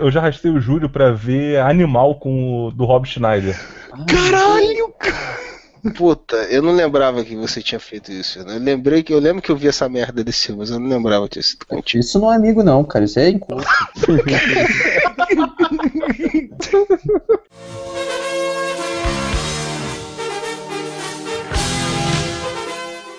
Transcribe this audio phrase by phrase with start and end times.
[0.00, 3.54] Eu já arrastei o Júlio pra ver Animal com o do Rob Schneider.
[4.08, 5.38] Caralho, cara!
[5.94, 8.38] Puta, eu não lembrava que você tinha feito isso.
[8.38, 10.88] Eu lembrei que eu lembro que eu vi essa merda desse filme, mas eu não
[10.88, 12.00] lembrava que tinha sido contigo.
[12.00, 13.04] Isso não é amigo, não, cara.
[13.04, 13.66] Isso é encontro.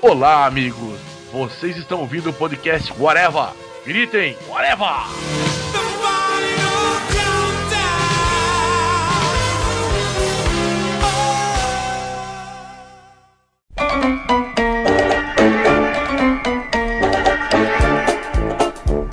[0.01, 0.99] Olá, amigos!
[1.31, 3.49] Vocês estão ouvindo o podcast Whatever!
[3.85, 5.70] Gritem, Whatever!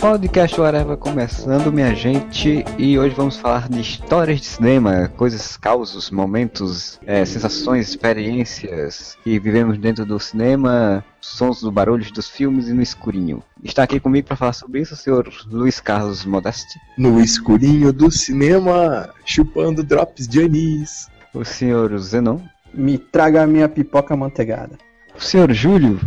[0.01, 6.11] Podcast Whatever começando, minha gente, e hoje vamos falar de histórias de cinema, coisas, causos,
[6.11, 12.73] momentos, é, sensações, experiências que vivemos dentro do cinema, sons dos barulhos dos filmes e
[12.73, 13.43] no escurinho.
[13.63, 16.81] Está aqui comigo para falar sobre isso o senhor Luiz Carlos Modeste.
[16.97, 21.09] No escurinho do cinema, chupando drops de anis.
[21.35, 22.41] O senhor Zenon.
[22.73, 24.77] Me traga a minha pipoca manteigada.
[25.17, 26.01] O senhor Júlio.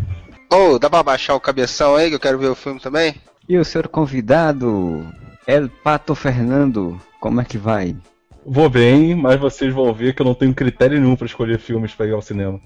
[0.52, 3.16] Ô, oh, dá pra baixar o cabeção aí que eu quero ver o filme também?
[3.48, 5.06] E o senhor convidado,
[5.48, 7.96] El Pato Fernando, como é que vai?
[8.46, 11.94] Vou bem, mas vocês vão ver que eu não tenho critério nenhum para escolher filmes
[11.94, 12.60] para ir ao cinema.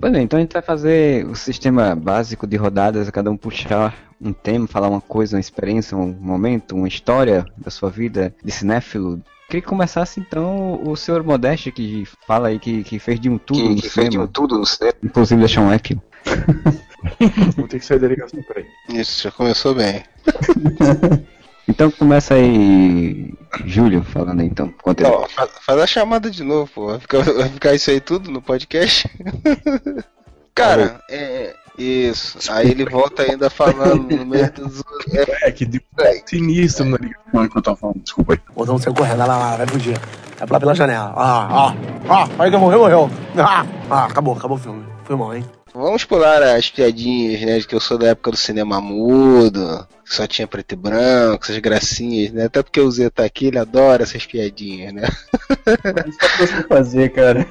[0.00, 3.94] Pois bem, então a gente vai fazer o sistema básico de rodadas, cada um puxar
[4.20, 8.50] um tema, falar uma coisa, uma experiência, um momento, uma história da sua vida de
[8.50, 9.22] cinéfilo.
[9.48, 13.38] Queria que começasse então o senhor Modeste que fala aí que, que fez de um
[13.38, 13.94] tudo que, no que cinema.
[13.94, 14.94] fez de um tudo no cinema.
[15.02, 15.98] Inclusive deixar um app.
[17.56, 18.66] Vou ter que sair da ligação, peraí.
[18.90, 20.04] Isso, já começou bem.
[21.70, 23.34] Então começa aí,
[23.66, 24.72] Júlio, falando aí então.
[25.00, 26.86] Não, faz, faz a chamada de novo, pô.
[26.86, 29.06] Vai ficar, vai ficar isso aí tudo no podcast?
[30.54, 31.54] Cara, é.
[31.78, 32.38] Isso.
[32.50, 34.82] Aí ele volta ainda falando no meio dos.
[35.12, 35.80] É, É que deu
[36.26, 38.40] sinistro na ligação enquanto eu tava falando, desculpa aí.
[38.54, 39.98] Botão saiu correndo, lá, lá, lá, vai fugir.
[40.38, 41.14] Vai pular pela janela.
[41.16, 41.74] Ah, ah,
[42.08, 43.10] ah, aí que morreu, morreu.
[43.36, 44.84] Ah, ah, acabou, acabou o filme.
[45.04, 45.44] Foi mal, hein?
[45.78, 47.58] Vamos pular as piadinhas, né?
[47.60, 51.44] De que eu sou da época do cinema mudo, que só tinha preto e branco,
[51.44, 52.46] essas gracinhas, né?
[52.46, 55.02] Até porque o Zé tá aqui, ele adora essas piadinhas, né?
[56.08, 57.46] Isso é pra você fazer, cara.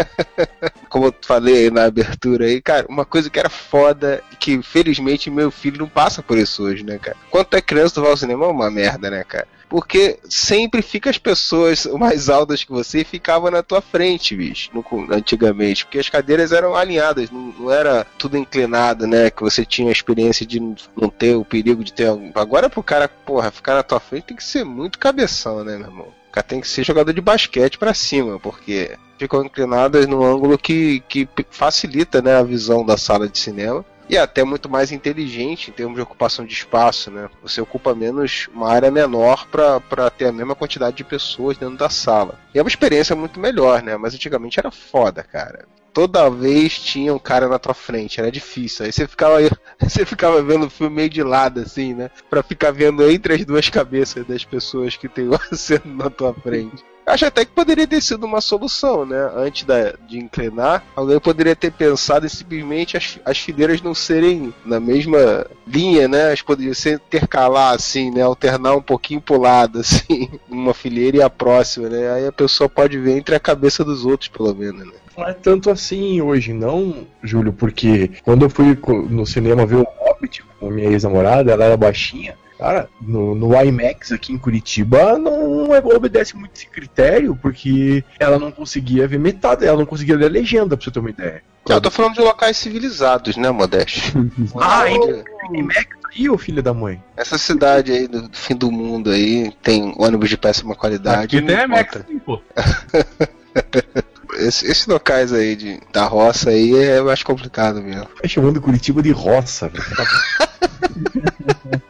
[0.88, 5.50] Como eu falei na abertura aí, cara, uma coisa que era foda, que felizmente meu
[5.50, 7.18] filho não passa por isso hoje, né, cara?
[7.30, 9.46] Quando tu é criança, tu vai ao cinema é uma merda, né, cara?
[9.72, 14.84] Porque sempre fica as pessoas mais altas que você ficavam na tua frente, bicho, no,
[15.10, 15.86] antigamente.
[15.86, 19.30] Porque as cadeiras eram alinhadas, não, não, era tudo inclinado, né?
[19.30, 22.30] Que você tinha a experiência de não ter o perigo de ter algum.
[22.34, 25.86] Agora pro cara, porra, ficar na tua frente tem que ser muito cabeção, né, meu
[25.86, 26.08] irmão?
[26.30, 31.00] Cara tem que ser jogador de basquete para cima, porque ficam inclinadas num ângulo que,
[31.08, 35.70] que facilita né, a visão da sala de cinema e é até muito mais inteligente
[35.70, 37.28] em termos de ocupação de espaço, né?
[37.42, 41.88] Você ocupa menos uma área menor para ter a mesma quantidade de pessoas dentro da
[41.88, 42.38] sala.
[42.54, 43.96] E é uma experiência muito melhor, né?
[43.96, 45.66] Mas antigamente era foda, cara.
[45.92, 48.86] Toda vez tinha um cara na tua frente, era difícil.
[48.86, 49.36] Aí você ficava,
[49.78, 52.10] você ficava vendo o filme meio de lado, assim, né?
[52.30, 56.82] Pra ficar vendo entre as duas cabeças das pessoas que tem sendo na tua frente.
[57.06, 59.30] Acho até que poderia ter sido uma solução, né?
[59.34, 64.54] Antes da, de inclinar, alguém poderia ter pensado em simplesmente as, as fileiras não serem
[64.64, 66.32] na mesma linha, né?
[66.32, 68.22] As poderiam ser intercalar, assim, né?
[68.22, 72.12] Alternar um pouquinho pro lado, assim, uma fileira e a próxima, né?
[72.12, 74.92] Aí a pessoa pode ver entre a cabeça dos outros, pelo menos, né?
[75.16, 78.78] Não é tanto assim hoje, não, Júlio, porque quando eu fui
[79.10, 82.34] no cinema ver o Hobbit com a minha ex-namorada, ela era baixinha.
[82.62, 88.52] Cara, no, no IMAX aqui em Curitiba não obedece muito esse critério, porque ela não
[88.52, 91.42] conseguia ver metade, ela não conseguia ler a legenda, pra você ter uma ideia.
[91.68, 94.12] Eu tô falando de locais civilizados, né, Modeste?
[94.60, 97.02] ah, ainda IMAX aí, ô filho da mãe?
[97.16, 101.24] Essa cidade aí do, do fim do mundo aí tem ônibus de péssima qualidade.
[101.36, 102.40] Aqui tem IMAX, sim, pô.
[104.34, 108.06] Esses esse locais aí de, da roça aí é mais complicado mesmo.
[108.06, 109.84] Tá chamando Curitiba de roça, velho.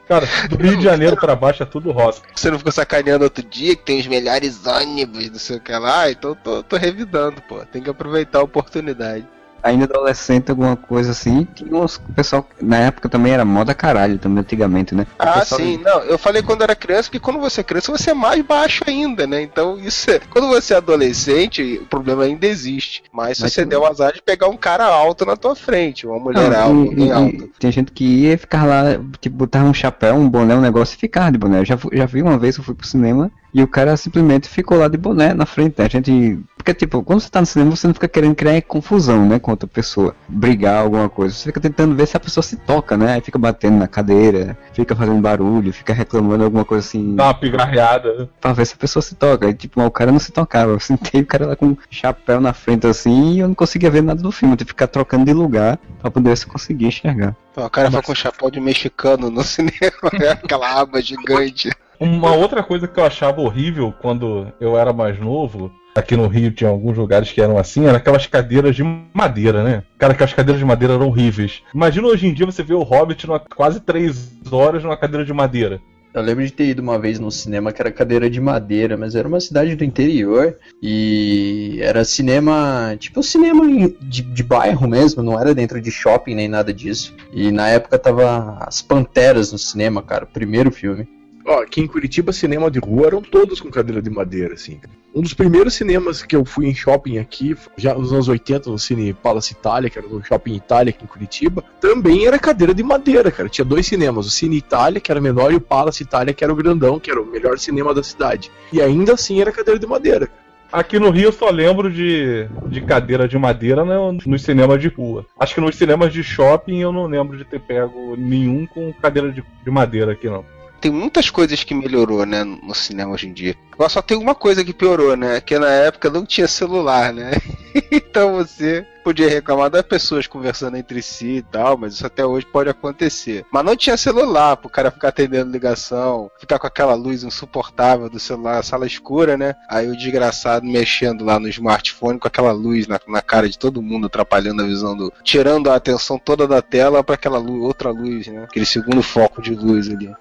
[0.09, 2.23] Cara, do Rio de Janeiro pra baixo é tudo roça.
[2.35, 5.73] Você não ficou sacaneando outro dia que tem os melhores ônibus, não sei o que
[5.73, 7.65] lá, então tô, tô revidando, pô.
[7.65, 9.27] Tem que aproveitar a oportunidade.
[9.63, 12.47] Ainda adolescente, alguma coisa assim, tinha uns pessoal.
[12.61, 15.07] Na época também era moda caralho, também antigamente, né?
[15.13, 18.11] O Ah, sim, não, eu falei quando era criança, porque quando você é criança você
[18.11, 19.41] é mais baixo ainda, né?
[19.41, 20.19] Então isso é.
[20.31, 23.03] Quando você é adolescente, o problema ainda existe.
[23.13, 25.55] Mas se Mas você tu- der o azar de pegar um cara alto na tua
[25.55, 27.51] frente, uma mulher Não, alta, e- alto.
[27.59, 28.85] Tem gente que ia ficar lá,
[29.21, 31.61] tipo, botava um chapéu, um boné, um negócio e ficava de boné.
[31.61, 34.79] Eu já, já vi uma vez, eu fui pro cinema e o cara simplesmente ficou
[34.79, 35.81] lá de boné na frente.
[35.83, 39.27] A gente Porque, tipo, quando você tá no cinema, você não fica querendo criar confusão,
[39.27, 40.15] né, com outra pessoa.
[40.29, 41.35] Brigar, alguma coisa.
[41.35, 43.15] Você fica tentando ver se a pessoa se toca, né?
[43.15, 47.17] Aí fica batendo na cadeira, fica fazendo barulho, fica reclamando alguma coisa assim.
[47.17, 48.29] Dá uma pigarreada.
[48.41, 49.47] Pra ver se a pessoa se toca.
[49.47, 50.73] Aí, tipo, o cara não se tocava.
[50.73, 53.91] Eu sentei o cara lá com um chapéu na frente assim e eu não conseguia
[53.91, 54.55] ver nada do filme.
[54.55, 57.37] Eu tive que ficar trocando de lugar pra poder se eu conseguia enxergar.
[57.55, 60.31] Pô, o cara foi com chapéu de mexicano no cinema, né?
[60.31, 61.71] aquela aba gigante.
[62.03, 66.51] Uma outra coisa que eu achava horrível quando eu era mais novo, aqui no Rio
[66.51, 68.83] tinha alguns lugares que eram assim, eram aquelas cadeiras de
[69.15, 69.85] madeira, né?
[69.99, 71.63] Cara, aquelas cadeiras de madeira eram horríveis.
[71.73, 75.33] Imagina hoje em dia você ver o Hobbit numa, quase três horas numa cadeira de
[75.33, 75.81] madeira.
[76.13, 79.15] Eu lembro de ter ido uma vez no cinema que era cadeira de madeira, mas
[79.15, 85.23] era uma cidade do interior e era cinema, tipo cinema em- de, de bairro mesmo,
[85.23, 87.15] não era dentro de shopping nem nada disso.
[87.33, 91.09] E na época tava as Panteras no cinema, cara, o primeiro filme.
[91.45, 94.81] Ó, aqui em Curitiba, cinema de rua eram todos com cadeira de madeira, assim.
[95.15, 98.79] Um dos primeiros cinemas que eu fui em shopping aqui, já nos anos 80, no
[98.79, 102.83] Cine Palace Itália, que era no Shopping Itália aqui em Curitiba, também era cadeira de
[102.83, 103.49] madeira, cara.
[103.49, 106.53] Tinha dois cinemas, o Cine Itália, que era menor, e o Palace Itália, que era
[106.53, 108.51] o grandão, que era o melhor cinema da cidade.
[108.73, 110.29] E ainda assim era cadeira de madeira.
[110.73, 114.89] Aqui no Rio eu só lembro de, de cadeira de madeira no- nos cinemas de
[114.89, 115.27] rua.
[115.39, 119.31] Acho que nos cinemas de shopping eu não lembro de ter pego nenhum com cadeira
[119.31, 120.43] de, de madeira aqui não.
[120.83, 123.55] Tem muitas coisas que melhorou, né, no cinema hoje em dia.
[123.73, 125.41] Agora só tem uma coisa que piorou, né?
[125.41, 127.31] Que na época não tinha celular, né?
[127.91, 132.47] então você podia reclamar das pessoas conversando entre si e tal, mas isso até hoje
[132.47, 133.45] pode acontecer.
[133.53, 138.19] Mas não tinha celular pro cara ficar atendendo ligação, ficar com aquela luz insuportável do
[138.19, 139.55] celular, sala escura, né?
[139.69, 143.83] Aí o desgraçado mexendo lá no smartphone com aquela luz na, na cara de todo
[143.83, 145.13] mundo, atrapalhando a visão do.
[145.23, 148.45] tirando a atenção toda da tela pra aquela luz, outra luz, né?
[148.45, 150.13] Aquele segundo foco de luz ali.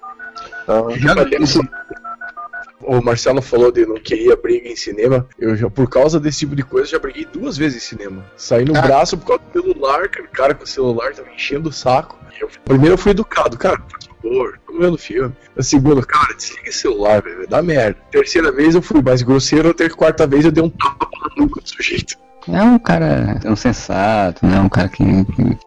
[0.80, 1.60] Então, Já.
[2.84, 5.28] O Marcelo falou de não queria briga em cinema.
[5.38, 8.24] Eu já, por causa desse tipo de coisa, já briguei duas vezes em cinema.
[8.36, 8.82] Saí no Ah.
[8.82, 12.18] braço por causa do celular, cara, o cara com o celular tava enchendo o saco.
[12.40, 15.32] Eu- primeiro eu fui educado, cara, por favor, tô vendo filme.
[15.56, 17.98] A segunda, cara, desliga esse celular, velho, dar merda.
[18.10, 21.36] Terceira vez eu fui mais grosseiro, a ter- quarta vez eu dei um tapa na
[21.44, 22.16] nuca do sujeito.
[22.48, 24.58] É um cara, é um sensato, né?
[24.60, 25.02] Um cara que.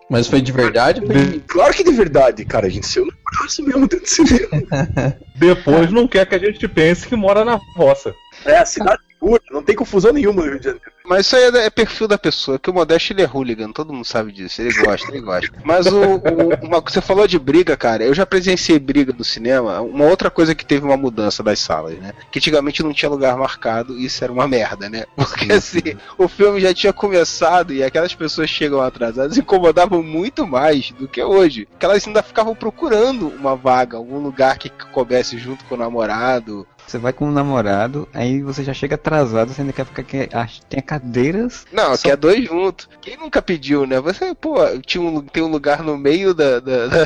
[0.09, 1.01] Mas foi de verdade?
[1.05, 5.17] foi- Claro que de verdade, cara, a gente saiu no braço mesmo dentro do cinema.
[5.35, 8.13] Depois não quer que a gente pense que mora na roça.
[8.45, 10.91] É, a cidade pura, não tem confusão nenhuma no Rio de Janeiro.
[11.07, 13.93] Mas isso aí é, é perfil da pessoa, que o Modeste ele é hooligan, todo
[13.93, 15.51] mundo sabe disso, ele gosta, ele gosta.
[15.63, 19.81] Mas o, o- uma, você falou de briga, cara, eu já presenciei briga no cinema,
[19.81, 22.13] uma outra coisa que teve uma mudança das salas, né?
[22.31, 25.05] Que antigamente não tinha lugar marcado e isso era uma merda, né?
[25.15, 30.91] Porque assim, o filme já tinha começado e aquelas pessoas chegam atrasadas incomodavam muito mais
[30.91, 31.67] do que hoje.
[31.67, 36.65] Porque elas ainda ficavam procurando uma vaga, algum lugar que coubesse junto com o namorado,
[36.87, 40.03] Você vai com um namorado, aí você já chega atrasado, você ainda quer ficar.
[40.03, 40.29] Que,
[40.69, 41.65] tem cadeiras.
[41.71, 42.87] Não, Só- que é dois juntos.
[43.01, 43.99] Quem nunca pediu, né?
[43.99, 44.55] Você, pô,
[44.85, 47.05] tinha um, tem um lugar no meio da, da, da,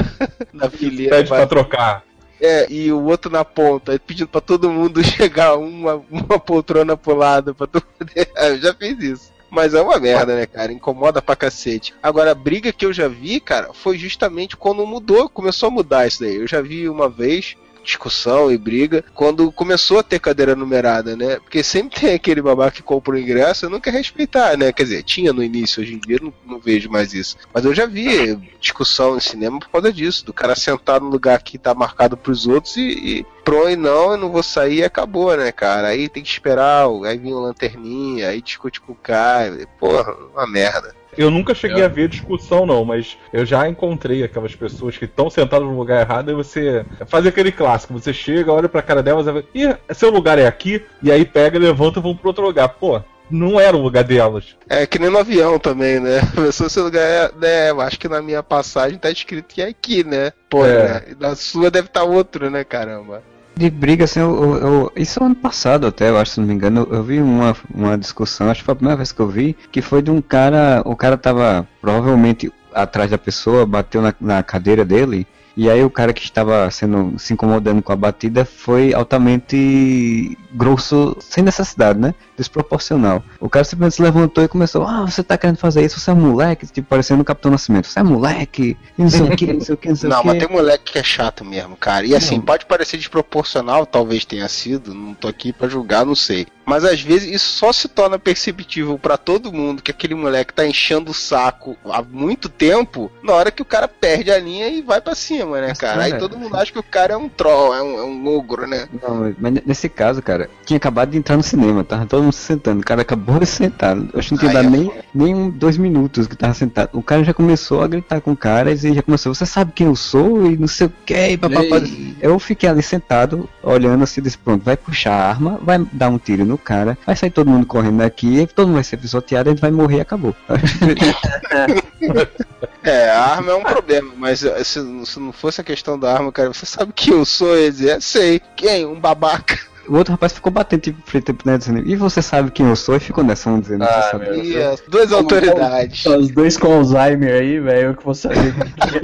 [0.54, 1.16] da fileira.
[1.16, 2.04] Pede pra trocar.
[2.42, 7.16] É, e o outro na ponta, pedindo pra todo mundo chegar uma, uma poltrona pro
[7.16, 8.30] lado pra tu poder.
[8.38, 9.40] Eu já fiz isso.
[9.52, 10.72] Mas é uma merda, né, cara?
[10.72, 11.94] Incomoda pra cacete.
[12.04, 16.06] Agora, a briga que eu já vi, cara, foi justamente quando mudou, começou a mudar
[16.06, 16.36] isso daí.
[16.36, 21.38] Eu já vi uma vez discussão e briga quando começou a ter cadeira numerada, né?
[21.38, 24.72] Porque sempre tem aquele babaca que compra o ingresso e não quer respeitar, né?
[24.72, 27.38] Quer dizer, tinha no início, hoje em dia não, não vejo mais isso.
[27.54, 31.42] Mas eu já vi discussão em cinema por causa disso, do cara sentar no lugar
[31.42, 34.84] que tá marcado pros outros e, e pro e não, eu não vou sair e
[34.84, 35.88] acabou, né, cara?
[35.88, 39.68] Aí tem que esperar, aí vem o lanterninha, aí discute com o cara.
[39.80, 40.99] Porra, uma merda.
[41.20, 45.30] Eu nunca cheguei a ver discussão, não, mas eu já encontrei aquelas pessoas que estão
[45.30, 47.92] sentadas no lugar errado e você faz aquele clássico.
[47.92, 49.66] Você chega, olha pra cara delas e.
[49.66, 50.82] Ih, seu lugar é aqui?
[51.04, 52.70] E aí pega, levanta e vão pro outro lugar.
[52.70, 54.56] Pô, não era o lugar delas.
[54.70, 56.20] É que nem no avião também, né?
[56.38, 57.70] A pessoa se lugar é, né?
[57.72, 60.32] eu Acho que na minha passagem tá escrito que é aqui, né?
[60.50, 60.84] Pô, É.
[60.84, 61.02] né?
[61.20, 63.22] Na sua deve estar outro, né, caramba?
[63.60, 66.88] De briga, assim, eu, eu- isso ano passado até, eu acho, se não me engano,
[66.90, 69.54] eu, eu vi uma, uma discussão, acho que foi a primeira vez que eu vi,
[69.70, 74.42] que foi de um cara, o cara tava provavelmente atrás da pessoa, bateu na, na
[74.44, 75.28] cadeira dele,
[75.60, 81.18] e aí o cara que estava sendo se incomodando com a batida foi altamente grosso,
[81.20, 82.16] sem necessidade, né?
[82.38, 83.22] Desproporcional.
[83.42, 86.14] O cara simplesmente se levantou e começou, ah, você tá querendo fazer isso, você é
[86.14, 89.52] um moleque, tipo, parecendo o Capitão Nascimento, você é moleque, e não sei o que,
[89.52, 90.28] não sei o que, não sei Não, o que.
[90.28, 92.06] mas tem moleque que é chato mesmo, cara.
[92.06, 92.46] E assim, Não.
[92.46, 96.48] pode parecer desproporcional, talvez tenha sido, não tô aqui pra julgar, não sei.
[96.70, 100.68] Mas às vezes isso só se torna perceptível pra todo mundo que aquele moleque tá
[100.68, 104.84] enchendo o saco há muito tempo, na hora que o cara perde a linha e
[104.84, 106.04] vai pra cima, né, Mas, cara?
[106.04, 108.28] Aí cara, todo mundo acha que o cara é um troll, é um, é um
[108.28, 108.88] ogro, né?
[109.02, 110.50] Não, mas nesse caso, cara, cara.
[110.66, 112.82] Tinha acabado de entrar no cinema, tava todo mundo se sentando.
[112.82, 113.98] O cara acabou de sentar.
[113.98, 116.90] Eu acho que não tinha dado é nem, nem um, dois minutos que tava sentado.
[116.94, 119.96] O cara já começou a gritar com caras e já começou, você sabe quem eu
[119.96, 120.46] sou?
[120.46, 121.82] E não sei o que, e papapá.
[122.22, 126.18] Eu fiquei ali sentado, olhando assim, disse, pronto, vai puxar a arma, vai dar um
[126.18, 129.52] tiro no cara, vai sair todo mundo correndo daqui, todo mundo vai ser pisoteado, a
[129.52, 130.36] gente vai morrer e acabou.
[132.84, 136.14] É, a arma é um problema, mas eh, se, se não fosse a questão da
[136.14, 137.56] arma, cara, você sabe quem eu sou?
[137.56, 138.42] Eu ia dizer, sei.
[138.56, 138.86] Quem?
[138.86, 139.58] Um babaca.
[139.88, 142.96] O outro rapaz ficou batendo tipo frente né, dizendo, e você sabe quem eu sou?
[142.96, 144.42] E ficou nessa um dizendo, Ah, você sabe.
[144.44, 146.06] E as duas autoridades.
[146.06, 148.04] Os dois com Alzheimer aí, velho, eu que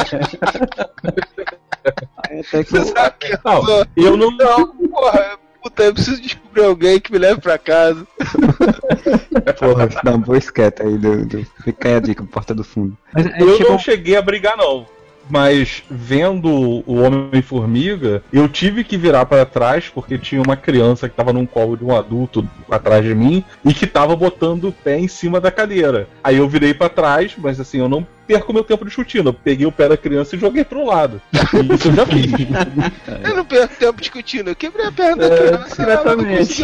[0.06, 0.20] que é.
[2.30, 3.86] Aí até que Você sabe quem eu Não, sou?
[3.96, 4.32] eu não.
[4.32, 8.06] Não, porra, puta, eu preciso descobrir alguém que me leve pra casa.
[9.60, 12.96] porra, dá uma boa esqueta aí do, do fica aí a dica, porta do fundo.
[13.14, 14.86] Mas Eu chegou- não cheguei a brigar, não.
[15.30, 21.16] Mas vendo o Homem-Formiga, eu tive que virar para trás porque tinha uma criança que
[21.16, 25.00] tava num colo de um adulto atrás de mim e que tava botando o pé
[25.00, 26.08] em cima da cadeira.
[26.24, 29.30] Aí eu virei para trás, mas assim, eu não perco meu tempo discutindo.
[29.30, 31.22] Eu peguei o pé da criança e joguei pro lado.
[31.74, 32.26] Isso eu já fiz.
[33.30, 35.84] Eu não perco tempo discutindo, eu quebrei a perna da É, criança.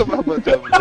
[0.05, 0.71] não botar a mão.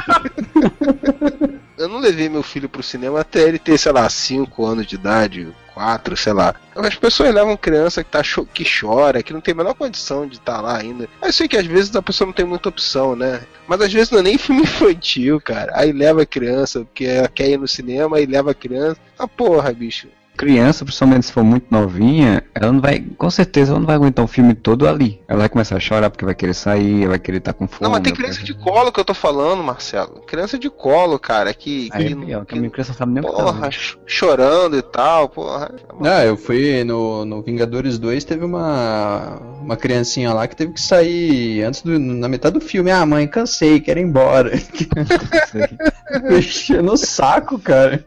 [1.78, 4.96] Eu não levei meu filho pro cinema até ele ter, sei lá, 5 anos de
[4.96, 6.54] idade, 4, sei lá.
[6.76, 10.26] As pessoas levam criança que, tá cho- que chora, que não tem a menor condição
[10.26, 11.08] de estar lá ainda.
[11.22, 13.40] Eu sei que às vezes a pessoa não tem muita opção, né?
[13.66, 15.72] Mas às vezes não é nem filme infantil, cara.
[15.74, 19.00] Aí leva a criança, porque ela quer ir no cinema, aí leva a criança.
[19.18, 20.06] Ah, porra, bicho.
[20.40, 24.24] Criança, principalmente se for muito novinha, ela não vai, com certeza, ela não vai aguentar
[24.24, 25.20] o filme todo ali.
[25.28, 27.82] Ela vai começar a chorar porque vai querer sair, vai querer estar com fome.
[27.82, 30.22] Não, mas tem criança de colo que eu tô falando, Marcelo.
[30.26, 31.90] Criança de colo, cara, que.
[31.92, 33.68] Aí que, é pior, que a que- minha criança sabe nem tá porra,
[34.06, 35.74] chorando e tal, porra.
[36.00, 40.80] Não, eu fui no, no Vingadores 2, teve uma, uma criancinha lá que teve que
[40.80, 42.90] sair antes do, na metade do filme.
[42.90, 44.52] Ah, mãe, cansei, quero ir embora.
[46.34, 48.02] Enchendo o saco, cara.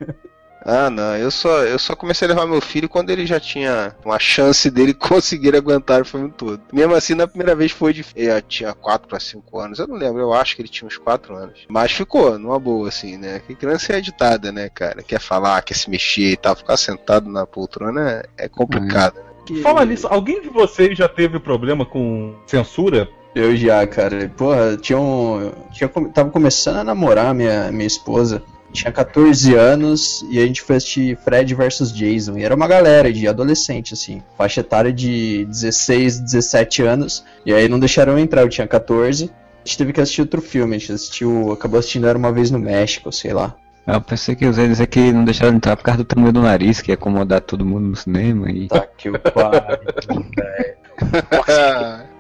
[0.66, 3.94] Ah, não, eu só, eu só comecei a levar meu filho quando ele já tinha
[4.04, 6.62] uma chance dele conseguir aguentar o filme todo.
[6.72, 8.06] Mesmo assim, na primeira vez foi de.
[8.16, 10.98] Eu tinha 4 para 5 anos, eu não lembro, eu acho que ele tinha uns
[10.98, 11.66] 4 anos.
[11.68, 13.42] Mas ficou, numa boa, assim, né?
[13.46, 15.04] Que criança é agitada, né, cara?
[15.04, 19.16] Quer falar, quer se mexer e tal, ficar sentado na poltrona é, é complicado.
[19.16, 19.62] né?
[19.62, 23.10] Fala nisso, alguém de vocês já teve problema com censura?
[23.36, 24.32] Eu já, cara.
[24.38, 25.52] Porra, tinha um.
[25.72, 28.44] Tinha, tava começando a namorar minha, minha esposa.
[28.74, 32.38] Tinha 14 anos e a gente foi assistir Fred vs Jason.
[32.38, 34.22] E era uma galera de adolescente, assim.
[34.36, 37.24] Faixa etária de 16, 17 anos.
[37.46, 39.26] E aí não deixaram eu entrar, eu tinha 14.
[39.26, 39.30] A
[39.64, 40.76] gente teve que assistir outro filme.
[40.76, 41.52] A gente assistiu.
[41.52, 43.56] Acabou assistindo Era uma vez no México, sei lá.
[43.86, 46.42] Eu pensei que eu ia dizer que não deixaram entrar por causa do tamanho do
[46.42, 48.50] nariz, que ia acomodar todo mundo no cinema.
[48.50, 48.70] E...
[48.70, 49.14] Tá que o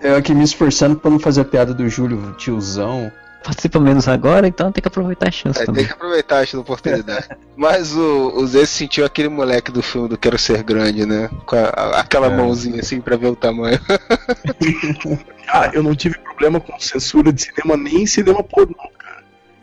[0.01, 3.09] Eu aqui me esforçando pra não fazer a piada do Júlio tiozão.
[3.43, 5.85] Participa menos agora, então tem que aproveitar a chance É, tem também.
[5.85, 7.27] que aproveitar essa oportunidade.
[7.57, 11.29] Mas o, o Zé se sentiu aquele moleque do filme do Quero Ser Grande, né?
[11.45, 12.29] Com a- a- aquela É.
[12.35, 13.79] mãozinha assim pra ver o tamanho.
[15.47, 18.75] Ah, eu não tive problema com censura de cinema nem em cinema pornô.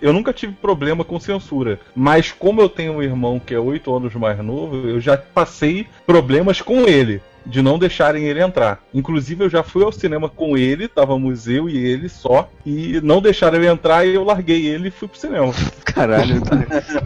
[0.01, 3.95] Eu nunca tive problema com censura, mas como eu tenho um irmão que é 8
[3.95, 8.83] anos mais novo, eu já passei problemas com ele, de não deixarem ele entrar.
[8.93, 13.21] Inclusive eu já fui ao cinema com ele, estávamos eu e ele só, e não
[13.21, 15.53] deixaram ele entrar e eu larguei ele e fui pro cinema.
[15.85, 16.57] Caralho, tá...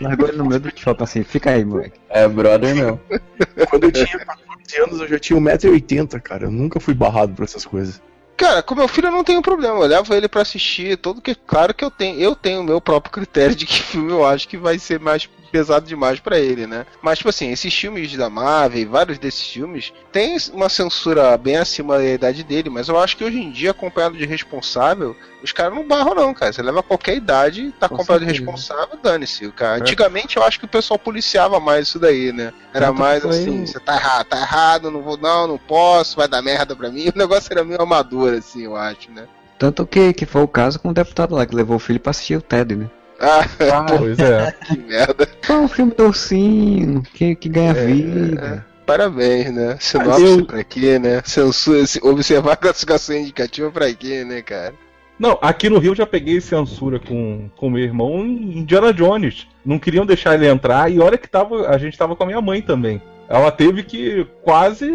[0.01, 1.99] largou ele no meio do shopping assim, fica aí, moleque.
[2.09, 3.01] É, brother meu.
[3.71, 6.45] Quando eu tinha 14 anos, eu já tinha 1,80m, cara.
[6.45, 8.01] Eu nunca fui barrado por essas coisas.
[8.37, 11.37] Cara, com meu filho eu não tenho problema, eu levo ele pra assistir, todo que
[11.37, 14.49] claro que eu tenho, eu tenho o meu próprio critério de que filme eu acho
[14.49, 16.85] que vai ser mais pesado demais pra ele, né?
[17.01, 21.97] Mas tipo assim, esses filmes da Marvel, vários desses filmes, tem uma censura bem acima
[21.97, 25.73] da idade dele, mas eu acho que hoje em dia, acompanhado de responsável, os caras
[25.73, 26.53] não barram não, cara.
[26.53, 29.49] Você leva qualquer idade, tá Com acompanhado de responsável, dane-se.
[29.53, 29.81] Cara.
[29.81, 32.53] Antigamente eu acho que o pessoal policiava mais isso daí, né?
[32.73, 36.27] Era Tanto mais assim, você tá errado, tá errado, não vou, não, não posso, vai
[36.27, 37.05] dar merda pra mim.
[37.15, 39.29] O negócio era meio amador, assim, eu acho, né?
[39.57, 42.11] Tanto que, que foi o caso com o deputado lá, que levou o filho pra
[42.11, 42.91] assistir o Ted, né?
[43.21, 43.47] Ah,
[43.99, 44.53] Pois é.
[44.67, 45.29] que merda.
[45.43, 48.65] Foi um filme do ursinho, que, que ganha vida.
[48.87, 49.77] Parabéns, né?
[49.81, 51.23] Sinopse eu- pra quê, né?
[51.25, 54.75] Censura, se- observar a classificação indicativa pra quê, né, cara?
[55.19, 59.47] Não, aqui no Rio eu já peguei censura com com meu irmão em Indiana Jones.
[59.65, 62.41] Não queriam deixar ele entrar e olha que tava, a gente tava com a minha
[62.41, 63.01] mãe também.
[63.29, 64.87] Ela teve que quase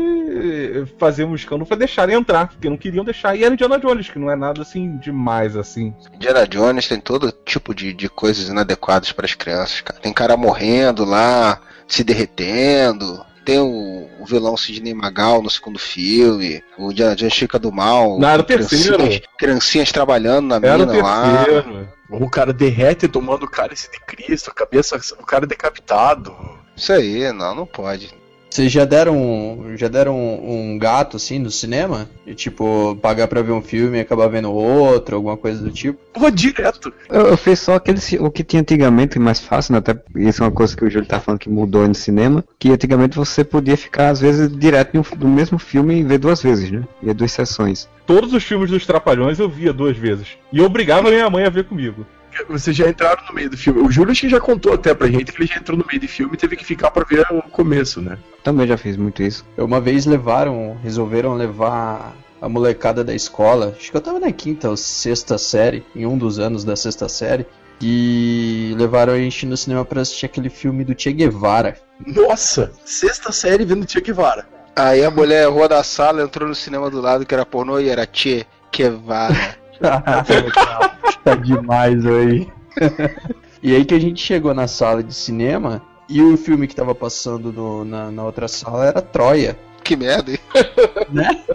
[0.98, 3.36] fazer um escândalo pra deixar ele entrar, porque não queriam deixar.
[3.36, 5.94] E era Indiana Jones, que não é nada assim demais assim.
[6.14, 10.00] Indiana Jones tem todo tipo de, de coisas inadequadas para as crianças, cara.
[10.00, 13.26] Tem cara morrendo lá, se derretendo.
[13.44, 18.20] tem o, o vilão Sidney Magal no segundo filme, o Jan Jan Chica do Mal,
[18.20, 18.96] Não, era o terceiro.
[18.98, 21.44] criancinhas, criancinhas trabalhando na Era o mina lá.
[21.46, 21.90] terceiro.
[22.12, 26.36] O cara derrete tomando o cálice de Cristo, a cabeça, o cara decapitado.
[26.76, 28.18] Isso aí, não, não pode.
[28.50, 32.10] Vocês já deram, já deram um, um gato assim no cinema?
[32.26, 36.00] E, tipo, pagar pra ver um filme e acabar vendo outro, alguma coisa do tipo?
[36.14, 36.92] Porra, direto.
[37.10, 39.78] Eu, eu fiz só aquele, o que tinha antigamente, mais fácil, né?
[39.78, 42.44] Até isso é uma coisa que o Júlio tá falando que mudou no cinema.
[42.58, 46.18] Que antigamente você podia ficar, às vezes, direto um fi- do mesmo filme e ver
[46.18, 46.84] duas vezes, né?
[47.04, 47.88] Ver duas sessões.
[48.08, 50.30] Todos os filmes dos Trapalhões eu via duas vezes.
[50.52, 52.06] E eu obrigava minha mãe a ver comigo.
[52.48, 53.82] Vocês já entraram no meio do filme.
[53.82, 56.00] O Júlio acho que já contou até pra gente que ele já entrou no meio
[56.00, 58.18] do filme e teve que ficar pra ver o começo, né?
[58.44, 59.46] Também já fiz muito isso.
[59.58, 64.70] Uma vez levaram, resolveram levar a molecada da escola, acho que eu tava na quinta
[64.70, 67.46] ou sexta série, em um dos anos da sexta série,
[67.82, 71.78] e levaram a gente no cinema pra assistir aquele filme do Che Guevara.
[72.06, 74.48] Nossa, sexta série vendo Che Guevara.
[74.76, 77.90] Aí a mulher rua da sala entrou no cinema do lado que era pornô e
[77.90, 79.58] era Che Guevara.
[81.24, 82.48] tá demais aí.
[83.62, 86.96] e aí que a gente chegou na sala de cinema e o filme que tava
[86.96, 89.58] passando no- na, na outra sala era Troia.
[89.84, 90.40] que merda, hein?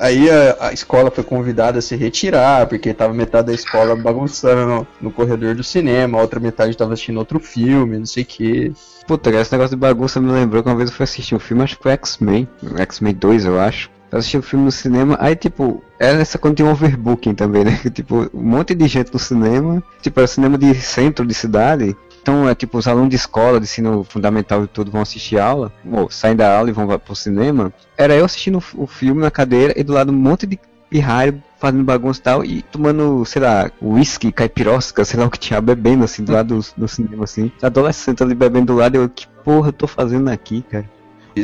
[0.00, 4.64] Aí a, a escola foi convidada a se retirar, porque tava metade da escola bagunçando
[4.66, 8.26] no, no corredor do cinema, a outra metade tava assistindo outro filme, não sei o
[8.26, 8.72] que.
[9.08, 11.64] Puta, esse negócio de bagunça me lembrou que uma vez eu fui assistir um filme,
[11.64, 13.90] acho que foi X-Men, X-Men 2, eu acho.
[14.10, 17.64] Eu assisti um filme no cinema, aí tipo, era essa quando tinha um overbooking também,
[17.64, 17.78] né?
[17.92, 21.96] Tipo, um monte de gente no cinema, tipo, era cinema de centro de cidade.
[22.22, 25.72] Então é tipo, os alunos de escola, de ensino fundamental e tudo vão assistir aula,
[25.90, 27.72] ou saem da aula e vão pro cinema.
[27.96, 30.58] Era eu assistindo o filme na cadeira e do lado um monte de
[30.90, 35.38] pirralho fazendo bagunça e tal, e tomando, sei lá, whisky, caipirosca, sei lá o que
[35.38, 37.50] tinha, bebendo assim do lado do, do cinema assim.
[37.60, 40.88] Adolescente ali bebendo do lado, eu, que porra eu tô fazendo aqui, cara?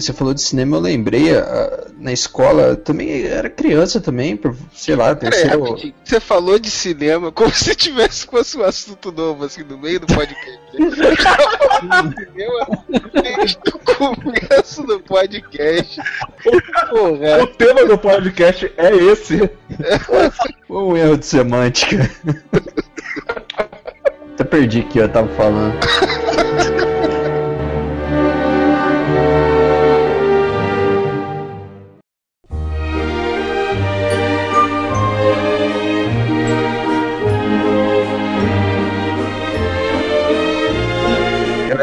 [0.01, 4.97] Você falou de cinema, eu lembrei, a- na escola, também era criança também, por, sei
[4.97, 5.95] lá, Peraí, terceiro...
[6.05, 10.07] Você falou de cinema como se tivesse fosse um assunto novo, assim, no meio do
[10.07, 10.61] podcast.
[10.73, 10.95] cinema
[13.13, 16.01] desde o começo do podcast.
[16.91, 17.43] Porra.
[17.43, 19.51] O tema do podcast é esse.
[20.69, 22.11] Um erro de semântica.
[24.35, 25.75] Até perdi o que eu tava falando.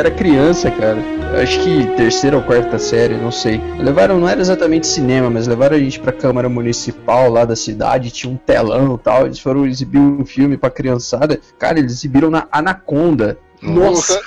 [0.02, 0.98] Era criança, cara.
[1.42, 3.62] Acho que terceira ou quarta série, não sei.
[3.78, 8.10] Levaram, não era exatamente cinema, mas levaram a gente pra Câmara Municipal lá da cidade,
[8.10, 9.26] tinha um telão e tal.
[9.28, 11.40] Eles foram exibir um filme pra criançada.
[11.58, 13.38] Cara, eles exibiram na Anaconda.
[13.62, 14.20] Nossa!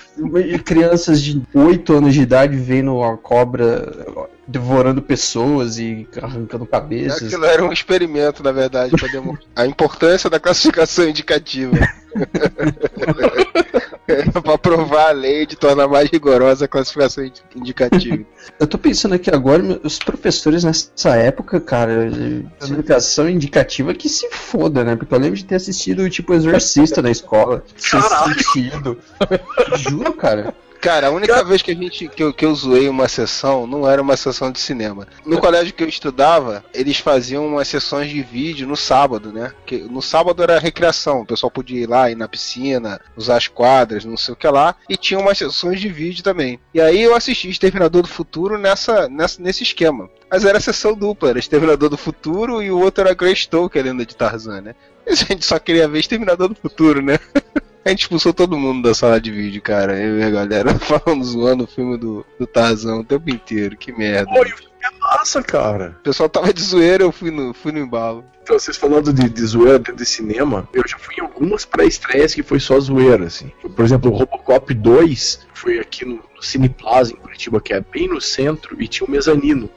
[0.46, 3.92] E crianças de 8 anos de idade vendo uma cobra
[4.46, 7.24] devorando pessoas e arrancando cabeças.
[7.24, 11.76] Aquilo era um experimento, na verdade, pra demonstrar a importância da classificação indicativa.
[14.42, 18.24] pra provar a lei de tornar mais rigorosa a classificação indi- indicativa.
[18.58, 24.28] Eu tô pensando aqui agora, os professores nessa época, cara, de explicação indicativa que se
[24.30, 24.94] foda, né?
[24.96, 27.64] Porque eu lembro de ter assistido, tipo, Exorcista na escola.
[27.90, 28.98] Caralho!
[29.76, 30.54] Juro, cara.
[30.84, 33.88] Cara, a única vez que a gente que eu, que eu zoei uma sessão não
[33.88, 35.08] era uma sessão de cinema.
[35.24, 39.54] No colégio que eu estudava, eles faziam umas sessões de vídeo no sábado, né?
[39.64, 43.48] Que no sábado era recreação, o pessoal podia ir lá, ir na piscina, usar as
[43.48, 46.60] quadras, não sei o que lá, e tinha umas sessões de vídeo também.
[46.74, 50.10] E aí eu assisti Exterminador do Futuro nessa, nessa nesse esquema.
[50.30, 53.86] Mas era sessão dupla, era Exterminador do Futuro e o outro era Grey Stoker, a
[53.86, 54.74] lenda de Tarzan, né?
[55.08, 57.18] A gente só queria ver Exterminador do Futuro, né?
[57.84, 59.98] A gente expulsou todo mundo da sala de vídeo, cara.
[59.98, 63.76] Eu e a galera falando, zoando o filme do, do Tarzan o tempo inteiro.
[63.76, 64.32] Que merda.
[64.32, 65.94] Pô, e o filme é massa, cara.
[66.00, 68.24] O pessoal tava de zoeira, eu fui no, fui no embalo.
[68.42, 72.34] Então, vocês falando de, de zoeira dentro de cinema, eu já fui em algumas pré-estreias
[72.34, 73.50] que foi só zoeira, assim.
[73.74, 77.80] Por exemplo, o Robocop 2 foi aqui no, no Cine Plaza, em Curitiba, que é
[77.80, 79.68] bem no centro, e tinha um mezanino.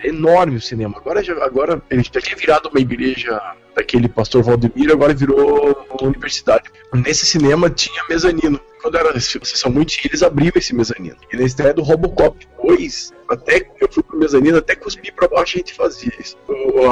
[0.00, 0.96] É enorme o cinema.
[0.96, 3.40] Agora, já, agora ele já tinha virado uma igreja
[3.74, 6.70] daquele pastor Valdemiro, agora virou uma universidade.
[6.92, 8.60] Nesse cinema tinha mezanino.
[8.82, 11.16] Quando era sessão muito eles abriam esse mezanino.
[11.32, 15.56] E na estreia do Robocop 2, até eu fui pro mezanino, até cuspi pra baixo
[15.56, 16.36] a gente fazia isso.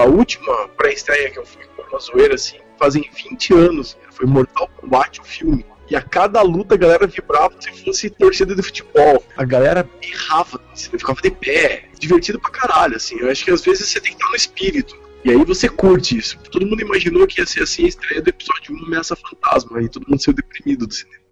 [0.00, 4.68] A última pré-estreia que eu fui por uma zoeira assim, fazem 20 anos, foi Mortal
[4.76, 5.64] Kombat o filme.
[5.88, 9.22] E a cada luta a galera vibrava se fosse torcida de futebol.
[9.36, 11.88] A galera berrava, você ficava de pé.
[11.98, 13.16] Divertido pra caralho, assim.
[13.18, 14.96] Eu acho que às vezes você tem que estar no espírito.
[15.24, 16.38] E aí você curte isso.
[16.50, 19.78] Todo mundo imaginou que ia ser assim a estreia do episódio 1 Ameaça Fantasma.
[19.78, 21.26] Aí todo mundo saiu deprimido do cinema.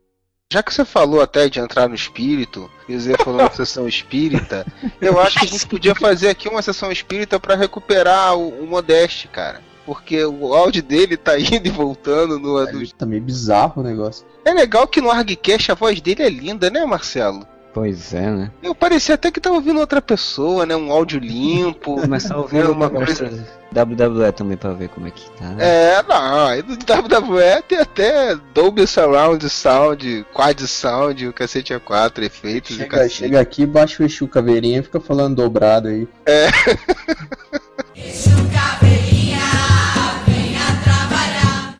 [0.52, 3.88] Já que você falou até de entrar no espírito, e o Zé falou na sessão
[3.88, 4.64] espírita,
[5.00, 8.66] eu acho que a gente podia fazer aqui uma sessão espírita pra recuperar o, o
[8.66, 9.60] Modeste, cara.
[9.86, 12.64] Porque o áudio dele tá indo e voltando no.
[12.64, 14.24] no- Tá meio bizarro o negócio.
[14.44, 17.46] É legal que no ArgCast a voz dele é linda, né, Marcelo?
[17.72, 18.50] Pois é, né?
[18.62, 20.76] Eu parecia até que tava ouvindo outra pessoa, né?
[20.76, 22.00] Um áudio limpo.
[22.00, 23.28] Começar a ouvir É uma coisa
[23.74, 25.56] WWE também pra ver como é que tá.
[25.58, 31.78] É, não, aí do WWE tem até Dolby Surround Sound, Quad Sound, o cacete é
[31.80, 33.14] 4, efeitos e Chega, cacete.
[33.16, 36.06] chega aqui, baixa o Exu Caveirinha e fica falando dobrado aí.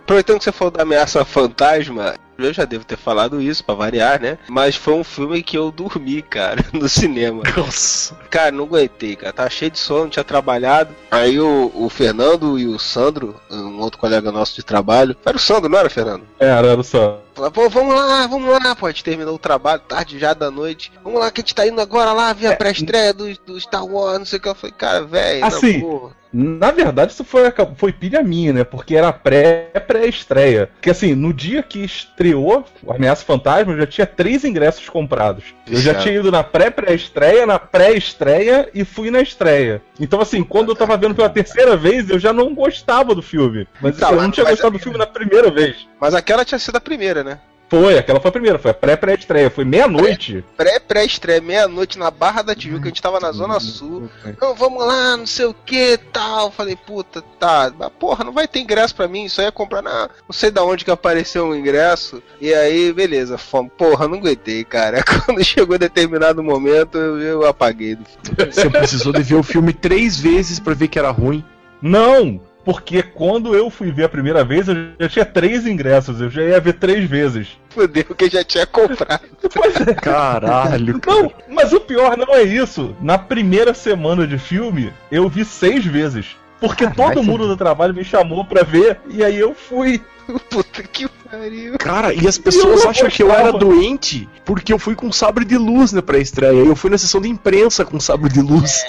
[0.05, 4.21] Aproveitando que você falou da ameaça fantasma, eu já devo ter falado isso pra variar,
[4.21, 4.39] né?
[4.49, 7.43] Mas foi um filme que eu dormi, cara, no cinema.
[7.57, 8.15] Nossa.
[8.31, 9.33] Cara, não aguentei, cara.
[9.33, 10.95] Tava cheio de sono, tinha trabalhado.
[11.11, 15.17] Aí o, o Fernando e o Sandro, um outro colega nosso de trabalho.
[15.25, 16.23] Era o Sandro, não era, Fernando?
[16.39, 17.21] Era, era só.
[17.35, 18.87] Falaram, pô, vamos lá, vamos lá, pô.
[18.87, 20.93] A gente terminou o trabalho, tarde já da noite.
[21.03, 23.85] Vamos lá, que a gente tá indo agora lá ver a pré-estreia do, do Star
[23.85, 24.49] Wars, não sei o que.
[24.49, 26.13] Eu falei, cara, velho, Assim, não.
[26.33, 27.43] Na verdade, isso foi,
[27.77, 28.65] foi pilha minha, né?
[28.65, 30.69] Porque era pré- pré-estreia.
[30.75, 31.85] Porque assim, no dia que
[32.25, 35.55] estreou o Ameaça Fantasma, eu já tinha três ingressos comprados.
[35.71, 39.83] Eu já tinha ido na pré-pré-estreia, na pré-estreia e fui na estreia.
[40.01, 43.69] Então, assim, quando eu tava vendo pela terceira vez, eu já não gostava do filme.
[43.81, 45.87] Mas Então, eu não tinha gostado do filme na primeira vez.
[46.01, 47.39] Mas aquela tinha sido a primeira, né?
[47.69, 50.45] Foi, aquela foi a primeira, foi a pré-pré-estreia, foi meia-noite.
[50.57, 54.09] Pré-pré-estreia, meia-noite na Barra da Tijuca, a gente tava na Zona Sul.
[54.41, 56.51] Não, vamos lá, não sei o que, tal.
[56.51, 60.11] Falei, puta, tá, mas porra, não vai ter ingresso pra mim, só ia comprar na.
[60.29, 62.23] Não sei da onde que apareceu um ingresso.
[62.41, 63.73] E aí, beleza, fomos.
[63.77, 65.03] Porra, não aguentei, cara.
[65.25, 68.53] Quando chegou determinado momento, eu, eu apaguei do filme.
[68.53, 71.45] Você precisou de ver o filme três vezes pra ver que era ruim.
[71.81, 72.41] Não!
[72.65, 76.43] Porque quando eu fui ver a primeira vez, eu já tinha três ingressos, eu já
[76.43, 77.49] ia ver três vezes.
[77.69, 79.23] Fudeu que eu já tinha comprado.
[80.01, 81.23] Caralho, cara.
[81.23, 82.97] Não, mas o pior não é isso.
[83.01, 86.37] Na primeira semana de filme, eu vi seis vezes.
[86.67, 87.15] Porque Caralho.
[87.15, 90.01] todo mundo do trabalho me chamou pra ver, e aí eu fui.
[90.49, 91.77] Puta que pariu.
[91.79, 95.59] Cara, e as pessoas acham que eu era doente porque eu fui com sabre de
[95.59, 96.53] luz na pré-estreia.
[96.65, 98.87] Eu fui na sessão de imprensa com sabre de luz.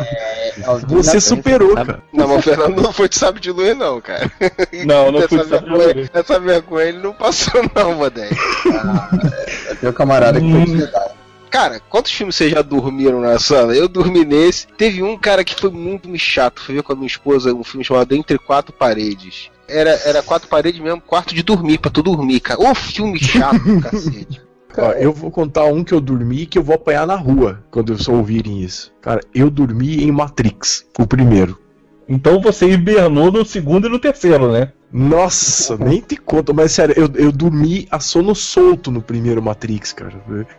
[0.88, 2.00] Você superou, cara.
[2.14, 4.32] Não, mas o Fernando não foi de sábio de luz, não, cara.
[4.86, 6.10] Não, não fui de Essa sábio de vergonha- luz.
[6.14, 8.36] Essa vergonha ele não passou, não, Modeste.
[9.82, 10.66] Tem um camarada que foi Hum.
[10.66, 11.15] desligado.
[11.56, 13.74] Cara, quantos filmes vocês já dormiram na sala?
[13.74, 14.68] Eu dormi nesse.
[14.68, 16.62] Teve um cara que foi muito me chato.
[16.62, 19.50] Fui ver com a minha esposa um filme chamado Entre Quatro Paredes.
[19.66, 22.60] Era, era quatro paredes mesmo, quarto de dormir, pra tu dormir, cara.
[22.60, 24.42] Ô filme chato, do cacete.
[24.78, 27.94] Ó, eu vou contar um que eu dormi que eu vou apanhar na rua quando
[27.94, 28.92] eu só ouvirem isso.
[29.02, 31.58] Cara, eu dormi em Matrix, o primeiro.
[32.06, 34.74] Então você hibernou no segundo e no terceiro, né?
[34.98, 39.92] Nossa, nem te conto, mas sério, eu, eu dormi a sono solto no primeiro Matrix,
[39.92, 40.14] cara.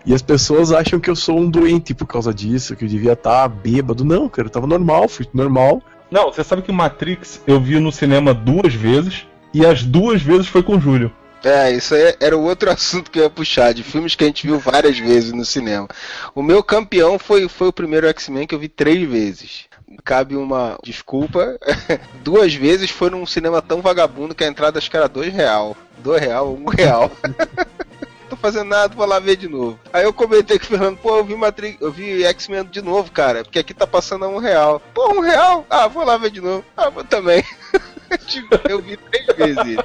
[0.04, 3.14] E as pessoas acham que eu sou um doente por causa disso, que eu devia
[3.14, 4.04] estar bêbado.
[4.04, 5.82] Não, cara, eu tava normal, fui normal.
[6.10, 10.48] Não, você sabe que Matrix eu vi no cinema duas vezes, e as duas vezes
[10.48, 11.10] foi com o Júlio.
[11.42, 14.26] É, isso aí era o outro assunto que eu ia puxar, de filmes que a
[14.26, 15.88] gente viu várias vezes no cinema.
[16.34, 19.64] O meu campeão foi, foi o primeiro X-Men que eu vi três vezes.
[20.04, 21.58] Cabe uma desculpa.
[22.22, 25.76] Duas vezes foi num cinema tão vagabundo que a entrada acho que era dois real.
[25.98, 27.10] Dois real, um real.
[28.28, 29.78] Tô fazendo nada, vou lá ver de novo.
[29.92, 33.10] Aí eu comentei com o Fernando, pô, eu vi Matrix, eu vi X-Men de novo,
[33.12, 34.82] cara, porque aqui tá passando a um real.
[34.92, 35.64] Pô, um real?
[35.70, 36.64] Ah, vou lá ver de novo.
[36.76, 37.44] Ah, vou também.
[38.68, 39.78] Eu vi três vezes.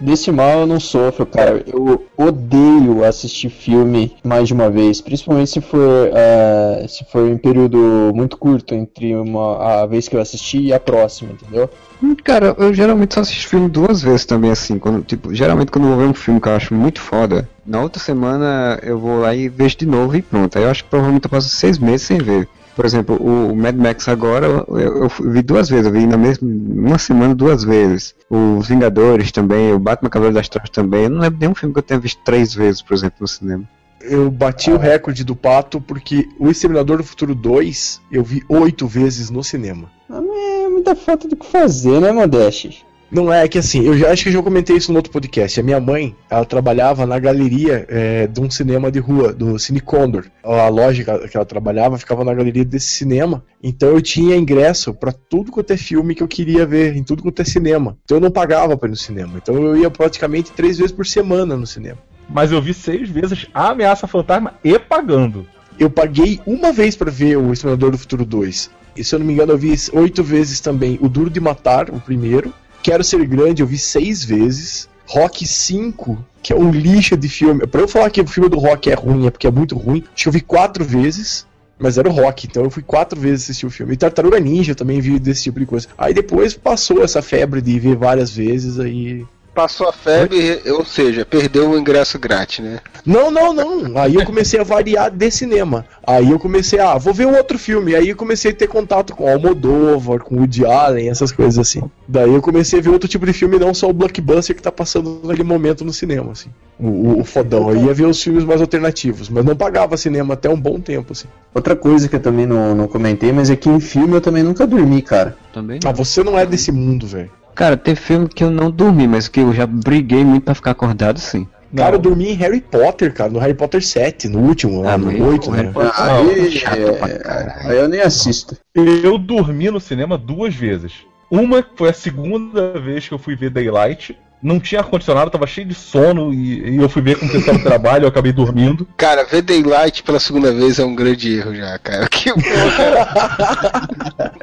[0.00, 1.62] Desse mal eu não sofro, cara.
[1.66, 7.38] Eu odeio assistir filme mais de uma vez, principalmente se for, eh, se for em
[7.38, 11.70] período muito curto entre uma, a vez que eu assisti e a próxima, entendeu?
[12.02, 14.78] Hum, Cara, eu geralmente só assisto filme duas vezes também, assim.
[14.78, 17.80] Quando, tipo, geralmente quando eu vou ver um filme que eu acho muito foda, na
[17.80, 20.56] outra semana eu vou lá e vejo de novo e pronto.
[20.58, 22.48] Aí eu acho que provavelmente eu passo seis meses sem ver.
[22.74, 26.48] Por exemplo, o Mad Max agora eu, eu vi duas vezes, eu vi na mesma
[26.48, 28.14] uma semana duas vezes.
[28.28, 31.04] Os Vingadores também, o Batman Cavaleiro das Trevas também.
[31.04, 33.64] Eu não lembro nenhum filme que eu tenha visto três vezes, por exemplo, no cinema.
[34.00, 38.86] Eu bati o recorde do pato porque o Exterminador do Futuro 2 eu vi oito
[38.86, 39.90] vezes no cinema.
[40.10, 42.84] Ah, mas É muita falta do que fazer, né, Modeste?
[43.10, 45.60] Não é que assim, eu já acho que eu já comentei isso no outro podcast.
[45.60, 49.80] A minha mãe, ela trabalhava na galeria é, de um cinema de rua, do Cine
[49.80, 50.24] Condor.
[50.42, 53.44] A loja que ela- trabalhava ficava na galeria desse cinema.
[53.62, 57.22] Então eu tinha ingresso pra tudo quanto é filme que eu queria ver, em tudo
[57.22, 57.96] quanto é cinema.
[58.04, 59.34] Então eu não pagava pra ir no cinema.
[59.36, 61.98] Então eu ia praticamente três vezes por semana no cinema.
[62.28, 65.46] Mas eu vi seis vezes a Ameaça Fantasma e pagando.
[65.78, 68.70] Eu paguei uma vez pra ver o Exterminador do Futuro 2.
[68.96, 71.90] E se eu não me engano, eu vi oito vezes também o Duro de Matar,
[71.90, 72.52] o primeiro.
[72.84, 74.90] Quero Ser Grande, eu vi seis vezes.
[75.06, 77.66] Rock 5, que é um lixo de filme.
[77.66, 80.04] Pra eu falar que o filme do Rock é ruim, é porque é muito ruim.
[80.14, 81.46] Acho que eu vi quatro vezes.
[81.78, 83.94] Mas era o Rock, então eu fui quatro vezes assistir o filme.
[83.94, 85.88] E Tartaruga Ninja também vi desse tipo de coisa.
[85.96, 91.24] Aí depois passou essa febre de ver várias vezes, aí Passou a febre, ou seja,
[91.24, 92.80] perdeu o ingresso grátis, né?
[93.06, 93.96] Não, não, não.
[93.96, 95.86] Aí eu comecei a variar de cinema.
[96.04, 97.94] Aí eu comecei, ah, vou ver um outro filme.
[97.94, 101.82] Aí eu comecei a ter contato com Almodóvar, com Woody Allen, essas coisas assim.
[102.08, 104.72] Daí eu comecei a ver outro tipo de filme, não só o blockbuster que tá
[104.72, 106.48] passando naquele momento no cinema, assim.
[106.78, 107.68] O, o, o fodão.
[107.68, 109.28] Aí ia ver os filmes mais alternativos.
[109.28, 111.28] Mas não pagava cinema até um bom tempo, assim.
[111.54, 114.42] Outra coisa que eu também não, não comentei, mas é que em filme eu também
[114.42, 115.36] nunca dormi, cara.
[115.52, 115.78] Também.
[115.84, 117.30] Ah, você não é desse mundo, velho.
[117.54, 120.72] Cara, tem filme que eu não dormi, mas que eu já briguei muito pra ficar
[120.72, 121.46] acordado, sim.
[121.74, 124.98] Cara, eu dormi em Harry Potter, cara, no Harry Potter 7, no último, lá, Ah,
[124.98, 125.58] no mas 8, o né?
[125.62, 128.56] Harry Potter- Aí, é, aí eu nem assisto.
[128.74, 130.92] Eu dormi no cinema duas vezes.
[131.30, 134.16] Uma foi a segunda vez que eu fui ver Daylight.
[134.44, 137.56] Não tinha ar-condicionado, tava cheio de sono e, e eu fui ver com o pessoal
[137.56, 138.86] do trabalho, eu acabei dormindo.
[138.94, 142.06] Cara, ver Daylight pela segunda vez é um grande erro já, cara.
[142.08, 143.88] Que porra.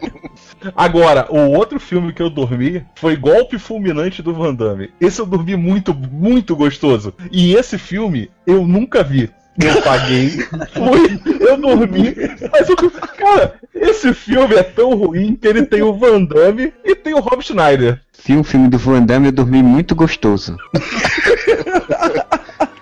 [0.75, 4.89] Agora, o outro filme que eu dormi foi Golpe Fulminante do Van Damme.
[4.99, 7.13] Esse eu dormi muito, muito gostoso.
[7.31, 9.29] E esse filme eu nunca vi.
[9.59, 10.29] Eu paguei,
[10.73, 12.15] fui, eu dormi,
[12.51, 12.75] mas eu,
[13.17, 17.19] cara, esse filme é tão ruim que ele tem o Van Damme e tem o
[17.19, 17.99] Rob Schneider.
[18.23, 20.55] Vi um filme do Van Damme eu dormi muito gostoso.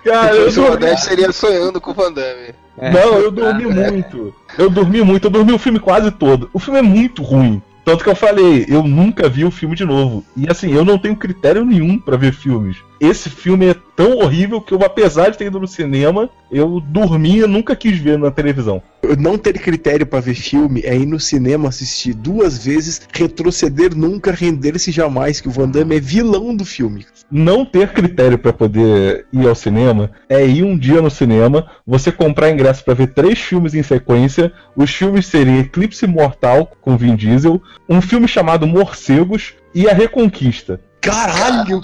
[0.04, 2.54] Cara, eu o dormi, Nordeste seria sonhando com o Van Damme.
[2.80, 4.34] Não, eu dormi muito.
[4.56, 6.48] Eu dormi muito, eu dormi o filme quase todo.
[6.52, 7.60] O filme é muito ruim.
[7.84, 10.24] Tanto que eu falei, eu nunca vi o filme de novo.
[10.36, 12.76] E assim, eu não tenho critério nenhum pra ver filmes.
[13.00, 17.38] Esse filme é tão horrível que eu, apesar de ter ido no cinema, eu dormi
[17.38, 18.82] e nunca quis ver na televisão.
[19.18, 24.30] Não ter critério pra ver filme é ir no cinema assistir duas vezes, retroceder nunca,
[24.30, 27.06] render-se jamais, que o Van Damme é vilão do filme.
[27.30, 32.12] Não ter critério pra poder ir ao cinema é ir um dia no cinema, você
[32.12, 34.52] comprar ingresso pra ver três filmes em sequência.
[34.76, 40.80] Os filmes seriam Eclipse Mortal com Vin Diesel, um filme chamado Morcegos e A Reconquista.
[41.00, 41.80] Caralho!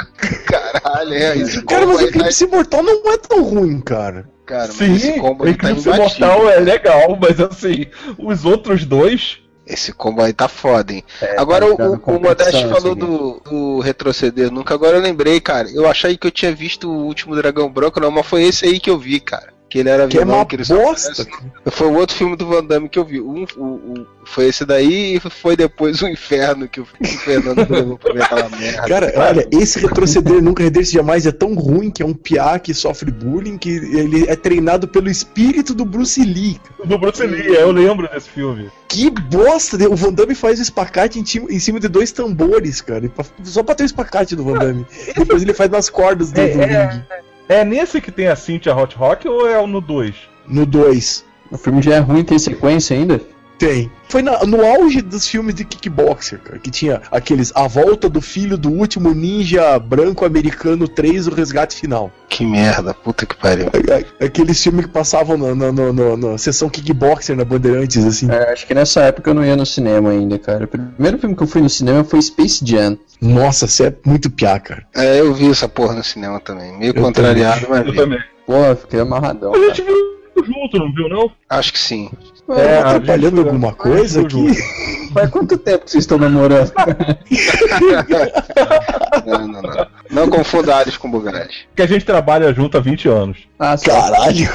[0.46, 1.64] Caralho, é isso.
[1.64, 4.28] Cara, mas o Eclipse Mortal não é tão ruim, cara.
[4.44, 6.28] Cara, mas Sim, esse combo aí tá Eclipse imbatível.
[6.28, 7.86] Mortal é legal, mas assim,
[8.18, 9.38] os outros dois.
[9.66, 11.02] Esse combo aí tá foda, hein?
[11.20, 13.00] É, agora tá o, o, o Modeste falou aqui.
[13.00, 15.68] do, do retroceder nunca, agora eu lembrei, cara.
[15.72, 18.78] Eu achei que eu tinha visto o último Dragão Branco, não, mas foi esse aí
[18.78, 19.55] que eu vi, cara.
[19.68, 21.26] Que ele era Que é vilão, uma que ele só bosta.
[21.64, 23.20] no- Foi o outro filme do Van Damme que eu vi.
[23.20, 26.86] Um, o, o- foi esse daí e foi depois o Inferno que o,
[27.24, 28.86] Fernando levou pra ver aquela merda.
[28.88, 32.72] Cara, olha, esse retroceder nunca render-se jamais é tão ruim que é um piá que
[32.72, 36.60] sofre bullying que ele é treinado pelo espírito do Bruce Lee.
[36.84, 38.70] Do Bruce Lee, eu lembro desse filme.
[38.88, 39.76] Que bosta!
[39.88, 43.10] O Van Damme faz o espacate em, cima- em cima de dois tambores, cara.
[43.42, 44.86] Só pra ter o espacate do Van Damme.
[45.16, 47.04] Depois ele faz nas cordas do, É, do é.
[47.48, 50.14] É nesse que tem a Cynthia Hot Rock ou é o no 2?
[50.48, 51.24] No 2.
[51.50, 53.20] O filme já é ruim, tem sequência ainda?
[53.58, 53.90] Tem.
[54.08, 58.20] Foi na- no auge dos filmes de kickboxer, cara, que tinha aqueles A Volta do
[58.20, 62.10] Filho do Último Ninja Branco Americano 3, O Resgate Final.
[62.28, 63.66] Que merda, puta que pariu.
[63.68, 68.04] A- a- Aqueles filmes que passavam na, na, na- na- na sessão kickboxer na Bandeirantes,
[68.04, 68.30] assim.
[68.30, 70.64] É, acho que nessa época eu não ia no cinema ainda, cara.
[70.64, 72.98] O primeiro filme que eu fui no cinema foi Space Jam.
[73.20, 74.86] Nossa, você é muito piá, cara.
[74.94, 76.76] É, eu vi essa porra no cinema também.
[76.78, 77.96] Meio Eu contrariado, mas Eu vi.
[77.98, 78.18] também.
[78.46, 79.54] Pô, fiquei amarradão.
[79.54, 79.96] A gente viu
[80.44, 81.30] junto, não viu, não?
[81.48, 82.10] Acho que sim.
[82.48, 84.54] É, a atrapalhando gente- alguma coisa aqui?
[85.12, 86.72] Faz quanto tempo que vocês estão namorando?
[89.26, 89.86] Não, não, não.
[90.10, 91.68] Não confunda Ares com Bugatti.
[91.74, 93.38] Que a gente trabalha junto há 20 anos.
[93.58, 93.90] Ah, só.
[93.90, 94.48] Caralho.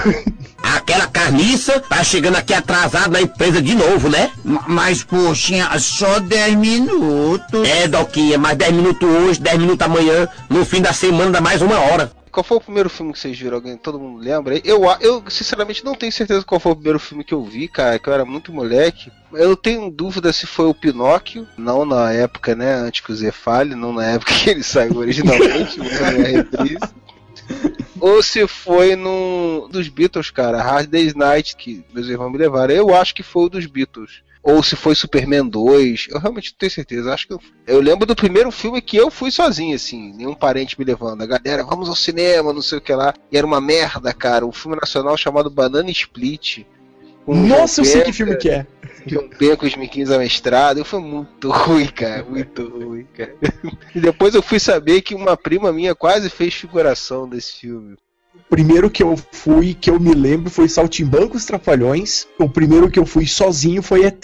[0.64, 4.30] Aquela carniça tá chegando aqui atrasado na empresa de novo, né?
[4.46, 7.68] Mas, poxinha, só 10 minutos.
[7.68, 10.28] É, Doquinha, mais 10 minutos hoje, 10 minutos amanhã.
[10.50, 12.12] No fim da semana dá mais uma hora.
[12.32, 13.56] Qual foi o primeiro filme que vocês viram?
[13.56, 14.60] Alguém, todo mundo lembra?
[14.64, 18.00] Eu, eu, sinceramente, não tenho certeza qual foi o primeiro filme que eu vi, cara,
[18.00, 19.12] que eu era muito moleque.
[19.34, 23.32] Eu tenho dúvida se foi o Pinóquio, não na época, né, antes que o Zé
[23.32, 26.78] fale, não na época que ele saiu originalmente, reprise.
[28.00, 32.74] Ou se foi no dos Beatles, cara, Hard Day's Night, que meus irmãos me levaram.
[32.74, 34.24] Eu acho que foi o dos Beatles.
[34.44, 37.14] Ou se foi Superman 2, eu realmente não tenho certeza.
[37.14, 40.80] Acho que eu, eu lembro do primeiro filme que eu fui sozinho, assim, nenhum parente
[40.80, 41.22] me levando.
[41.22, 43.14] A galera, vamos ao cinema, não sei o que lá.
[43.32, 44.46] E era uma merda, cara.
[44.46, 46.66] Um filme nacional chamado Banana Split.
[47.28, 48.66] Nossa, eu sei que filme que é.
[49.06, 50.88] João Penca, os Miquinhos amestrados.
[50.88, 52.24] Foi muito ruim, cara.
[52.24, 53.36] Muito ruim, cara.
[53.94, 57.96] E depois eu fui saber que uma prima minha quase fez figuração desse filme.
[58.34, 62.28] O primeiro que eu fui, que eu me lembro, foi Saltimbancos Trapalhões.
[62.40, 64.24] O primeiro que eu fui sozinho foi ET.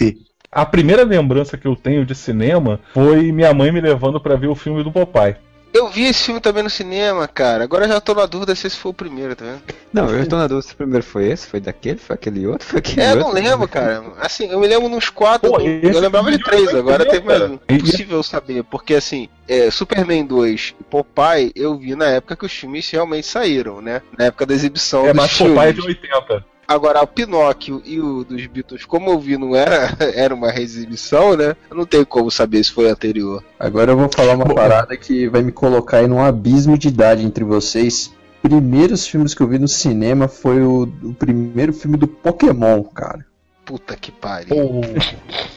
[0.50, 4.48] A primeira lembrança que eu tenho de cinema foi minha mãe me levando pra ver
[4.48, 5.36] o filme do Popeye.
[5.74, 7.64] Eu vi esse filme também no cinema, cara.
[7.64, 9.62] Agora eu já tô na dúvida se esse foi o primeiro, tá vendo?
[9.94, 12.68] Não, eu tô na dúvida se o primeiro foi esse, foi daquele, foi aquele outro,
[12.68, 13.28] foi aquele É, eu outro.
[13.28, 14.04] não lembro, cara.
[14.20, 15.52] Assim, eu me lembro nos quatro.
[15.52, 17.60] Pô, do- eu lembrava de três, eu agora teve mais um.
[17.70, 22.52] Impossível saber, porque assim, é, Superman 2 e Popeye eu vi na época que os
[22.52, 24.02] filmes realmente saíram, né?
[24.18, 25.54] Na época da exibição É, dos mas filmes.
[25.56, 26.46] Popeye é de 80.
[26.68, 31.38] Agora, o Pinóquio e o dos Beatles, como eu vi, não era, era uma reexibição,
[31.38, 31.56] né?
[31.70, 33.42] Eu não tenho como saber se foi anterior.
[33.58, 37.26] Agora eu vou falar uma parada que vai me colocar aí num abismo de idade
[37.26, 38.14] entre vocês.
[38.42, 43.26] Primeiros filmes que eu vi no cinema foi o, o primeiro filme do Pokémon, cara.
[43.64, 44.56] Puta que pariu.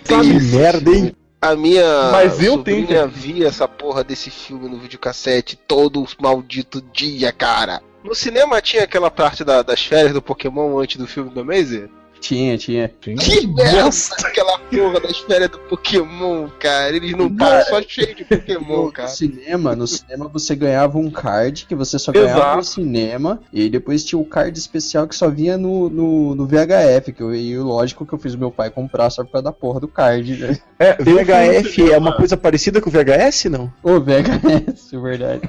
[0.05, 1.14] Que merda, hein?
[1.40, 6.83] A minha Mas eu sobrinha tenho via essa porra desse filme no videocassete todo maldito
[6.92, 7.81] dia, cara.
[8.02, 11.90] No cinema tinha aquela parte da- das férias do Pokémon antes do filme do Mazer?
[12.20, 12.87] Tinha, tinha.
[13.00, 13.88] Que merda
[14.24, 16.94] aquela porra das férias do Pokémon, cara.
[16.94, 19.09] Eles não param só cheio de Pokémon, No cara.
[19.09, 22.56] cinema, no cinema você ganhava um card que você só ganhava Exato.
[22.59, 23.40] no cinema.
[23.52, 27.12] E aí depois tinha o card especial que só vinha no, no, no VHF.
[27.12, 29.80] Que eu, e lógico que eu fiz meu pai comprar só por causa da porra
[29.80, 30.59] do card, né?
[30.78, 33.72] É, no VHF cinema- é uma coisa parecida com o VHS, não?
[33.83, 35.48] Ô, VHS, verdade.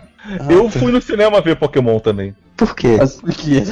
[0.50, 2.34] Eu fui no cinema ver Pokémon também.
[2.56, 2.96] Por quê?
[2.98, 3.64] Mas por quê?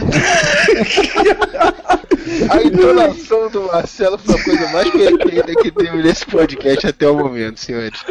[2.49, 7.17] A entonação do Marcelo foi a coisa mais perfeita que teve nesse podcast até o
[7.17, 8.03] momento, senhores.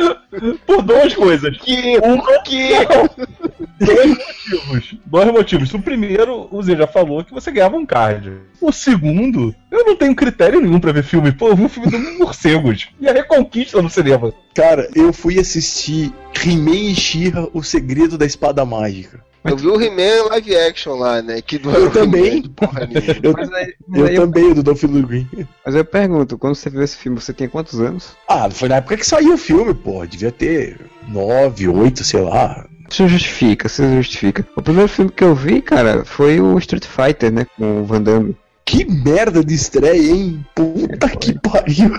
[0.67, 1.57] Por duas coisas.
[1.59, 2.71] Que, Uma que...
[3.79, 4.97] Dois motivos.
[5.07, 5.75] Dois motivos.
[5.75, 8.33] O primeiro, o Zé já falou que você ganhava um card.
[8.61, 11.31] O segundo, eu não tenho critério nenhum pra ver filme.
[11.31, 12.89] Pô, eu vi um filme do Morcegos.
[13.01, 14.33] E a Reconquista no cinema.
[14.53, 16.13] Cara, eu fui assistir
[16.45, 19.28] He-Man e She-Ra, O Segredo da Espada Mágica.
[19.45, 21.41] Eu vi o He-Man live action lá, né?
[21.41, 22.43] Que não Eu também.
[22.43, 22.89] De Porra.
[23.23, 25.27] Eu, Mas aí, mas eu aí eu, também, o do Dolph Lundgren.
[25.65, 28.17] mas eu pergunto, quando você viu esse filme, você tinha quantos anos?
[28.29, 30.05] Ah, foi na época que saiu o filme, pô.
[30.07, 32.67] Devia ter nove, oito, sei lá.
[32.91, 34.47] Isso justifica, isso justifica.
[34.57, 37.47] O primeiro filme que eu vi, cara, foi o Street Fighter, né?
[37.57, 38.37] Com o Van Damme.
[38.65, 40.45] Que merda de estreia, hein?
[40.55, 41.91] Puta que pariu.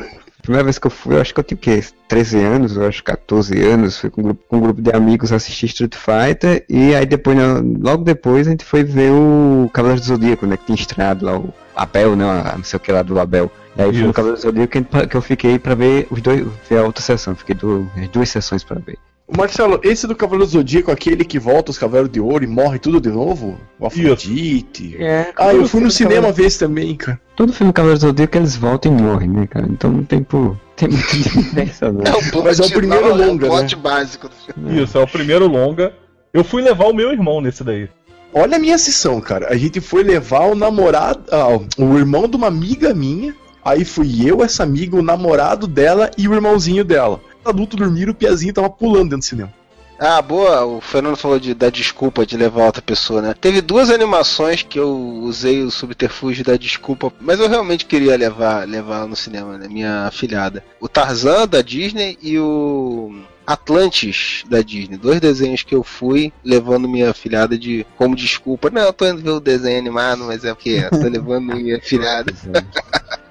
[0.41, 1.83] Primeira vez que eu fui, eu acho que eu tinha o quê?
[2.07, 3.99] 13 anos, eu acho 14 anos.
[3.99, 6.65] Fui com um grupo, com um grupo de amigos assistir Street Fighter.
[6.69, 7.43] E aí depois, né,
[7.81, 10.57] logo depois, a gente foi ver o Cavaleiro do Zodíaco, né?
[10.57, 12.25] Que tinha estreado lá o Abel, né?
[12.55, 13.51] Não sei o que lá do Abel.
[13.77, 14.13] E aí foi no.
[14.13, 17.35] Cavaleiro do Zodíaco que, eu fiquei pra ver os dois, ver a outra sessão.
[17.35, 18.97] Fiquei du- as duas sessões pra ver.
[19.37, 22.79] Marcelo, esse do Cavaleiro do Zodíaco, aquele que volta os Cavaleiros de Ouro e morre
[22.79, 23.57] tudo de novo?
[23.79, 24.95] O Afrodite.
[24.99, 27.19] É, Ah, eu fui no cinema ver esse também, cara.
[27.35, 29.67] Todo filme Cavaleiro do Zodíaco eles voltam e morrem, né, cara?
[29.69, 32.01] Então não tem, pô, tem muita diferença, não.
[32.03, 34.83] É o plot, Mas é o primeiro não, longa, É o plot básico do filme.
[34.83, 35.93] Isso, é o primeiro longa.
[36.33, 37.89] Eu fui levar o meu irmão nesse daí.
[38.33, 39.47] Olha a minha sessão, cara.
[39.49, 43.33] A gente foi levar o namorado, ah, o irmão de uma amiga minha.
[43.63, 47.19] Aí fui eu, essa amiga, o namorado dela e o irmãozinho dela.
[47.49, 49.51] Os adultos dormiram, o Piazinho tava pulando dentro do cinema.
[49.99, 53.33] Ah, boa, o Fernando falou de, da desculpa de levar outra pessoa, né?
[53.33, 58.67] Teve duas animações que eu usei o subterfúgio da desculpa, mas eu realmente queria levar,
[58.67, 59.67] levar no cinema, né?
[59.67, 60.63] Minha afilhada.
[60.79, 64.95] O Tarzan da Disney e o Atlantis da Disney.
[64.95, 68.69] Dois desenhos que eu fui levando minha afilhada de como desculpa.
[68.69, 71.77] Não, eu tô indo ver o desenho animado, mas é porque eu tô levando minha
[71.81, 72.31] afilhada.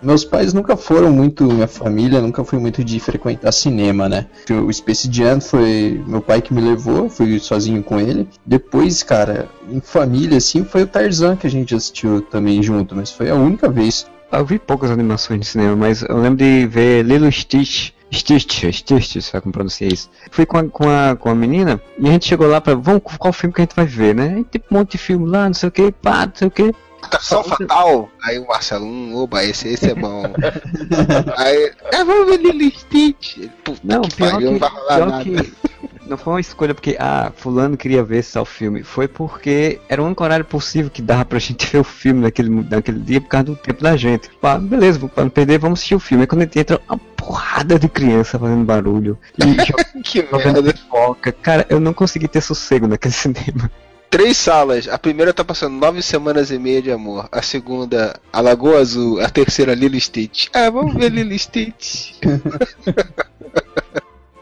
[0.02, 4.26] Meus pais nunca foram muito, minha família nunca foi muito de frequentar cinema, né?
[4.66, 8.28] O Space Jam foi meu pai que me levou, fui sozinho com ele.
[8.44, 13.12] Depois, cara, em família, assim, foi o Tarzan que a gente assistiu também junto, mas
[13.12, 14.04] foi a única vez.
[14.32, 17.90] Eu vi poucas animações de cinema, mas eu lembro de ver Lilo Stitch.
[18.12, 20.10] Stitch, Stitch, sabe como pronuncia isso?
[20.30, 22.74] Fui com a, com, a, com a menina e a gente chegou lá pra.
[22.74, 24.34] Vamos, qual filme que a gente vai ver, né?
[24.36, 26.50] Aí tem um monte de filme lá, não sei o que, pá, não sei o
[26.50, 26.74] que.
[27.02, 28.08] Atração Fatal.
[28.22, 30.22] Aí o Marcelo, hum, oba, esse, esse é bom.
[31.36, 33.48] Aí, é, vamos ver Lilo Stitch.
[33.62, 35.24] Puta Não, que pior, pariu, que, não vai rolar nada.
[35.24, 35.54] que.
[36.08, 38.82] Não foi uma escolha porque, ah, fulano queria ver esse tal filme.
[38.82, 42.48] Foi porque era o único horário possível que dava pra gente ver o filme naquele,
[42.48, 44.30] naquele dia por causa do tempo da gente.
[44.40, 46.22] Pá, beleza, pra não perder, vamos assistir o filme.
[46.22, 49.18] Aí quando a gente entra, uma porrada de criança fazendo barulho.
[49.38, 49.56] E
[50.02, 50.72] Que jogando merda.
[50.72, 51.32] pipoca.
[51.32, 53.70] Cara, eu não consegui ter sossego naquele cinema.
[54.10, 54.88] Três salas.
[54.88, 57.28] A primeira tá passando nove semanas e meia de amor.
[57.30, 59.20] A segunda, a Lagoa Azul.
[59.20, 60.46] A terceira, Lilo Stitch.
[60.54, 62.12] Ah, vamos ver Lilo Stitch.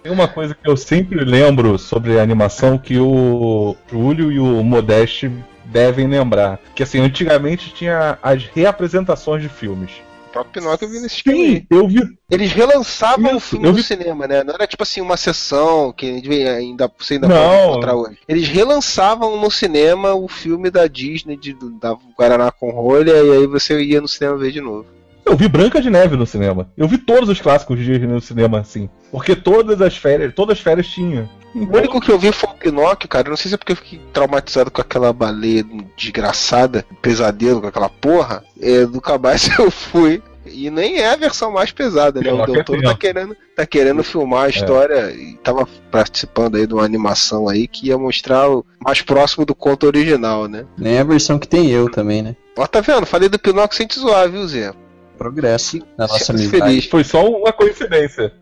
[0.06, 4.62] Tem uma coisa que eu sempre lembro sobre a animação que o Júlio e o
[4.62, 5.28] Modeste
[5.64, 6.60] devem lembrar.
[6.76, 9.90] Que assim, antigamente tinha as reapresentações de filmes.
[10.28, 11.44] O próprio Pinóquio eu vi nesse filme.
[11.44, 11.66] aí.
[11.68, 12.02] eu vi.
[12.30, 14.44] Eles relançavam o Isso, filme eu no vi- cinema, né?
[14.44, 17.36] Não era tipo assim uma sessão que a gente vê ainda, você ainda Não.
[17.36, 18.18] pode encontrar hoje.
[18.28, 23.46] Eles relançavam no cinema o filme da Disney, de, da Guaraná com rolha, e aí
[23.48, 24.86] você ia no cinema ver de novo.
[25.26, 26.70] Eu vi Branca de Neve no cinema.
[26.76, 28.88] Eu vi todos os clássicos de Disney no cinema, assim.
[29.10, 31.28] Porque todas as férias, todas as férias tinha.
[31.52, 33.26] O único que eu vi foi o Pinóquio, cara.
[33.26, 35.64] Eu Não sei se é porque eu fiquei traumatizado com aquela baleia
[35.96, 38.44] desgraçada, pesadelo com aquela porra.
[38.60, 40.22] É, nunca mais eu fui.
[40.46, 42.32] E nem é a versão mais pesada, né?
[42.32, 46.72] O é doutor tá querendo, tá querendo filmar a história e tava participando aí de
[46.72, 50.64] uma animação aí que ia mostrar o mais próximo do conto original, né?
[50.78, 52.36] Nem a versão que tem eu também, né?
[52.56, 53.04] Ó, tá vendo?
[53.04, 54.72] Falei do Pinóquio sem te zoar, viu, Zé?
[55.16, 56.88] Progresso na nossa amizade.
[56.88, 58.32] Foi só uma coincidência.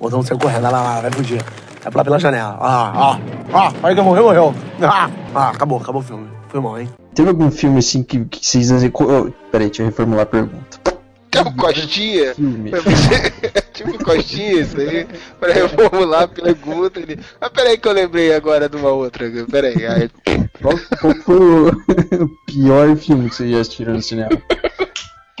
[0.00, 1.42] Botão saiu correndo, lá, lá, lá, vai fugir.
[1.82, 2.58] Vai pular pela janela.
[2.60, 3.20] Ah, ah,
[3.52, 4.54] ah, aí que morreu, morreu.
[4.82, 6.28] Ah, ah, acabou, acabou o filme.
[6.48, 6.88] Foi mal, hein?
[7.14, 8.70] Teve algum filme assim que, que vocês.
[8.70, 10.80] Oh, peraí, deixa eu reformular a pergunta.
[11.30, 12.34] Quer um costinha?
[12.34, 12.70] Filme.
[12.70, 12.80] Pra
[13.72, 15.06] tipo costinha isso aí,
[15.38, 16.98] pra reformular a pergunta.
[16.98, 17.18] Ele...
[17.40, 19.30] Ah, peraí que eu lembrei agora de uma outra.
[19.50, 20.10] Peraí, aí...
[20.60, 21.68] Qual, qual foi o,
[22.24, 24.30] o pior filme que vocês já assistiram no cinema?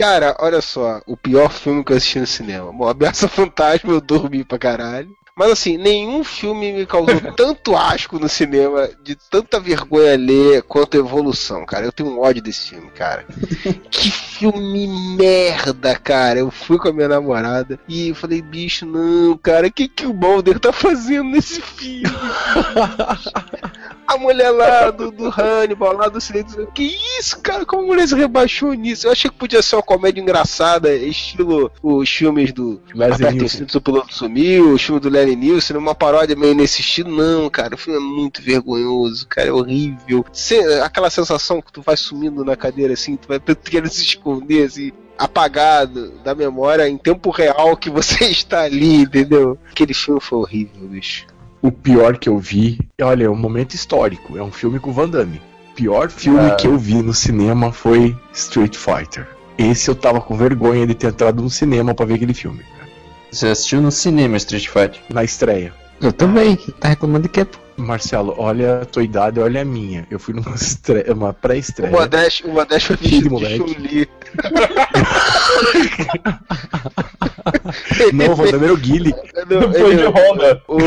[0.00, 2.72] Cara, olha só, o pior filme que eu assisti no cinema.
[2.72, 5.14] Bom, Ameaça Fantasma eu dormi pra caralho.
[5.36, 10.96] Mas assim, nenhum filme me causou tanto asco no cinema, de tanta vergonha ler quanto
[10.96, 11.84] Evolução, cara.
[11.84, 13.26] Eu tenho um ódio desse filme, cara.
[13.90, 14.88] que filme
[15.18, 16.38] merda, cara.
[16.38, 20.14] Eu fui com a minha namorada e falei, bicho, não, cara, o que, que o
[20.14, 22.08] Mulder tá fazendo nesse filme?
[24.14, 26.66] A mulher lá do, do Hannibal, lá do Silêncio.
[26.74, 27.64] Que isso, cara?
[27.64, 29.06] Como a mulher se rebaixou nisso?
[29.06, 33.48] Eu achei que podia ser uma comédia engraçada, estilo os filmes do Aperta o Nielsen.
[33.60, 37.10] cinto, o piloto sumiu, o filme do Lenny Nielsen, uma paródia meio nesse estilo.
[37.10, 40.24] Não, cara, o filme é muito vergonhoso, cara, é horrível.
[40.32, 44.64] Cê- aquela sensação que tu vai sumindo na cadeira assim, tu vai querendo se esconder
[44.66, 44.92] assim.
[45.18, 49.58] Apagado da memória em tempo real que você está ali, entendeu?
[49.70, 51.26] Aquele filme foi horrível, bicho.
[51.62, 54.36] O pior que eu vi, olha, é um momento histórico.
[54.38, 55.40] É um filme com o Van Damme.
[55.72, 56.54] O pior filme Ah.
[56.54, 59.26] que eu vi no cinema foi Street Fighter.
[59.58, 62.60] Esse eu tava com vergonha de ter entrado no cinema pra ver aquele filme.
[63.30, 65.00] Você assistiu no cinema Street Fighter?
[65.10, 65.72] Na estreia.
[66.00, 66.56] Eu também.
[66.80, 67.44] Tá reclamando de quê?
[67.44, 67.58] pô?
[67.80, 70.06] Marcelo, olha a tua idade, olha a minha.
[70.10, 71.90] Eu fui numa estreia, uma O pré-estreia.
[71.90, 73.74] Modeste, o Modeste foi Filho de vestido de moleque.
[73.74, 74.08] Chun-Li.
[78.12, 79.14] Não, o Van Damme era o Guile.
[79.48, 80.62] Não, Foi de Honda.
[80.68, 80.78] o-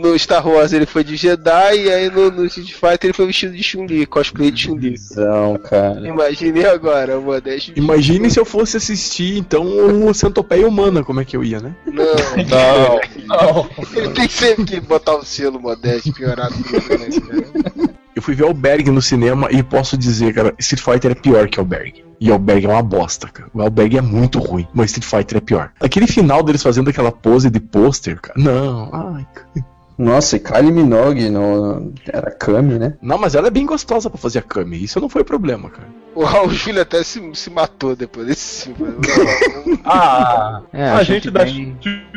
[0.00, 3.26] no Star Wars ele foi de Jedi e aí no, no Street Fighter ele foi
[3.26, 4.94] vestido de Chun-Li, cosplay de Chun-Li.
[5.14, 6.00] Não, cara.
[6.08, 7.74] Imagine agora, o Modeste.
[7.76, 11.74] Imagine se eu fosse assistir, então, o Centopeia Humana, como é que eu ia, né?
[11.84, 12.04] Não,
[12.48, 13.68] Não, não.
[13.94, 17.94] ele tem sempre que botar o selo Modeste, piorar tudo, né?
[18.14, 21.58] Eu fui ver Alberg no cinema e posso dizer, cara, Street Fighter é pior que
[21.58, 22.04] Alberg.
[22.20, 23.48] E Alberg é uma bosta, cara.
[23.54, 25.70] O Alberg é muito ruim, mas Street Fighter é pior.
[25.80, 28.38] Aquele final deles fazendo aquela pose de pôster, cara.
[28.38, 29.26] Não, ai.
[29.32, 29.48] cara.
[29.96, 31.92] Nossa, e Kylie Minogue no...
[32.10, 32.94] era Kami, né?
[33.02, 34.82] Não, mas ela é bem gostosa pra fazer a Kami.
[34.82, 35.88] Isso não foi problema, cara.
[36.14, 38.96] O Raul Júlio até se, se matou depois desse filme.
[39.84, 41.76] Ah, É, a, gente da bem-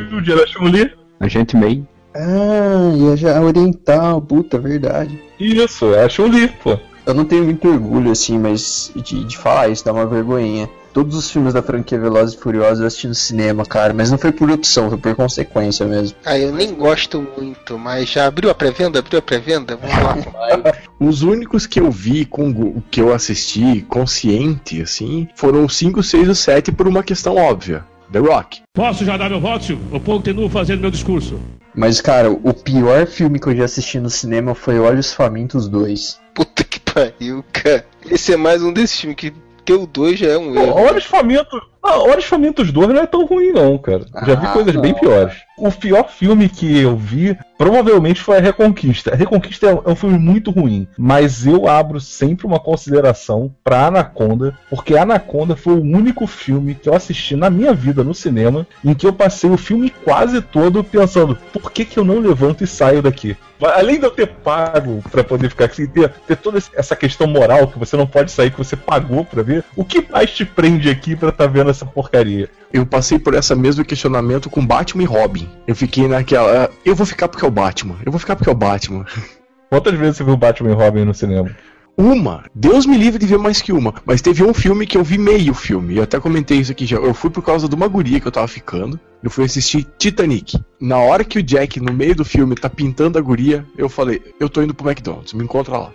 [0.10, 0.92] Judia da Chun-Li.
[1.20, 1.88] A gente meio.
[2.16, 5.20] Ah, e a ja- oriental, puta, verdade.
[5.40, 6.78] Isso, é a Chun-Li, pô.
[7.06, 10.70] Eu não tenho muito orgulho, assim, mas de, de falar isso, dá uma vergonhinha.
[10.94, 14.18] Todos os filmes da franquia Velozes e Furiosos eu assisti no cinema, cara, mas não
[14.18, 16.16] foi por opção, foi por consequência mesmo.
[16.24, 19.00] Ah, eu nem gosto muito, mas já abriu a pré-venda?
[19.00, 19.76] Abriu a pré-venda?
[19.76, 20.74] Vamos lá.
[21.00, 26.28] Os únicos que eu vi, com que eu assisti consciente, assim, foram o 5, 6
[26.28, 27.84] e o 7 por uma questão óbvia.
[28.14, 28.62] The Rock.
[28.76, 29.76] Posso já dar meu voto?
[29.92, 31.40] Eu continuo fazendo meu discurso.
[31.74, 36.22] Mas, cara, o pior filme que eu já assisti no cinema foi Olhos Famintos 2.
[36.36, 37.84] Puta que pariu, cara.
[38.08, 39.34] Esse é mais um desses filmes que
[39.66, 40.76] ter o 2 já é um erro.
[40.76, 41.60] Olhos Famintos.
[41.84, 44.06] Ah, Famintos 2 não é tão ruim, não, cara.
[44.26, 45.00] Já vi Ah, coisas bem não.
[45.00, 45.34] piores.
[45.58, 49.14] O pior filme que eu vi provavelmente foi a Reconquista.
[49.14, 53.54] A Reconquista é um- é um filme muito ruim, mas eu abro sempre uma consideração
[53.64, 58.14] pra Anaconda, porque Anaconda foi o único filme que eu assisti na minha vida no
[58.16, 62.20] cinema em que eu passei o filme quase todo pensando: por que, que eu não
[62.20, 63.38] levanto e saio daqui?
[63.76, 67.68] Além de eu ter pago pra poder ficar aqui, ter, ter toda essa questão moral
[67.68, 70.90] que você não pode sair, que você pagou pra ver, o que mais te prende
[70.90, 72.50] aqui pra tá vendo essa porcaria?
[72.72, 75.50] Eu passei por esse mesmo questionamento com Batman e Robin.
[75.68, 76.70] Eu fiquei naquela.
[76.86, 77.98] Eu vou ficar porque é o Batman.
[78.06, 79.06] Eu vou ficar porque é o Batman.
[79.70, 81.50] Quantas vezes você viu Batman e Robin no cinema?
[81.98, 82.46] Uma.
[82.56, 83.94] Deus me livre de ver mais que uma.
[84.06, 85.98] Mas teve um filme que eu vi meio filme.
[85.98, 86.98] Eu até comentei isso aqui já.
[86.98, 89.00] Eu fui por causa de uma guria que eu tava ficando.
[89.22, 90.60] Eu fui assistir Titanic.
[90.80, 94.22] Na hora que o Jack, no meio do filme, tá pintando a guria, eu falei,
[94.40, 95.92] eu tô indo pro McDonald's, me encontra lá.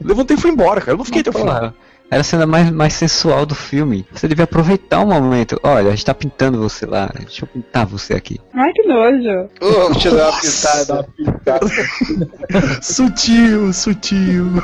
[0.00, 0.92] Levantei e fui embora, cara.
[0.92, 1.74] Eu não fiquei até o final.
[2.12, 4.06] Era a cena mais, mais sensual do filme.
[4.12, 5.58] Você devia aproveitar o momento.
[5.62, 7.10] Olha, a gente tá pintando você lá.
[7.18, 8.38] Deixa eu pintar você aqui.
[8.52, 9.48] Ai, que nojo.
[9.58, 11.08] Ô, deixa eu dar uma pintada.
[12.84, 14.62] sutil, sutil.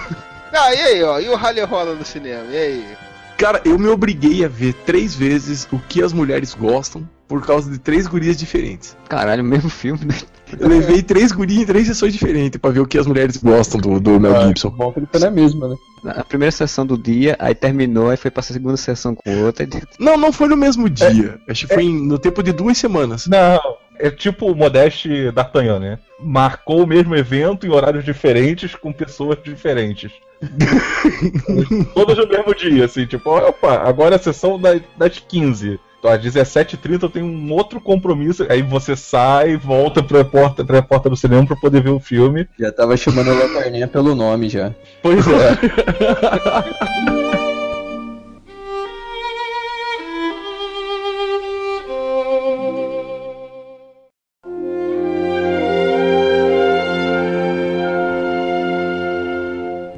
[0.52, 1.18] Ah, e aí, ó?
[1.20, 2.44] E o Rally rola no cinema?
[2.50, 2.84] E aí?
[3.38, 7.70] Cara, eu me obriguei a ver três vezes o que as mulheres gostam por causa
[7.70, 8.94] de três gurias diferentes.
[9.08, 10.14] Caralho, mesmo filme, né?
[10.58, 13.80] Eu levei três gurias em três sessões diferentes pra ver o que as mulheres gostam
[13.80, 14.70] do, do Mel Gibson.
[14.70, 15.76] Bom que ele tá na mesma, né?
[16.04, 19.64] Na primeira sessão do dia, aí terminou, aí foi pra segunda sessão com outra.
[19.64, 19.68] E...
[19.98, 21.40] Não, não foi no mesmo dia.
[21.48, 23.26] Acho que foi em- no tempo de duas semanas.
[23.26, 23.60] Não,
[23.98, 25.98] é tipo o Modeste D'Artagnan, né?
[26.20, 30.12] Marcou o mesmo evento em horários diferentes com pessoas diferentes.
[31.94, 35.78] Todas no mesmo dia, assim, tipo, opa, agora é a sessão das, das 15.
[35.98, 38.46] Então, às 17h30 eu tenho um outro compromisso.
[38.48, 42.48] Aí você sai, volta pra porta, pra porta do cinema pra poder ver o filme.
[42.58, 44.72] Já tava chamando a lanterninha pelo nome já.
[45.02, 45.58] Pois é.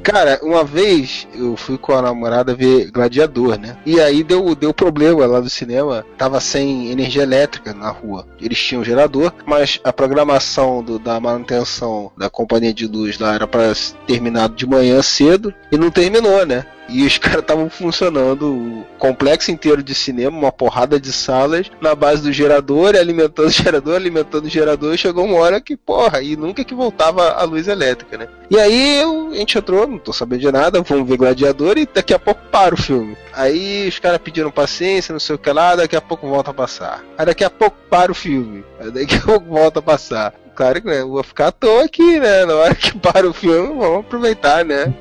[0.03, 3.77] Cara, uma vez eu fui com a namorada ver Gladiador, né?
[3.85, 8.25] E aí deu, deu problema lá do cinema, tava sem energia elétrica na rua.
[8.39, 13.45] Eles tinham gerador, mas a programação do- da manutenção da companhia de luz lá era
[13.47, 13.73] pra
[14.07, 16.65] terminar de manhã cedo e não terminou, né?
[16.91, 21.95] E os caras estavam funcionando o complexo inteiro de cinema, uma porrada de salas, na
[21.95, 26.35] base do gerador, alimentando o gerador, alimentando o gerador, chegou uma hora que, porra, e
[26.35, 28.27] nunca que voltava a luz elétrica, né?
[28.49, 32.13] E aí a gente entrou, não tô sabendo de nada, vamos ver Gladiador e daqui
[32.13, 33.15] a pouco para o filme.
[33.33, 36.53] Aí os caras pediram paciência, não sei o que lá, daqui a pouco volta a
[36.53, 37.03] passar.
[37.17, 40.33] Aí daqui a pouco para o filme, aí daqui a pouco volta a passar.
[40.53, 42.45] Claro que né, eu vou ficar à toa aqui, né?
[42.45, 44.93] Na hora que para o filme, vamos aproveitar, né?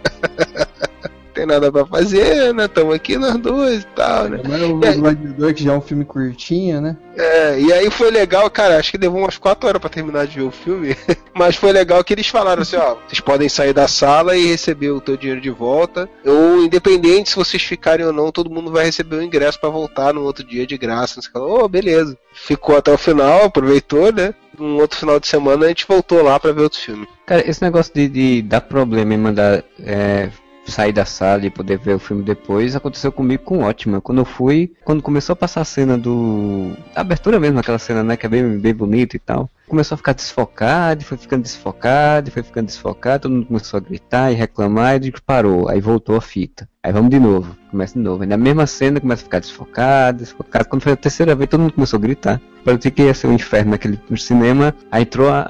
[1.40, 2.68] Tem nada pra fazer, né?
[2.68, 4.42] Tamo aqui nós dois e tal, né?
[4.46, 6.98] Mas o E aí- Gladiador, que já é um filme curtinho, né?
[7.16, 10.36] É, e aí foi legal, cara, acho que levou umas 4 horas pra terminar de
[10.38, 10.94] ver o filme,
[11.34, 14.90] mas foi legal que eles falaram assim, ó, vocês podem sair da sala e receber
[14.90, 18.84] o teu dinheiro de volta, ou independente se vocês ficarem ou não, todo mundo vai
[18.84, 21.22] receber o ingresso pra voltar no outro dia de graça.
[21.22, 22.18] Você falou, oh, beleza.
[22.34, 24.34] Ficou até o final, aproveitou, né?
[24.58, 27.08] Um outro final de semana a gente voltou lá pra ver outro filme.
[27.26, 30.28] Cara, esse negócio de, de dar problema e mandar é,
[30.66, 34.00] sair da sala e poder ver o filme depois aconteceu comigo com ótima.
[34.00, 36.76] Quando eu fui, quando começou a passar a cena do.
[36.94, 38.16] A abertura mesmo, aquela cena, né?
[38.16, 39.48] Que é bem, bem bonita e tal.
[39.68, 44.32] Começou a ficar desfocado, foi ficando desfocado, foi ficando desfocado, todo mundo começou a gritar
[44.32, 46.68] e reclamar, e parou, aí voltou a fita.
[46.82, 48.22] Aí vamos de novo, começa de novo.
[48.22, 50.66] Aí na mesma cena começa a ficar desfocado, desfocado.
[50.66, 52.40] Quando foi a terceira vez, todo mundo começou a gritar.
[52.64, 54.74] Parecia que ia ser um inferno naquele cinema.
[54.90, 55.42] Aí entrou a,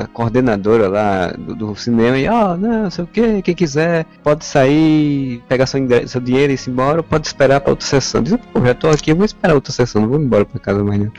[0.00, 4.06] a coordenadora lá do, do cinema e, ó, não, não sei o que, quem quiser
[4.24, 8.22] pode sair, pegar seu, seu dinheiro e ir embora, ou pode esperar pra outra sessão.
[8.22, 10.80] Diz, pô, já tô aqui, eu vou esperar outra sessão, não vou embora pra casa
[10.80, 11.12] amanhã.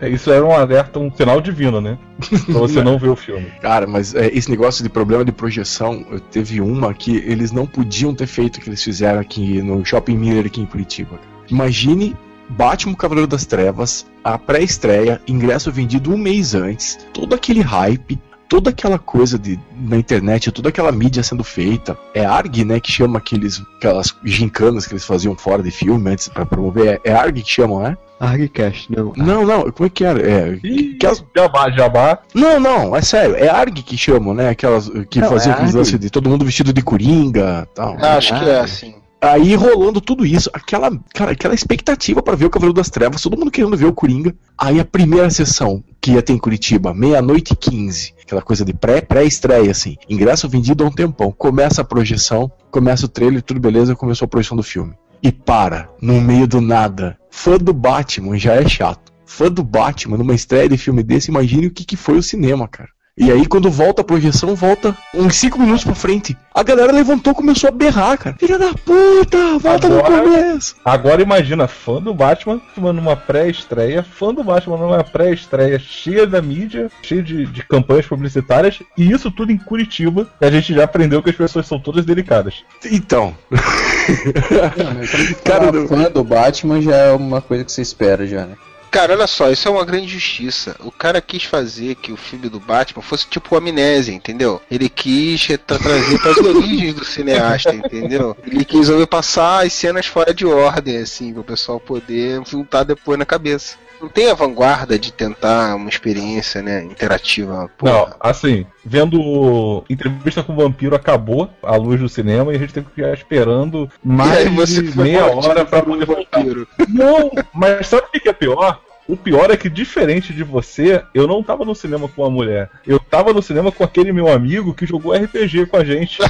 [0.00, 1.98] É, Isso era um alerta, um sinal divino, né?
[2.46, 3.46] Pra você não ver o filme.
[3.60, 7.66] Cara, mas é, esse negócio de problema de projeção, eu teve uma que eles não
[7.66, 11.18] podiam ter feito o que eles fizeram aqui no Shopping Miller aqui em Curitiba.
[11.50, 12.16] Imagine
[12.48, 18.18] Batman Cavaleiro das Trevas, a pré-estreia, ingresso vendido um mês antes, todo aquele hype,
[18.48, 21.96] toda aquela coisa de, na internet, toda aquela mídia sendo feita.
[22.14, 26.28] É ARG, né, que chama aqueles, aquelas gincanas que eles faziam fora de filme antes
[26.28, 27.00] pra promover.
[27.04, 27.96] É, é ARG que chamam, né?
[28.20, 29.12] Argcast, não.
[29.16, 30.20] Não, não, como é que era?
[30.22, 32.18] É, Ih, que as- Jabá, jabá.
[32.32, 34.48] não, não, é sério, é ARG que chamam, né?
[34.50, 37.96] Aquelas que Não, faziam é aqueles lances de todo mundo vestido de coringa tal.
[38.00, 38.94] Acho que é Ah, assim.
[39.24, 43.36] Aí rolando tudo isso, aquela, cara, aquela expectativa pra ver o Cavaleiro das Trevas, todo
[43.38, 44.34] mundo querendo ver o Coringa.
[44.58, 48.74] Aí a primeira sessão que ia ter em Curitiba, meia-noite e 15, aquela coisa de
[48.74, 51.32] pré- pré-estreia, assim, ingresso vendido há um tempão.
[51.32, 54.92] Começa a projeção, começa o trailer, tudo beleza, começou a projeção do filme.
[55.22, 57.16] E para, no meio do nada.
[57.30, 59.10] Fã do Batman já é chato.
[59.24, 62.68] Fã do Batman, numa estreia de filme desse, imagine o que, que foi o cinema,
[62.68, 62.90] cara.
[63.16, 66.36] E aí, quando volta a projeção, volta uns 5 minutos pra frente.
[66.52, 68.34] A galera levantou e começou a berrar, cara.
[68.36, 70.74] Filha da puta, volta Agora- no começo.
[70.84, 72.60] Agora imagina, fã do Batman
[72.92, 78.82] numa pré-estreia, fã do Batman numa pré-estreia cheia da mídia, cheia de, de campanhas publicitárias,
[78.98, 82.04] e isso tudo em Curitiba, e a gente já aprendeu que as pessoas são todas
[82.04, 82.64] delicadas.
[82.84, 83.58] Então, Não,
[85.44, 88.56] Cara, cara, do- fã do Batman já é uma coisa que você espera já, né?
[88.94, 90.76] Cara, olha só, isso é uma grande justiça.
[90.78, 94.62] O cara quis fazer que o filme do Batman fosse tipo amnésia, entendeu?
[94.70, 98.36] Ele quis tra- trazer para as origens do cineasta, entendeu?
[98.46, 103.18] Ele quis passar as cenas fora de ordem, assim, para o pessoal poder juntar depois
[103.18, 103.76] na cabeça.
[104.00, 107.70] Não tem a vanguarda de tentar uma experiência, né, interativa.
[107.78, 112.58] Pô, Não, assim, vendo entrevista com o vampiro acabou a luz do cinema e a
[112.58, 116.38] gente teve que ficar esperando mais aí você de meia hora um poder voltar.
[116.38, 116.68] vampiro.
[116.88, 118.80] Não, mas sabe o que é pior?
[119.06, 122.70] O pior é que, diferente de você, eu não tava no cinema com uma mulher.
[122.86, 126.18] Eu tava no cinema com aquele meu amigo que jogou RPG com a gente.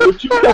[0.00, 0.46] Eu tive que,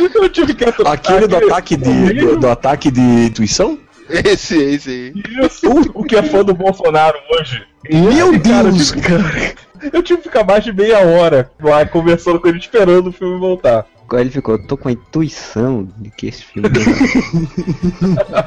[0.16, 3.78] eu tive que Aquele do ataque de, do, do ataque de intuição?
[4.08, 5.12] Esse, esse aí.
[5.46, 7.62] Isso, o que é fã do Bolsonaro hoje.
[7.90, 9.54] Meu cara, Deus, eu tive- cara.
[9.92, 13.38] Eu tive que ficar mais de meia hora lá conversando com ele, esperando o filme
[13.38, 13.86] voltar.
[14.12, 16.68] Aí ele ficou, tô com a intuição de que esse filme.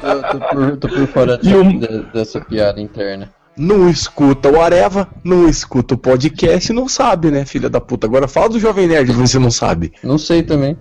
[0.02, 3.30] Eu tô por, tô por fora E um- de- dessa piada interna.
[3.58, 8.06] Não escuta o Areva, não escuta o podcast, não sabe, né, filha da puta.
[8.06, 9.92] Agora fala do Jovem Nerd, você não sabe.
[10.02, 10.76] Não sei também.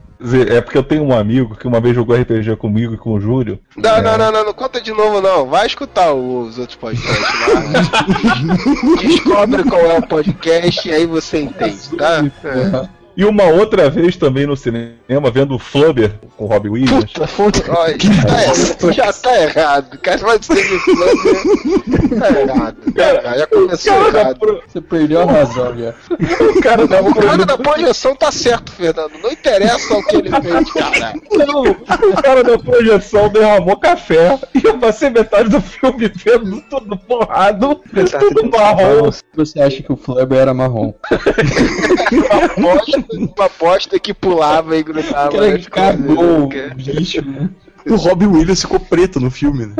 [0.49, 3.19] É porque eu tenho um amigo que uma vez jogou RPG comigo e com o
[3.19, 3.59] Júlio.
[3.75, 5.47] Não, não, não, não, não conta de novo, não.
[5.47, 7.23] Vai escutar os outros podcasts
[7.53, 8.97] lá.
[8.99, 12.23] Descobre qual é o podcast e aí você entende, tá?
[12.43, 12.96] É.
[13.17, 17.11] E uma outra vez também no cinema, vendo o Flubber com o Robbie Williams.
[17.39, 19.97] Olha, tá errado, já tá errado.
[19.97, 22.19] Cara, vai ser de plano.
[22.19, 22.77] Tá errado.
[22.95, 23.37] Tá errado.
[23.39, 24.39] Já começou Cara errado.
[24.39, 25.95] pro- Você perdeu a razão já.
[26.11, 29.13] O cara da O cara pro- da projeção tá certo, Fernando.
[29.23, 31.13] Não interessa o que ele fez, cara.
[31.47, 36.95] Não, o cara da projeção derramou café e eu passei metade do filme vendo tudo
[37.07, 37.81] borrado,
[38.19, 39.09] tudo marrom.
[39.35, 40.93] Você acha que o Flubber era marrom?
[43.11, 45.27] uma bosta que pulava e grudava.
[45.27, 46.75] Aquele nas cagou coisas, o cara.
[46.75, 47.49] bicho, né?
[47.89, 49.75] O Robin Williams ficou preto no filme, né?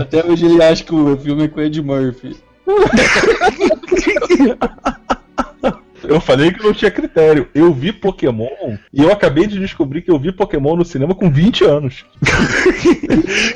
[0.00, 2.36] Até hoje ele acha que o filme é com o Ed Murphy.
[6.04, 7.48] Eu falei que não tinha critério.
[7.54, 8.48] Eu vi Pokémon
[8.92, 12.04] e eu acabei de descobrir que eu vi Pokémon no cinema com 20 anos.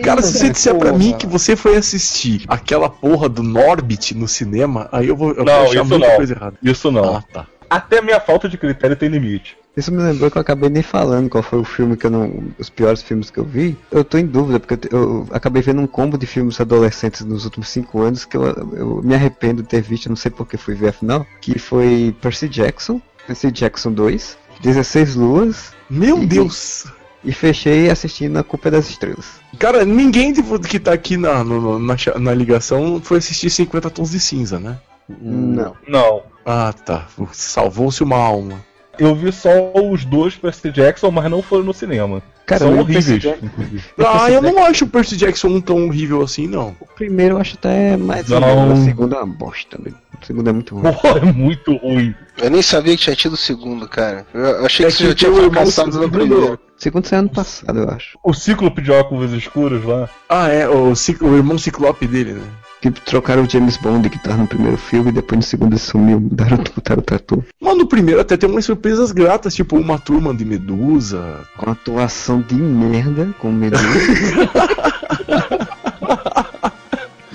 [0.04, 4.28] Cara, se você disser pra mim que você foi assistir aquela porra do Norbit no
[4.28, 6.16] cinema, aí eu vou, eu vou Não, achar isso muita não.
[6.16, 6.56] coisa errada.
[6.62, 7.16] Isso não.
[7.16, 7.46] Ah, tá.
[7.68, 9.56] Até minha falta de critério tem limite.
[9.76, 12.44] Isso me lembrou que eu acabei nem falando qual foi o filme que eu não.
[12.58, 13.76] Os piores filmes que eu vi.
[13.90, 17.44] Eu tô em dúvida, porque eu, eu acabei vendo um combo de filmes adolescentes nos
[17.44, 20.74] últimos cinco anos que eu, eu me arrependo de ter visto, não sei porque fui
[20.74, 21.26] ver afinal.
[21.42, 26.86] Que foi Percy Jackson, Percy Jackson 2, 16 Luas, Meu E- Deus!
[27.22, 29.26] e fechei assistindo A Culpa é das Estrelas.
[29.58, 34.12] Cara, ninguém de- que tá aqui na, no- na, na ligação foi assistir 50 Tons
[34.12, 34.78] de Cinza, né?
[35.20, 35.76] Não.
[35.86, 36.22] Não.
[36.46, 37.06] Ah, tá.
[37.32, 38.64] Salvou-se uma alma.
[38.98, 42.22] Eu vi só os dois Percy Jackson, mas não foram no cinema.
[42.46, 43.24] Cara, São horríveis,
[43.98, 46.74] Ah, eu que- não acho o Percy Jackson um tão horrível assim, não.
[46.80, 48.28] O primeiro eu acho até mais.
[48.28, 48.38] Não.
[48.38, 49.92] legal, O segundo é uma bosta, né?
[50.22, 50.92] O segundo é muito ruim.
[50.94, 52.14] Pô, é muito ruim.
[52.38, 54.24] Eu nem sabia que tinha tido o segundo, cara.
[54.32, 56.54] Eu achei É que você que já tinha tem o irmão fracassado no primeiro.
[56.54, 58.18] O segundo saiu ano passado, eu acho.
[58.24, 60.08] O Cíclope de óculos escuros lá.
[60.28, 62.42] Ah, é, o, cic- o irmão ciclope dele, né?
[62.80, 66.20] Que trocaram o James Bond que tava no primeiro filme e depois no segundo sumiu,
[66.20, 67.44] mudaram, botaram o tatu.
[67.60, 71.40] Mas no primeiro até tem umas surpresas gratas, tipo uma turma de Medusa.
[71.56, 73.76] Com atuação de merda, com medo.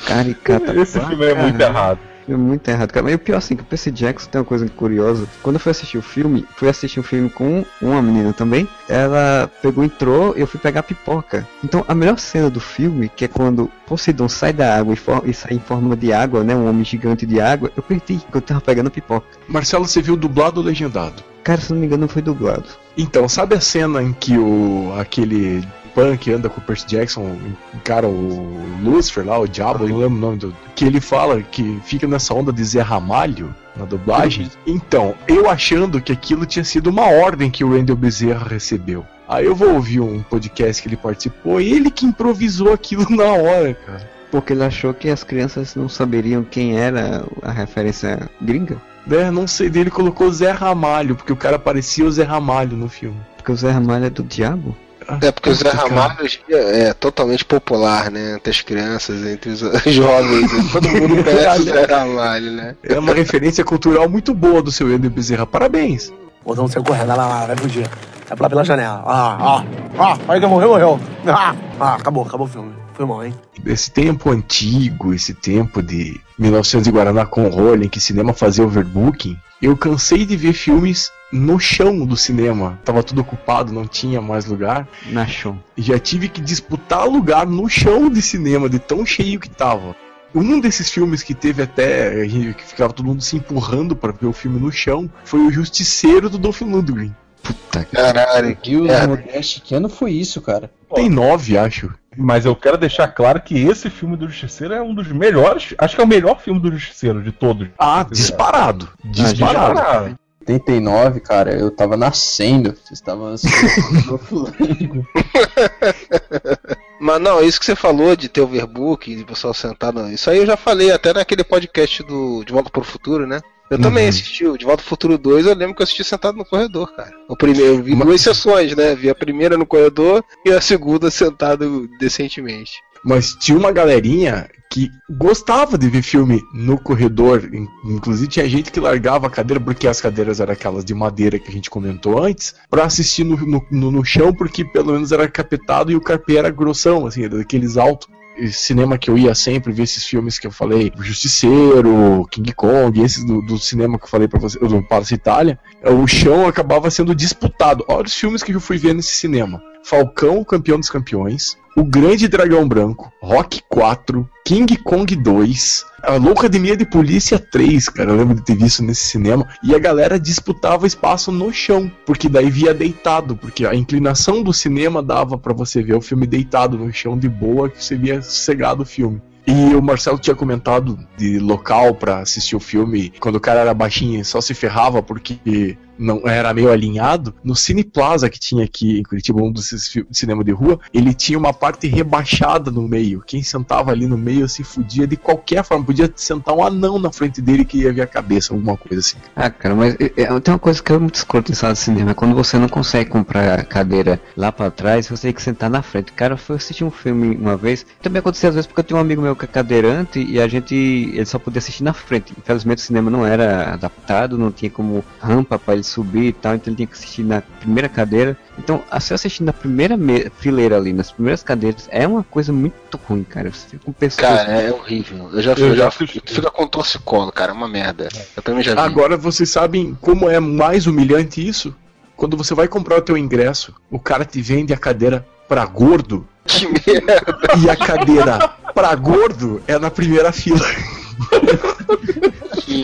[0.05, 0.75] Caricata.
[0.75, 1.99] Esse filme é muito errado.
[2.31, 3.03] É muito errado, cara.
[3.03, 5.27] Mas o pior assim, que o Percy Jackson tem uma coisa curiosa.
[5.43, 8.67] Quando eu fui assistir o filme, fui assistir um filme com uma menina também.
[8.87, 11.47] Ela pegou, entrou e eu fui pegar pipoca.
[11.63, 15.33] Então a melhor cena do filme, que é quando Poseidon sai da água e, e
[15.33, 16.55] sai em forma de água, né?
[16.55, 19.27] Um homem gigante de água, eu perdi que eu tava pegando pipoca.
[19.47, 21.23] Marcelo, você viu dublado ou legendado?
[21.43, 22.65] Cara, se não me engano, não foi dublado.
[22.97, 25.63] Então, sabe a cena em que o aquele
[25.93, 27.37] punk anda com o Percy Jackson
[27.73, 30.55] encara o Lucifer lá, o diabo, eu não lembro o nome do.
[30.75, 34.49] Que ele fala que fica nessa onda de Zé Ramalho na dublagem.
[34.65, 39.05] Então, eu achando que aquilo tinha sido uma ordem que o Wendel Bezerra recebeu.
[39.27, 43.31] Aí eu vou ouvir um podcast que ele participou e ele que improvisou aquilo na
[43.31, 44.11] hora, cara.
[44.29, 48.77] Porque ele achou que as crianças não saberiam quem era a referência gringa.
[49.05, 52.87] Né, não sei, dele colocou Zé Ramalho, porque o cara parecia o Zé Ramalho no
[52.87, 53.17] filme.
[53.35, 54.75] Porque o Zé Ramalho é do diabo.
[55.21, 55.69] É porque o Zé.
[55.69, 58.35] Ramalho hoje é totalmente popular, né?
[58.35, 60.51] Entre as crianças, entre os jovens.
[60.53, 60.69] né?
[60.71, 62.75] Todo mundo conhece o Zé Ramalho, né?
[62.83, 65.45] É uma referência cultural muito boa do seu Wendel Bezerra.
[65.45, 66.11] Parabéns.
[66.45, 67.87] Botão saiu correndo, vai lá, lá, vai fugir.
[68.27, 69.03] Vai pular pela janela.
[69.05, 69.63] Ah, ah,
[69.99, 70.99] ah, aí que morreu, morreu.
[71.27, 72.73] Ah, ah, acabou, acabou o filme.
[72.93, 73.33] Foi mal, hein?
[73.65, 79.37] Esse tempo antigo, esse tempo de 1900 e Guaraná com rolling, que cinema fazia overbooking,
[79.61, 82.79] eu cansei de ver filmes no chão do cinema.
[82.83, 84.87] Tava tudo ocupado, não tinha mais lugar.
[85.09, 85.57] Na show.
[85.77, 89.95] E já tive que disputar lugar no chão de cinema, de tão cheio que tava.
[90.33, 94.33] Um desses filmes que teve até que ficava todo mundo se empurrando para ver o
[94.33, 97.13] filme no chão foi o Justiceiro do Dolph Lundgren.
[97.43, 97.95] Puta que.
[97.95, 99.07] Caralho, que Deus, merda.
[99.07, 100.71] Modeste, que ano foi isso, cara?
[100.93, 101.93] Tem nove, acho.
[102.17, 105.73] Mas eu quero deixar claro que esse filme do Justiceiro é um dos melhores.
[105.77, 107.69] Acho que é o melhor filme do Justiceiro de todos.
[107.77, 108.89] Ah, disparado.
[109.03, 109.73] Disparado.
[109.73, 110.19] Disparado.
[110.41, 112.71] 89, cara, eu tava nascendo.
[112.71, 115.07] Vocês estavam assistindo.
[117.01, 120.11] Mas não, isso que você falou de ter overbook, de pessoal sentar, não.
[120.11, 123.41] Isso aí eu já falei até naquele podcast do De Volta para o Futuro, né?
[123.71, 123.83] Eu Uhum.
[123.83, 126.45] também assisti o De Volta ao Futuro 2, eu lembro que eu assisti sentado no
[126.45, 127.11] corredor, cara.
[127.27, 128.93] O primeiro, eu vi Mas- duas sessões, né?
[128.93, 132.73] Vi a primeira no corredor e a segunda sentado decentemente.
[133.03, 137.47] Mas tinha uma galerinha que gostava de ver filme no corredor.
[137.53, 141.37] In- Inclusive tinha gente que largava a cadeira, porque as cadeiras eram aquelas de madeira
[141.37, 143.35] que a gente comentou antes, pra assistir no,
[143.69, 147.75] no, no- chão, porque pelo menos era capetado e o carpê era grossão, assim, daqueles
[147.77, 148.07] altos.
[148.53, 153.23] Cinema que eu ia sempre ver esses filmes que eu falei, Justiceiro, King Kong, esses
[153.25, 157.13] do, do cinema que eu falei pra você, do Palace Itália, o chão acabava sendo
[157.13, 157.83] disputado.
[157.87, 159.61] Olha os filmes que eu fui ver nesse cinema.
[159.83, 166.75] Falcão, campeão dos campeões, O Grande Dragão Branco, Rock 4, King Kong 2, a Loucademia
[166.75, 170.85] de Polícia 3, cara, eu lembro de ter visto nesse cinema, e a galera disputava
[170.85, 175.81] espaço no chão, porque daí via deitado, porque a inclinação do cinema dava pra você
[175.81, 179.21] ver o filme deitado no chão de boa, que você via sossegado o filme.
[179.47, 183.73] E o Marcelo tinha comentado de local pra assistir o filme, quando o cara era
[183.73, 187.33] baixinho só se ferrava porque não era meio alinhado.
[187.43, 191.37] No Cine Plaza que tinha aqui em Curitiba, um fi- cinema de rua, ele tinha
[191.37, 193.21] uma parte rebaixada no meio.
[193.25, 195.85] Quem sentava ali no meio se fudia de qualquer forma.
[195.85, 199.17] Podia sentar um anão na frente dele que ia ver a cabeça, alguma coisa assim.
[199.35, 201.79] Ah, cara, mas é, é, tem uma coisa que é muito escrota em sala de
[201.79, 205.69] cinema, quando você não consegue comprar a cadeira lá pra trás, você tem que sentar
[205.69, 206.11] na frente.
[206.13, 208.97] Cara, eu fui assistir um filme uma vez, também aconteceu às vezes porque eu tinha
[208.97, 212.33] um amigo meu que é cadeirante e a gente, ele só podia assistir na frente.
[212.37, 216.55] Infelizmente o cinema não era adaptado, não tinha como rampa pra ele subir e tal,
[216.55, 218.37] então ele tinha que assistir na primeira cadeira.
[218.57, 222.23] Então, a- se eu assistir na primeira me- fileira ali, nas primeiras cadeiras, é uma
[222.23, 223.51] coisa muito ruim, cara.
[223.51, 224.27] Você fica com pessoas...
[224.27, 225.29] Cara, é horrível.
[225.33, 226.21] Eu já, Eu eu já já assisti.
[226.25, 228.09] fica com torcicolo, cara, é uma merda.
[228.35, 228.79] Eu também já vi.
[228.79, 231.75] Agora vocês sabem como é mais humilhante isso?
[232.15, 236.27] Quando você vai comprar o teu ingresso, o cara te vende a cadeira pra gordo
[236.45, 236.67] Que
[237.01, 237.37] merda.
[237.63, 238.37] e a cadeira
[238.73, 240.59] pra gordo é na primeira fila.
[241.97, 242.81] Que.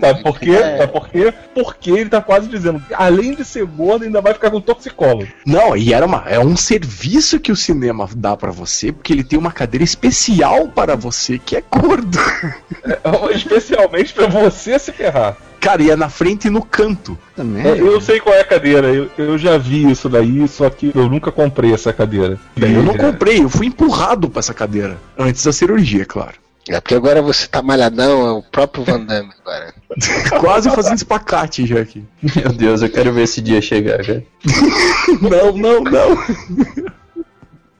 [0.00, 0.50] Sabe por quê?
[0.50, 0.78] É.
[0.78, 1.34] Sabe por quê?
[1.54, 5.28] Porque ele tá quase dizendo que além de ser gordo, ainda vai ficar com toxicólogo.
[5.46, 9.24] Não, e era uma, é um serviço que o cinema dá pra você, porque ele
[9.24, 12.18] tem uma cadeira especial para você que é gordo.
[13.34, 15.36] Especialmente pra você se ferrar.
[15.60, 17.18] Cara, e é na frente e no canto.
[17.36, 17.66] Também.
[17.66, 20.90] É, eu sei qual é a cadeira, eu, eu já vi isso daí, só que
[20.94, 22.38] eu nunca comprei essa cadeira.
[22.56, 24.96] Eu não É, comprei, eu fui empurrado pra essa cadeira.
[25.18, 26.32] Antes da cirurgia, claro.
[26.68, 29.74] É porque agora você tá malhadão, é o próprio Van Damme agora.
[30.40, 32.04] Quase fazendo espacate já aqui.
[32.22, 34.22] Meu Deus, eu quero ver esse dia chegar, cara.
[35.20, 36.16] Não, não, não.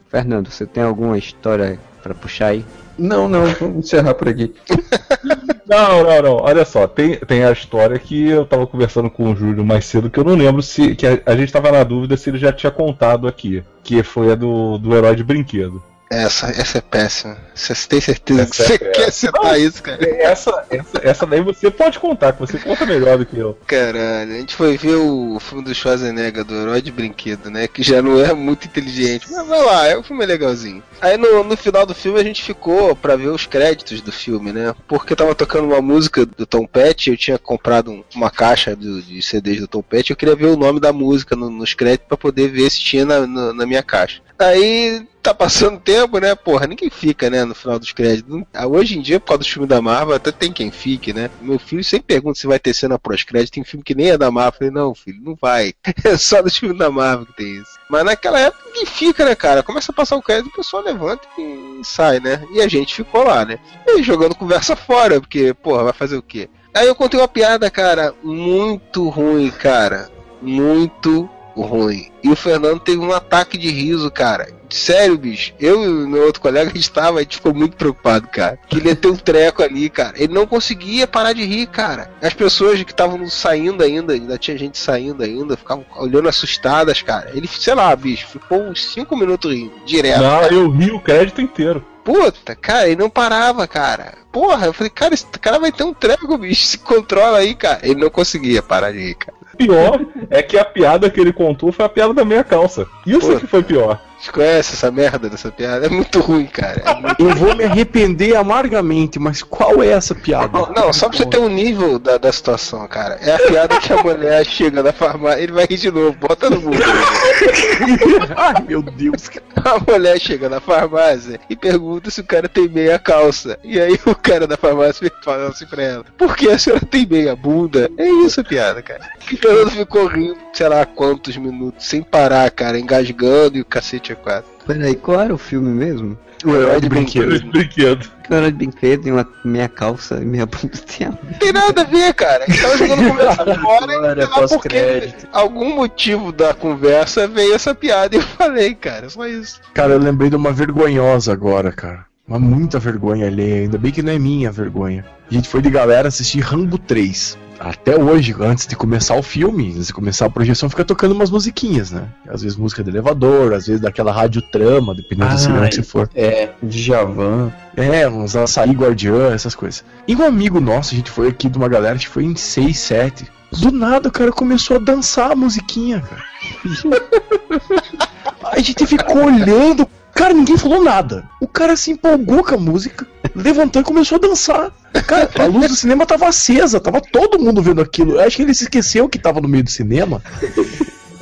[0.08, 2.64] Fernando, você tem alguma história pra puxar aí?
[2.98, 4.52] Não, não, vamos encerrar por aqui.
[5.66, 6.36] Não, não, não.
[6.38, 10.10] Olha só, tem, tem a história que eu tava conversando com o Júlio mais cedo,
[10.10, 10.96] que eu não lembro se.
[10.96, 13.62] que a, a gente tava na dúvida se ele já tinha contado aqui.
[13.84, 15.80] Que foi a do, do herói de brinquedo.
[16.12, 17.36] Essa, essa é péssima.
[17.54, 18.92] Você tem certeza Essa que é você péssima.
[18.92, 20.10] quer citar isso, cara?
[20.20, 23.56] Essa, essa, essa daí você pode contar, que você conta melhor do que eu.
[23.64, 27.68] Caralho, a gente foi ver o filme do Schwarzenegger, do Herói de Brinquedo, né?
[27.68, 29.28] Que já não é muito inteligente.
[29.30, 30.82] Mas vai lá, é, o filme é legalzinho.
[31.00, 34.52] Aí no, no final do filme a gente ficou pra ver os créditos do filme,
[34.52, 34.74] né?
[34.86, 39.00] Porque tava tocando uma música do Tom Petty, eu tinha comprado um- uma caixa do-
[39.02, 42.08] de CDs do Tom Petty, eu queria ver o nome da música no- nos créditos
[42.08, 44.20] pra poder ver se tinha na, na- na minha caixa.
[44.38, 46.34] Aí tá passando tempo, né?
[46.34, 47.44] Porra, ninguém fica, né?
[47.44, 48.42] No final dos créditos.
[48.54, 51.30] Ah, Hoje em dia, por causa do filme da Marvel, até tem quem fique, né?
[51.42, 53.52] Meu filho sempre pergunta se vai ter cena pós-crédito.
[53.52, 54.50] Tem filme que nem é da Marvel.
[54.50, 55.74] Eu falei, não, filho, não vai.
[56.04, 57.78] É só do filme da Marvel que tem isso.
[57.90, 59.62] Mas naquela época ninguém fica, né, cara?
[59.62, 62.44] Começa a passar o crédito, o pessoal levanta e sai, né?
[62.52, 63.58] E a gente ficou lá, né?
[63.86, 66.48] E jogando conversa fora, porque, porra, vai fazer o quê?
[66.74, 70.10] Aí eu contei uma piada, cara, muito ruim, cara.
[70.40, 72.10] Muito ruim.
[72.22, 74.48] E o Fernando teve um ataque de riso, cara.
[74.68, 75.52] Sério, bicho.
[75.58, 78.58] Eu e o meu outro colega, a gente tava, a gente ficou muito preocupado, cara.
[78.68, 80.14] Que ele ia ter um treco ali, cara.
[80.16, 82.10] Ele não conseguia parar de rir, cara.
[82.22, 87.30] As pessoas que estavam saindo ainda, ainda tinha gente saindo ainda, ficavam olhando assustadas, cara.
[87.34, 90.20] Ele, sei lá, bicho, ficou uns 5 minutos rindo, direto.
[90.20, 91.84] Não, eu ri o crédito inteiro.
[92.04, 94.14] Puta, cara, ele não parava, cara.
[94.32, 96.64] Porra, eu falei, cara, esse cara vai ter um treco, bicho.
[96.64, 97.80] Se controla aí, cara.
[97.82, 99.39] Ele não conseguia parar de rir, cara.
[99.60, 100.00] Pior
[100.30, 102.86] é que a piada que ele contou foi a piada da meia calça.
[103.06, 103.38] Isso Pô.
[103.38, 104.00] que foi pior.
[104.20, 105.86] Você conhece essa merda dessa piada?
[105.86, 106.82] É muito ruim, cara.
[106.84, 107.22] É muito...
[107.22, 110.58] Eu vou me arrepender amargamente, mas qual é essa piada?
[110.76, 113.18] Não, só pra você ter um nível da, da situação, cara.
[113.22, 115.40] É a piada que a mulher chega na farmácia.
[115.40, 116.76] Ele vai rir de novo, bota no mundo.
[118.36, 119.30] Ai, meu Deus.
[119.64, 123.58] A mulher chega na farmácia e pergunta se o cara tem meia calça.
[123.64, 127.06] E aí o cara da farmácia fala assim pra ela: Por que a senhora tem
[127.06, 127.90] meia bunda?
[127.96, 129.08] É isso a piada, cara.
[129.30, 133.64] E o Fernando ficou rindo, sei lá quantos minutos, sem parar, cara, engasgando e o
[133.64, 134.50] cacete é quatro.
[134.66, 136.16] Peraí, qual era o filme mesmo?
[136.44, 137.50] O herói de brinquedo.
[137.50, 138.10] Brinquedo.
[138.24, 141.10] Que era de brinquedo e uma meia calça e meia bunda tinha.
[141.10, 142.44] Não tem nada a ver, cara.
[142.44, 147.28] A gente tava jogando conversa fora e Agora, sei lá porque algum motivo da conversa
[147.28, 149.60] veio essa piada e eu falei, cara, só isso.
[149.74, 152.06] Cara, eu lembrei de uma vergonhosa agora, cara.
[152.26, 153.62] Uma muita vergonha alheia.
[153.62, 155.04] Ainda bem que não é minha a vergonha.
[155.30, 157.36] A gente foi de galera assistir Rambo 3.
[157.60, 161.30] Até hoje, antes de começar o filme, antes de começar a projeção, fica tocando umas
[161.30, 162.04] musiquinhas, né?
[162.26, 165.82] Às vezes música de elevador, às vezes daquela rádio trama, dependendo do cinema que você
[165.82, 166.08] for.
[166.14, 167.52] É, Djavan.
[167.76, 169.84] É, uns açaí guardiã, essas coisas.
[170.08, 172.34] E um amigo nosso, a gente foi aqui de uma galera, acho que foi em
[172.34, 173.26] 6, 7.
[173.52, 176.24] Do nada o cara começou a dançar a musiquinha, cara.
[178.56, 179.86] a gente ficou olhando.
[180.14, 181.28] Cara, ninguém falou nada.
[181.38, 184.72] O cara se empolgou com a música, levantou e começou a dançar.
[185.06, 188.12] Cara, a luz do cinema tava acesa, tava todo mundo vendo aquilo.
[188.16, 190.22] Eu acho que ele se esqueceu que tava no meio do cinema.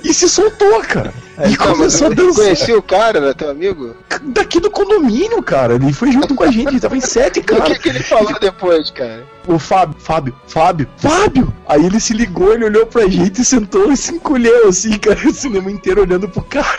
[0.04, 1.12] E se soltou, cara.
[1.44, 2.44] E Então, começou a dançar.
[2.44, 3.96] conhecia o cara, né, teu amigo?
[4.22, 5.74] Daqui do condomínio, cara.
[5.74, 7.78] Ele foi junto com a gente, ele tava em sete, O que, cara.
[7.78, 9.24] que ele falou depois, cara?
[9.46, 11.52] O Fábio, Fábio, Fábio, Fábio!
[11.66, 15.34] Aí ele se ligou, ele olhou pra gente, sentou e se encolheu assim, cara, o
[15.34, 16.78] cinema inteiro olhando pro cara.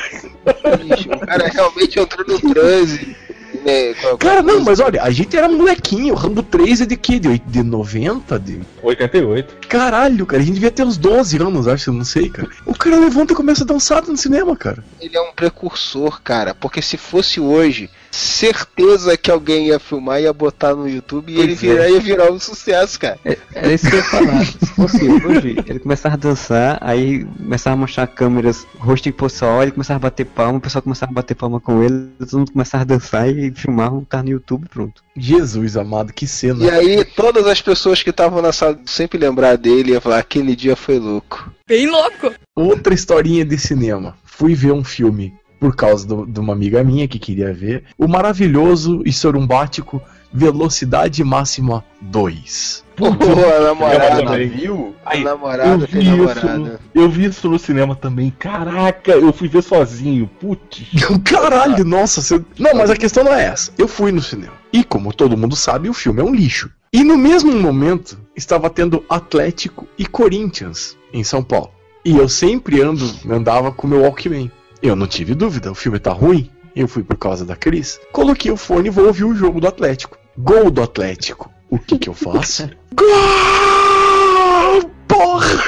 [0.78, 3.16] Bicho, o cara realmente entrou no transe.
[3.64, 6.96] Né, a- Cara, não, mas olha, a gente era molequinho, o Rambo 3 é de
[6.96, 7.20] quê?
[7.20, 8.40] De, de 90?
[8.40, 8.60] De...
[8.82, 9.68] 88.
[9.68, 12.48] Caralho, cara, a gente devia ter uns 12 anos, acho, eu não sei, cara.
[12.66, 14.84] O cara levanta e começa a dançar no cinema, cara.
[15.00, 16.54] Ele é um precursor, cara.
[16.56, 21.44] Porque se fosse hoje, certeza que alguém ia filmar, ia botar no YouTube e Pois
[21.46, 21.56] ele é.
[21.56, 23.20] virar, ia virar um sucesso, cara.
[23.26, 24.46] É- Era isso que eu ia falar.
[24.46, 29.62] Se fosse hoje, ele começava a dançar, aí começava a mostrar câmeras, rosto em posição,
[29.62, 32.52] ele começava a bater palma, o pessoal começava a bater palma com ele, todo mundo
[32.52, 35.04] começava a dançar e filmavam, tá no YouTube pronto.
[35.18, 36.64] Jesus amado, que cena.
[36.64, 40.56] E aí, todas as pessoas que estavam na sala sempre lembrar dele ia falar: aquele
[40.56, 41.52] dia foi louco.
[41.68, 42.32] Bem louco.
[42.56, 44.16] Outra historinha de cinema.
[44.24, 47.84] Fui ver um filme por causa do- de uma amiga minha que queria ver.
[47.98, 50.02] O maravilhoso e sorumbático
[50.32, 52.84] Velocidade Máxima 2.
[52.96, 54.38] Pô, a namorada.
[54.46, 54.94] Viu?
[55.06, 56.40] A Eu namorada tem vi, namorada.
[56.74, 58.30] isso, eu vi isso no cinema também.
[58.38, 60.30] Caraca, eu fui ver sozinho.
[60.40, 60.84] Putz.
[61.26, 62.22] Caralho, nossa.
[62.22, 62.44] Você...
[62.60, 63.72] Não, mas a questão não é essa.
[63.78, 64.54] Eu fui no cinema.
[64.72, 66.70] E como todo mundo sabe, o filme é um lixo.
[66.94, 71.72] E no mesmo momento, estava tendo Atlético e Corinthians em São Paulo.
[72.06, 74.52] E eu sempre ando, andava com meu Walkman.
[74.82, 76.50] Eu não tive dúvida, o filme tá ruim.
[76.76, 78.00] Eu fui por causa da Cris.
[78.12, 80.18] Coloquei o fone e vou ouvir o jogo do Atlético.
[80.38, 81.52] Gol do Atlético.
[81.70, 82.70] O que que eu faço?
[82.96, 84.90] Gol!
[85.08, 85.64] Porra!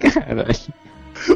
[0.00, 0.74] Caralho.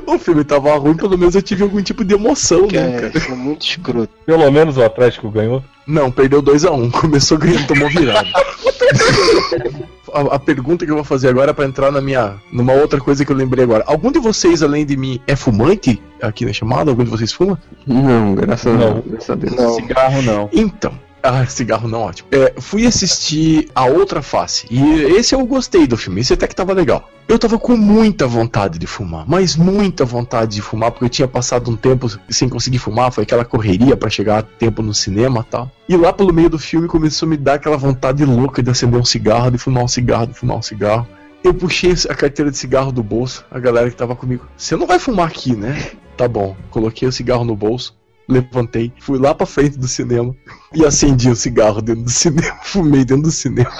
[0.06, 3.10] O filme tava ruim, pelo menos eu tive algum tipo de emoção, né, cara?
[3.10, 4.12] Cara, foi muito escroto.
[4.24, 5.62] Pelo menos o Atlético ganhou.
[5.86, 6.90] Não, perdeu 2x1.
[6.90, 8.28] Começou ganhando, tomou virada.
[10.12, 12.36] a, a pergunta que eu vou fazer agora é pra entrar na minha.
[12.52, 13.84] numa outra coisa que eu lembrei agora.
[13.86, 16.90] Algum de vocês, além de mim, é fumante aqui na chamada?
[16.90, 17.60] Algum de vocês fuma?
[17.86, 18.98] Não, graças, Não.
[18.98, 19.54] A, graças a Deus.
[19.54, 20.48] Não, Cigarro não.
[20.52, 21.07] Então.
[21.22, 22.28] Ah, cigarro não, ótimo.
[22.32, 24.66] É, fui assistir A Outra Face.
[24.70, 24.82] E
[25.16, 26.20] esse eu gostei do filme.
[26.20, 27.08] Esse até que tava legal.
[27.28, 29.24] Eu tava com muita vontade de fumar.
[29.28, 30.90] Mas muita vontade de fumar.
[30.90, 33.12] Porque eu tinha passado um tempo sem conseguir fumar.
[33.12, 35.70] Foi aquela correria pra chegar a tempo no cinema tal.
[35.88, 39.00] E lá pelo meio do filme começou a me dar aquela vontade louca de acender
[39.00, 41.06] um cigarro, de fumar um cigarro, de fumar um cigarro.
[41.44, 43.44] Eu puxei a carteira de cigarro do bolso.
[43.50, 44.46] A galera que tava comigo.
[44.56, 45.90] Você não vai fumar aqui, né?
[46.18, 46.56] Tá bom.
[46.72, 47.96] Coloquei o cigarro no bolso
[48.28, 50.34] levantei, fui lá pra frente do cinema
[50.74, 53.72] e acendi o cigarro dentro do cinema, fumei dentro do cinema.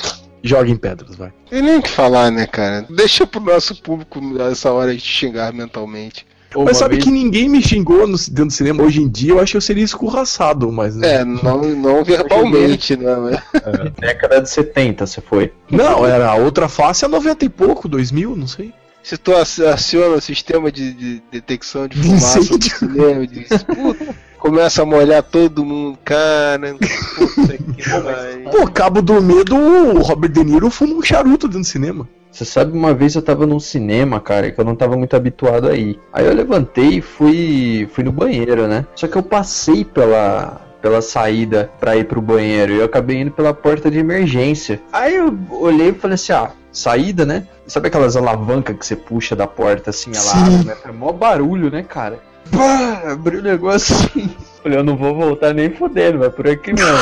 [0.43, 1.33] Joga em pedras, vai.
[1.51, 2.87] Tem nem o que falar, né, cara?
[2.89, 4.21] Deixa pro nosso público
[4.51, 6.25] essa hora de xingar mentalmente.
[6.55, 9.33] Uma mas sabe vez- que ninguém me xingou no, dentro do cinema hoje em dia,
[9.33, 10.97] eu acho que eu seria escorraçado, mas.
[11.03, 13.15] É, não, não verbalmente, né?
[13.17, 13.93] Mas...
[14.01, 15.53] Década de 70 você foi.
[15.71, 18.73] Não, era a outra face a 90 e pouco, 2000, não sei.
[19.03, 22.77] Se tu ac- aciona o sistema de, de detecção de fumaça Incêndio.
[22.79, 26.75] cinema e diz, puta, começa a molhar todo mundo, cara.
[26.75, 28.51] Puta que pariu.
[28.51, 32.09] Pô, Cabo do Medo, o Robert De Niro fuma um charuto dentro do cinema.
[32.31, 35.69] Você sabe, uma vez eu tava num cinema, cara, que eu não tava muito habituado
[35.69, 35.99] aí.
[36.13, 38.87] Aí eu levantei e fui, fui no banheiro, né?
[38.95, 43.33] Só que eu passei pela, pela saída pra ir pro banheiro e eu acabei indo
[43.33, 44.81] pela porta de emergência.
[44.93, 47.47] Aí eu olhei e falei assim, ah, saída, né?
[47.67, 50.39] Sabe aquelas alavancas que você puxa da porta assim, ela Sim.
[50.39, 50.77] abre, né?
[50.77, 52.21] Foi mó barulho, né, cara?
[52.51, 54.31] Pá, abriu o negócio assim.
[54.63, 56.99] Falei, eu não vou voltar nem fodendo, vai por aqui mesmo.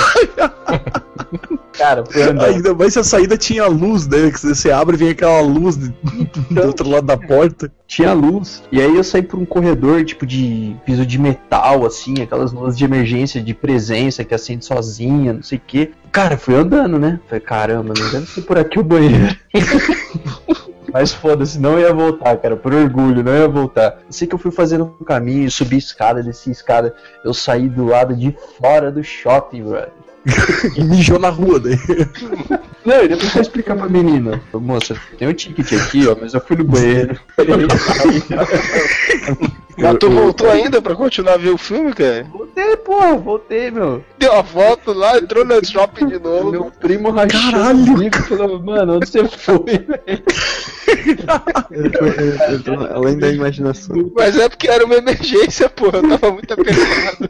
[1.72, 2.44] cara, foi andando.
[2.44, 4.30] Ainda mais se a saída tinha luz, né?
[4.30, 5.88] Que você abre e vem aquela luz de-
[6.50, 7.72] do outro lado da porta.
[7.86, 8.62] tinha luz.
[8.70, 12.76] E aí eu saí por um corredor, tipo, de piso de metal, assim, aquelas luzes
[12.76, 15.92] de emergência, de presença que acende sozinha, não sei o quê.
[16.12, 17.18] Cara, fui andando, né?
[17.26, 19.34] Falei, caramba, não deve ser por aqui o banheiro.
[20.98, 23.98] Mas foda-se, não ia voltar, cara, por orgulho, não ia voltar.
[24.06, 27.84] Eu sei que eu fui fazendo um caminho, subi escada, desci escada, eu saí do
[27.84, 29.92] lado de fora do shopping, brother.
[30.74, 31.76] E mijou na rua daí.
[32.82, 34.40] Não, e depois eu explicar pra menina.
[34.54, 37.20] Moça, tem um ticket aqui, ó, mas eu fui no banheiro.
[39.78, 42.24] Mas tu voltou ainda pra continuar a ver o filme, cara?
[42.32, 44.02] Voltei, porra, voltei, meu.
[44.18, 46.50] Deu a volta lá, entrou no shopping de novo.
[46.50, 50.22] Meu primo rachou Caralho, o bico, falou, mano, onde você foi, velho?
[52.94, 54.10] Além da imaginação.
[54.14, 55.98] Mas é porque era uma emergência, porra.
[55.98, 57.28] Eu tava muito apertado.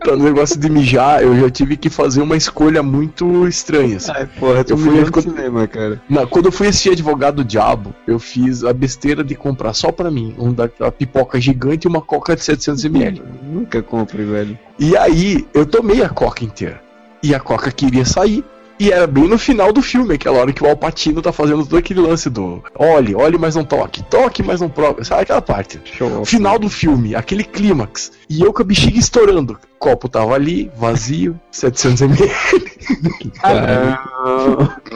[0.00, 3.96] Pra negócio de mijar, eu já tive que fazer uma escolha muito estranha.
[3.96, 4.12] assim.
[4.14, 6.00] Ai, porra, tu Eu fui no quando- cinema, cara.
[6.08, 9.90] Na- quando eu fui assistir Advogado do Diabo, eu fiz a besteira de comprar só
[9.92, 13.20] pra mim um daquela pipoca gigante e uma coca de 700ml.
[13.42, 14.58] Nunca compre, velho.
[14.78, 16.80] E aí, eu tomei a coca inteira.
[17.22, 18.44] E a coca queria sair.
[18.76, 21.78] E era bem no final do filme, aquela hora que o Alpatino tá fazendo todo
[21.78, 25.04] aquele lance do olhe, olhe, mas não toque, toque, mas não prove.
[25.04, 25.80] Sabe aquela parte?
[25.84, 26.24] Show.
[26.24, 28.10] Final do filme, aquele clímax.
[28.28, 29.52] E eu com a bexiga estourando.
[29.52, 32.28] O copo tava ali, vazio, 700ml.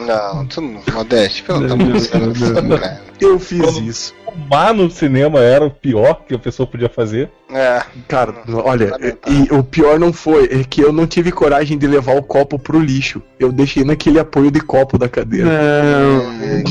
[0.05, 0.81] Não, tu não.
[0.93, 2.37] Modeste, pelo amor de Deus.
[3.19, 4.15] Eu fiz Quando- isso.
[4.31, 7.29] Fumar no cinema era o pior que a pessoa podia fazer.
[7.51, 7.81] É.
[8.07, 9.17] Cara, olha, Lamentável.
[9.27, 12.59] e o pior não foi, é que eu não tive coragem de levar o copo
[12.59, 13.21] pro lixo.
[13.39, 15.49] Eu deixei naquele apoio de copo da cadeira.
[15.49, 16.63] Não,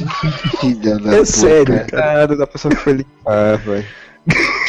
[0.61, 1.25] Filha da É puta.
[1.27, 1.87] sério, cara.
[1.87, 3.85] cara, da pessoa que foi limpar, velho.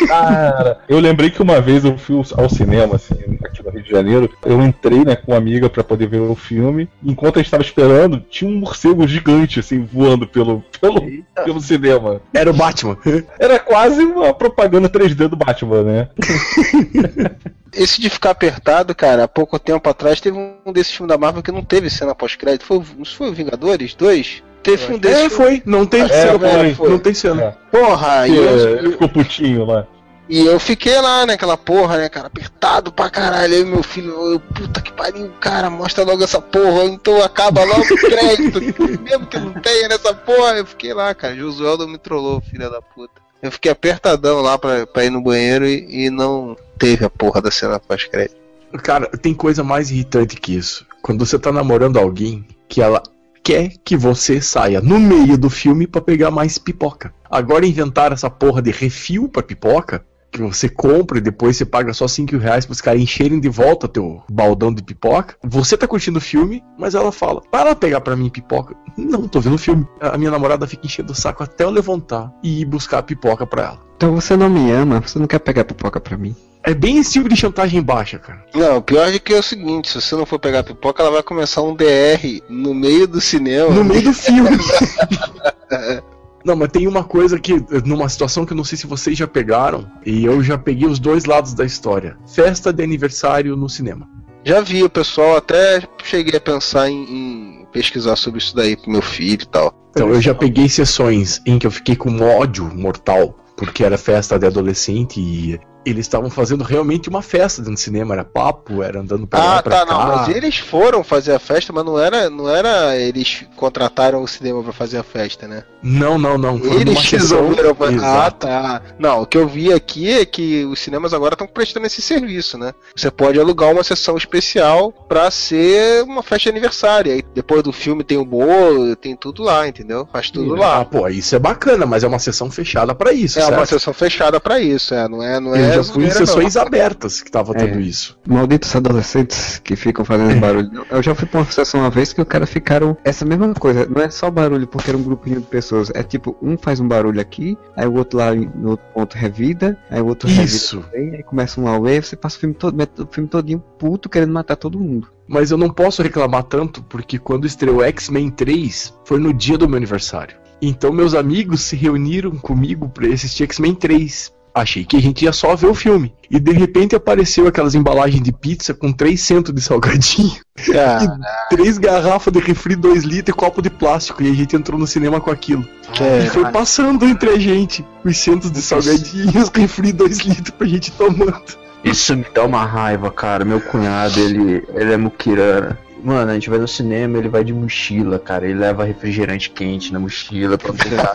[0.07, 3.89] Cara, eu lembrei que uma vez eu fui ao cinema, assim, aqui no Rio de
[3.89, 4.29] Janeiro.
[4.45, 6.87] Eu entrei, né, com uma amiga pra poder ver o filme.
[7.03, 11.01] Enquanto a gente tava esperando, tinha um morcego gigante, assim, voando pelo, pelo,
[11.43, 12.21] pelo cinema.
[12.33, 12.97] Era o Batman.
[13.39, 16.09] Era quase uma propaganda 3D do Batman, né?
[17.71, 21.43] Esse de ficar apertado, cara, há pouco tempo atrás teve um desses filmes da Marvel
[21.43, 22.65] que não teve cena pós-crédito.
[22.65, 24.43] Foi, foi o Vingadores 2?
[24.63, 25.25] Teve um desses.
[25.25, 25.61] É, foi.
[25.65, 26.89] Não tem É, cena, foi, foi.
[26.89, 27.43] Não tem cena.
[27.43, 27.51] É.
[27.77, 29.87] Porra, e eu, ele ficou putinho lá.
[30.27, 33.53] e eu fiquei lá, né, aquela porra, né, cara, apertado pra caralho.
[33.55, 37.81] Aí meu filho, eu, puta que pariu, cara, mostra logo essa porra, então acaba logo
[37.93, 38.59] o crédito,
[39.01, 40.57] mesmo que não tenha nessa porra.
[40.57, 43.13] Eu fiquei lá, cara, Josueldo me trollou, filha da puta.
[43.41, 47.41] Eu fiquei apertadão lá pra, pra ir no banheiro e, e não teve a porra
[47.41, 48.35] da cena pós-crédito.
[48.83, 50.85] Cara, tem coisa mais irritante que isso.
[51.01, 53.01] Quando você tá namorando alguém que ela
[53.43, 57.13] quer que você saia no meio do filme pra pegar mais pipoca.
[57.29, 60.05] Agora inventaram essa porra de refil pra pipoca.
[60.31, 63.87] Que você compra e depois você paga só 5 reais pros caras encherem de volta
[63.87, 65.35] teu baldão de pipoca.
[65.43, 68.75] Você tá curtindo o filme, mas ela fala: Para pegar pra mim pipoca.
[68.97, 69.87] Não, tô vendo o filme.
[69.99, 73.45] A minha namorada fica enchendo o saco até eu levantar e ir buscar a pipoca
[73.45, 73.89] pra ela.
[73.95, 76.35] Então você não me ama, você não quer pegar pipoca pra mim.
[76.63, 78.45] É bem esse tipo de chantagem baixa, cara.
[78.53, 81.11] Não, o pior é que é o seguinte, se você não for pegar pipoca, ela
[81.11, 83.69] vai começar um DR no meio do cinema.
[83.69, 84.49] No meio do filme.
[86.45, 89.27] Não, mas tem uma coisa que, numa situação que eu não sei se vocês já
[89.27, 94.07] pegaram, e eu já peguei os dois lados da história: festa de aniversário no cinema.
[94.43, 98.89] Já vi o pessoal, até cheguei a pensar em, em pesquisar sobre isso daí pro
[98.89, 99.73] meu filho e tal.
[99.91, 104.39] Então, eu já peguei sessões em que eu fiquei com ódio mortal, porque era festa
[104.39, 108.99] de adolescente e eles estavam fazendo realmente uma festa dentro do cinema, era papo, era
[108.99, 109.93] andando pra lá Ah, pra tá, cá.
[109.93, 114.27] não, mas eles foram fazer a festa, mas não era, não era eles contrataram o
[114.27, 115.63] cinema pra fazer a festa, né?
[115.81, 116.59] Não, não, não.
[116.59, 117.55] Foi Eles sessão.
[117.75, 118.03] fazer.
[118.03, 118.81] Ah, tá.
[118.99, 122.57] Não, o que eu vi aqui é que os cinemas agora estão prestando esse serviço,
[122.57, 122.73] né?
[122.95, 127.11] Você pode alugar uma sessão especial pra ser uma festa de aniversário.
[127.13, 130.07] Aí depois do filme tem o bolo, tem tudo lá, entendeu?
[130.11, 130.85] Faz tudo Ah, lá.
[130.85, 133.69] pô, isso é bacana, mas é uma sessão fechada pra isso, É uma certo?
[133.69, 136.25] sessão fechada pra isso, é, não é, não é já fui em zoeira, não.
[136.27, 137.65] sessões abertas que tava É.
[137.65, 138.17] tendo isso.
[138.27, 140.85] Malditos adolescentes que ficam fazendo barulho.
[140.89, 142.97] Eu já fui pra uma sessão uma vez que os caras ficaram.
[143.03, 145.89] Essa mesma coisa, não é só barulho porque era um grupinho de pessoas.
[145.93, 149.77] É tipo, um faz um barulho aqui, aí o outro lá no outro ponto revida,
[149.89, 150.77] aí o outro Isso.
[150.77, 153.63] revida também, aí começa um auê, você passa o filme todo, mete o filme todinho
[153.77, 155.07] puto querendo matar todo mundo.
[155.27, 159.67] Mas eu não posso reclamar tanto porque quando estreou X-Men 3 foi no dia do
[159.67, 160.35] meu aniversário.
[160.61, 164.33] Então meus amigos se reuniram comigo pra assistir X-Men 3.
[164.53, 166.13] Achei que a gente ia só ver o filme.
[166.29, 170.39] E de repente apareceu aquelas embalagens de pizza com 3 centos de salgadinho,
[170.71, 171.17] Cara,
[171.49, 174.21] três garrafas de refri 2 litros e copo de plástico.
[174.21, 175.65] E a gente entrou no cinema com aquilo.
[175.99, 176.25] É.
[176.25, 180.91] E foi passando entre a gente os centos de salgadinhos, refri 2 litros pra gente
[180.91, 181.57] tomando.
[181.83, 183.45] Isso me dá uma raiva, cara.
[183.45, 185.77] Meu cunhado, ele, ele é muquirana.
[186.03, 188.45] Mano, a gente vai no cinema, ele vai de mochila, cara.
[188.45, 191.11] Ele leva refrigerante quente na mochila pra pegar.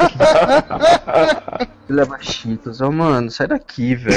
[1.89, 2.81] ele leva cheetos.
[2.81, 4.17] Ó, mano, sai daqui, velho.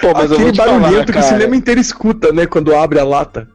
[0.00, 2.46] Pô, mas eu Aquele vou te falar, barulhento que o cinema inteiro escuta, né?
[2.46, 3.48] Quando abre a lata.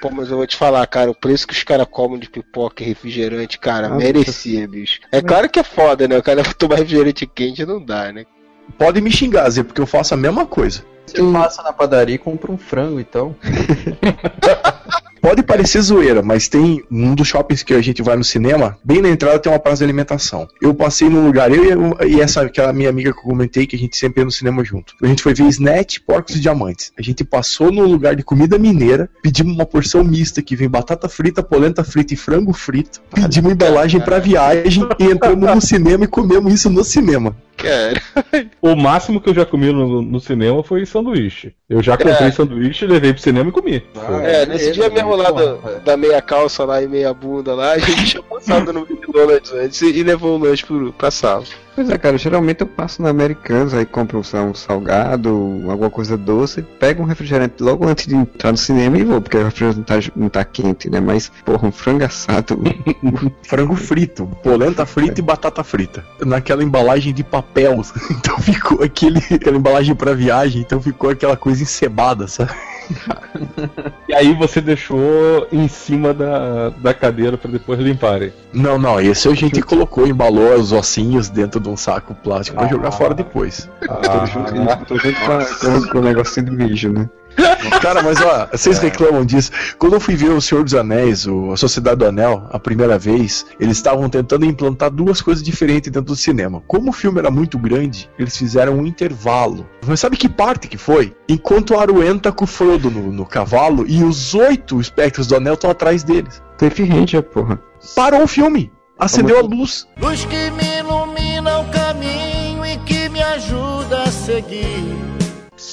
[0.00, 2.82] Pô, mas eu vou te falar, cara, o preço que os caras comem de pipoca
[2.82, 4.04] e refrigerante, cara, Nossa.
[4.04, 5.00] merecia, bicho.
[5.10, 6.16] É claro que é foda, né?
[6.16, 8.24] O cara tomar refrigerante quente não dá, né?
[8.78, 10.84] Pode me xingar, Zé, porque eu faço a mesma coisa.
[11.08, 13.34] Você passa na padaria e compra um frango, então.
[15.20, 19.00] Pode parecer zoeira, mas tem um dos shoppings que a gente vai no cinema, bem
[19.02, 20.48] na entrada tem uma praça de alimentação.
[20.60, 23.78] Eu passei num lugar, eu e essa aquela minha amiga que eu comentei que a
[23.78, 24.94] gente sempre ia no cinema junto.
[25.02, 26.92] A gente foi ver Snatch, Porcos e Diamantes.
[26.98, 31.08] A gente passou no lugar de comida mineira, pedimos uma porção mista que vem batata
[31.08, 33.00] frita, polenta frita e frango frito.
[33.14, 37.36] Pedimos embalagem pra viagem e entramos no cinema e comemos isso no cinema.
[37.56, 38.00] Cara,
[38.62, 41.52] O máximo que eu já comi no, no cinema foi sanduíche.
[41.68, 42.30] Eu já comprei É.
[42.30, 43.82] sanduíche, levei pro cinema e comi.
[44.22, 47.78] é, nesse dia mesmo lá do- da meia calça lá e meia bunda lá, a
[47.78, 51.44] gente tinha passado no McDonald's antes e levou o lanche pro, pra sala.
[51.74, 55.28] Pois é, cara, geralmente eu passo na Americanas, aí compro um salgado,
[55.70, 59.36] alguma coisa doce, pego um refrigerante logo antes de entrar no cinema e vou, porque
[59.36, 60.98] o refrigerante não tá, não tá quente, né?
[60.98, 62.58] Mas, porra, um frango assado.
[63.44, 66.04] Frango frito, polenta frita e batata frita.
[66.24, 67.80] Naquela embalagem de papel.
[68.10, 72.50] Então ficou aquele, aquela embalagem pra viagem, então ficou aquela coisa encebada, sabe?
[74.08, 78.32] E aí você deixou em cima da, da cadeira pra depois limparem.
[78.52, 82.68] Não, não, esse a gente colocou, embalou os ossinhos dentro de um saco plástico pra
[82.68, 83.68] jogar fora depois.
[83.80, 87.08] tô junto, tô junto com, com, com o negocinho de mijo, né?
[87.80, 89.50] Cara, mas ó, vocês reclamam disso.
[89.78, 92.98] Quando eu fui ver O Senhor dos Anéis, o, a Sociedade do Anel, a primeira
[92.98, 96.62] vez, eles estavam tentando implantar duas coisas diferentes dentro do cinema.
[96.66, 99.66] Como o filme era muito grande, eles fizeram um intervalo.
[99.86, 101.14] Mas sabe que parte que foi?
[101.28, 105.36] Enquanto o Aruento tá com o Frodo no, no cavalo e os oito espectros do
[105.36, 106.42] anel estão atrás deles.
[106.58, 107.60] Cliff Ranger, porra.
[107.94, 108.72] Parou o filme.
[108.98, 109.86] Acendeu a luz.
[110.00, 111.17] Luz que me ilumina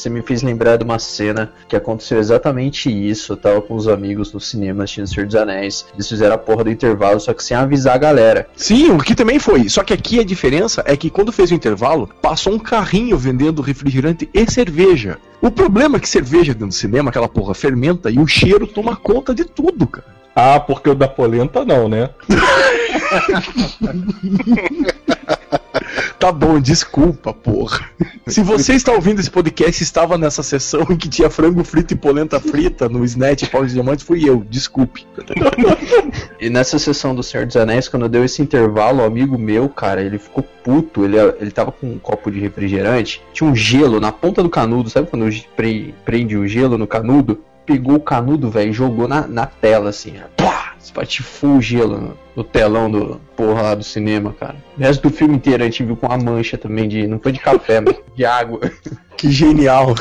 [0.05, 3.33] Você me fez lembrar de uma cena que aconteceu exatamente isso.
[3.33, 5.83] Eu tava com os amigos no cinema assistindo Senhor dos Anéis.
[5.95, 8.47] Eles fizeram a porra do intervalo, só que sem avisar a galera.
[8.55, 9.67] Sim, o que também foi.
[9.67, 13.63] Só que aqui a diferença é que quando fez o intervalo, passou um carrinho vendendo
[13.63, 15.17] refrigerante e cerveja.
[15.41, 18.95] O problema é que cerveja dentro do cinema, aquela porra fermenta e o cheiro toma
[18.95, 20.05] conta de tudo, cara.
[20.35, 22.11] Ah, porque o da polenta não, né?
[26.25, 27.87] Tá bom, desculpa, porra.
[28.25, 31.93] Se você está ouvindo esse podcast e estava nessa sessão em que tinha frango frito
[31.93, 35.05] e polenta frita no Snatch Pau de Diamantes, fui eu, desculpe.
[36.41, 40.01] E nessa sessão do Senhor dos Anéis, quando deu esse intervalo, um amigo meu, cara,
[40.01, 41.05] ele ficou puto.
[41.05, 44.89] Ele, ele tava com um copo de refrigerante, tinha um gelo na ponta do canudo,
[44.89, 47.39] sabe quando pre- prende o gelo no canudo?
[47.65, 50.27] Pegou o canudo, velho, e jogou na, na tela, assim, ó.
[50.43, 50.73] Pá!
[50.81, 54.55] Espatifou o gelo no, no telão do porra lá do cinema, cara.
[54.77, 57.07] O resto do filme inteiro a gente viu com uma mancha também de.
[57.07, 58.59] Não foi de café, mas de água.
[59.17, 59.95] Que genial.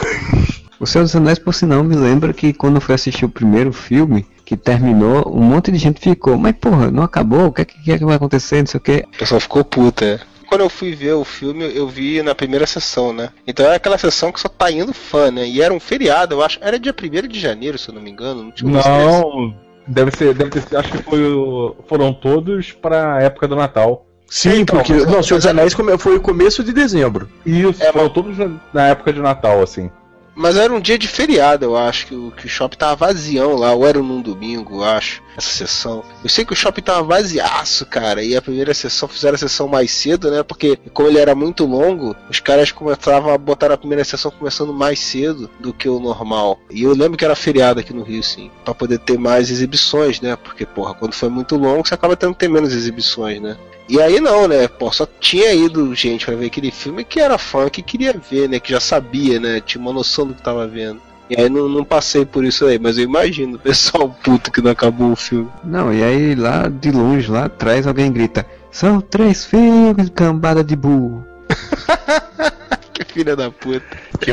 [0.80, 3.72] O Senhor dos Anéis, por sinal, me lembra que quando eu fui assistir o primeiro
[3.72, 7.46] filme, que terminou, um monte de gente ficou, mas porra, não acabou?
[7.46, 8.58] O que é que, que é que vai acontecer?
[8.58, 9.04] Não sei o que.
[9.14, 10.20] O pessoal ficou puta, é.
[10.54, 13.30] Quando eu fui ver o filme, eu vi na primeira sessão, né?
[13.44, 15.44] Então era aquela sessão que só tá indo fã, né?
[15.48, 16.58] E era um feriado, eu acho.
[16.60, 18.44] Era dia 1 de janeiro, se eu não me engano.
[18.44, 19.52] Não tinha Não,
[19.84, 24.06] deve ser, deve ter, acho que foi, o- foram todos pra época do Natal.
[24.28, 24.92] Sim, Então, porque.
[24.92, 27.28] mas- Não, Senhor dos Anéis foi o começo de dezembro.
[27.44, 28.36] Isso, É, foram todos
[28.72, 29.90] na época de Natal, assim.
[30.36, 33.56] Mas era um dia de feriado, eu acho, que o, que o shopping tava vazião
[33.56, 36.04] lá, ou era num domingo, eu acho, essa sessão.
[36.22, 39.68] Eu sei que o shopping tava vaziaço, cara, e a primeira sessão fizeram a sessão
[39.68, 40.42] mais cedo, né?
[40.42, 44.72] Porque como ele era muito longo, os caras começavam a botar a primeira sessão começando
[44.72, 46.58] mais cedo do que o normal.
[46.70, 50.20] E eu lembro que era feriado aqui no Rio, sim, pra poder ter mais exibições,
[50.20, 50.36] né?
[50.36, 53.56] Porque, porra, quando foi muito longo, você acaba tendo que ter menos exibições, né?
[53.88, 54.66] E aí não, né?
[54.66, 58.48] Pô, só tinha ido gente pra ver aquele filme que era fã, que queria ver,
[58.48, 58.58] né?
[58.58, 59.60] Que já sabia, né?
[59.60, 61.02] Tinha uma noção do que tava vendo.
[61.36, 64.60] E aí não, não passei por isso aí, mas eu imagino o pessoal puto que
[64.60, 65.50] não acabou o filme.
[65.64, 70.76] Não, e aí lá de longe, lá atrás, alguém grita: São três filmes, cambada de
[70.76, 71.24] burro.
[72.94, 73.84] Que filha da puta.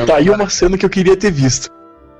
[0.06, 1.68] Tá aí uma cena que eu queria ter visto.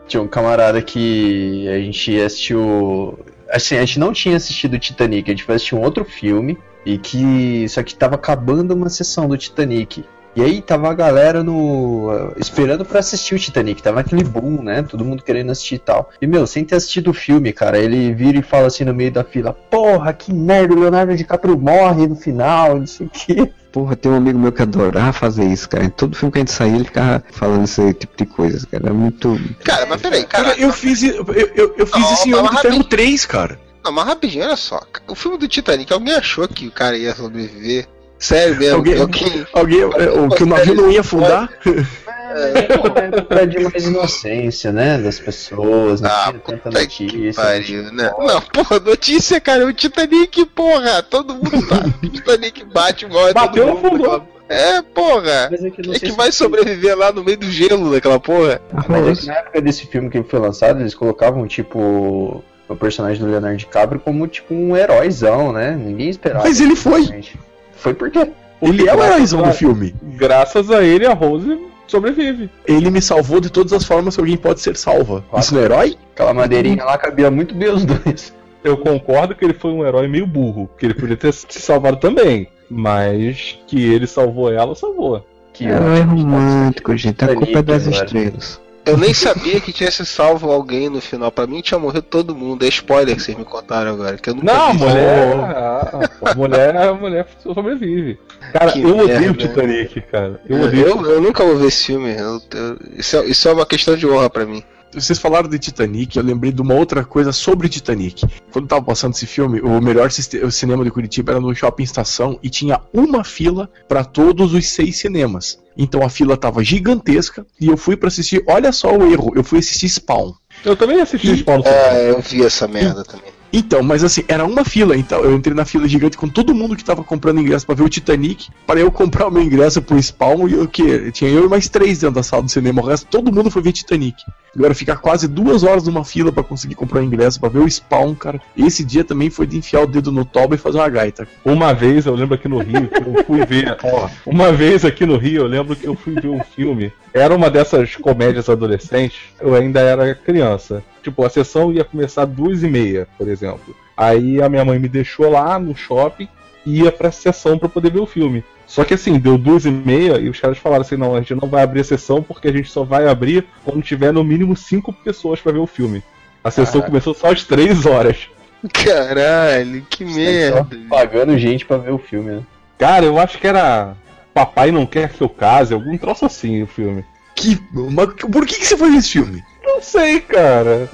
[0.09, 3.17] Tinha um camarada que a gente assistiu.
[3.49, 6.59] Assim, a gente não tinha assistido Titanic, a gente foi assistir um outro filme.
[6.85, 7.69] E que.
[7.69, 10.05] Só que tava acabando uma sessão do Titanic.
[10.35, 12.33] E aí tava a galera no.
[12.39, 13.83] esperando pra assistir o Titanic.
[13.83, 14.83] Tava aquele boom, né?
[14.83, 16.11] Todo mundo querendo assistir e tal.
[16.21, 19.13] E, meu, sem ter assistido o filme, cara, ele vira e fala assim no meio
[19.13, 23.53] da fila: Porra, que merda, o Leonardo DiCaprio morre no final, não sei o quê.
[23.71, 25.85] Porra, tem um amigo meu que adorava fazer isso, cara.
[25.85, 28.89] Em todo filme que a gente saía, ele ficava falando esse tipo de coisa, cara.
[28.89, 29.39] É muito.
[29.65, 30.61] Cara, mas peraí, Cara, cara.
[30.61, 32.85] eu fiz, eu, eu, eu fiz Não, esse Homem de Ferro rapidinho.
[32.85, 33.59] 3, cara.
[33.85, 34.81] Não, mas rapidinho, olha só.
[35.09, 37.87] O filme do Titanic, alguém achou que o cara ia sobreviver?
[38.23, 38.77] Sério mesmo?
[38.77, 39.47] Alguém- alguém...
[39.53, 41.49] Alguém, é, o, que o navio não ia afundar?
[41.67, 42.75] É,
[43.17, 44.97] época de mais inocência, né?
[44.99, 47.43] Das pessoas, não Ah, tanta que notícia.
[47.43, 48.11] pariu, né?
[48.17, 51.95] Não, porra, notícia, cara, o Titanic, porra, todo mundo sabe.
[52.03, 54.27] O Titanic bate, morre Bateu, afundou.
[54.49, 55.49] É, porra.
[55.51, 58.61] Mas é que, É que vai sobreviver lá no meio do gelo daquela porra.
[58.89, 63.21] Mas é que na época desse filme que foi lançado, eles colocavam, tipo, o personagem
[63.23, 65.73] do Leonardo DiCaprio como, tipo, um heróizão, né?
[65.73, 66.45] Ninguém esperava.
[66.45, 67.03] Mas ele foi.
[67.03, 67.37] Gente.
[67.83, 68.31] Foi por quê?
[68.63, 69.93] Ele é o heróizão do filme.
[70.17, 72.49] Graças a ele, a Rose sobrevive.
[72.65, 75.25] Ele me salvou de todas as formas que alguém pode ser salva.
[75.37, 75.97] Isso não é herói?
[76.15, 78.33] Aquela madeirinha lá cabia muito bem os dois.
[78.63, 81.97] Eu concordo que ele foi um herói meio burro, que ele podia ter se salvado
[81.97, 85.27] também, mas que ele salvou ela, salvou.
[85.53, 87.25] Que Herói romântico, gente.
[87.25, 88.61] A culpa é das Titanic, estrelas.
[88.85, 91.31] Eu nem sabia que tinha se salvo alguém no final.
[91.31, 92.65] Pra mim tinha morrido todo mundo.
[92.65, 94.17] É spoiler que vocês me contaram agora.
[94.19, 94.79] Que eu nunca Não, a vi.
[94.79, 98.19] mulher, a, a mulher, a mulher sobrevive.
[98.53, 99.31] Cara, Que eu odeio merda.
[99.31, 100.41] o Titanic, cara.
[100.49, 100.87] Eu Eu, odeio.
[100.87, 102.11] eu, eu nunca vou ver esse filme.
[102.17, 104.65] Eu- eu- isso, é, isso é uma questão de honra pra mim.
[104.95, 108.27] Vocês falaram de Titanic, eu lembrei de uma outra coisa sobre Titanic.
[108.53, 110.11] Quando tava passando esse filme, o melhor
[110.43, 114.69] o cinema de Curitiba era no Shopping Estação e tinha uma fila para todos os
[114.69, 115.59] seis cinemas.
[115.77, 118.45] Então a fila tava gigantesca e eu fui para assistir.
[118.47, 120.33] Olha só o erro, eu fui assistir Spawn.
[120.63, 121.87] Eu também assisti Spawn no cinema.
[121.87, 123.42] É, eu vi essa merda também.
[123.53, 126.75] Então, mas assim, era uma fila, então eu entrei na fila gigante com todo mundo
[126.75, 130.03] que tava comprando ingresso pra ver o Titanic, para eu comprar o meu ingresso pro
[130.03, 131.13] Spawn e o que?
[131.13, 133.61] Tinha eu e mais três dentro da sala do cinema, o resto todo mundo foi
[133.61, 134.17] ver Titanic.
[134.55, 137.71] Agora ficar quase duas horas numa fila pra conseguir comprar o ingresso pra ver o
[137.71, 138.41] Spawn, cara.
[138.57, 141.27] Esse dia também foi de enfiar o dedo no toba e fazer uma gaita.
[141.43, 143.79] Uma vez, eu lembro aqui no Rio, que eu fui ver.
[143.83, 146.93] ó, uma vez aqui no Rio, eu lembro que eu fui ver um filme.
[147.15, 150.83] Era uma dessas comédias adolescentes, eu ainda era criança.
[151.03, 153.75] Tipo, a sessão ia começar duas e meia, por exemplo.
[153.97, 156.29] Aí a minha mãe me deixou lá no shopping
[156.65, 158.45] e ia pra sessão pra poder ver o filme.
[158.67, 161.35] Só que assim, deu duas e meia e os caras falaram assim: não, a gente
[161.35, 164.57] não vai abrir a sessão porque a gente só vai abrir quando tiver no mínimo
[164.57, 166.03] cinco pessoas pra ver o filme.
[166.43, 168.29] A sessão começou só às três horas.
[168.73, 170.67] Caralho, que merda.
[170.89, 172.43] Pagando gente pra ver o filme, né?
[172.79, 173.95] Cara, eu acho que era
[174.33, 177.05] Papai Não Quer Que Eu Case, algum troço assim o filme.
[177.35, 179.43] Que, mas por que, que você foi ver esse filme?
[179.65, 180.89] Não sei, cara.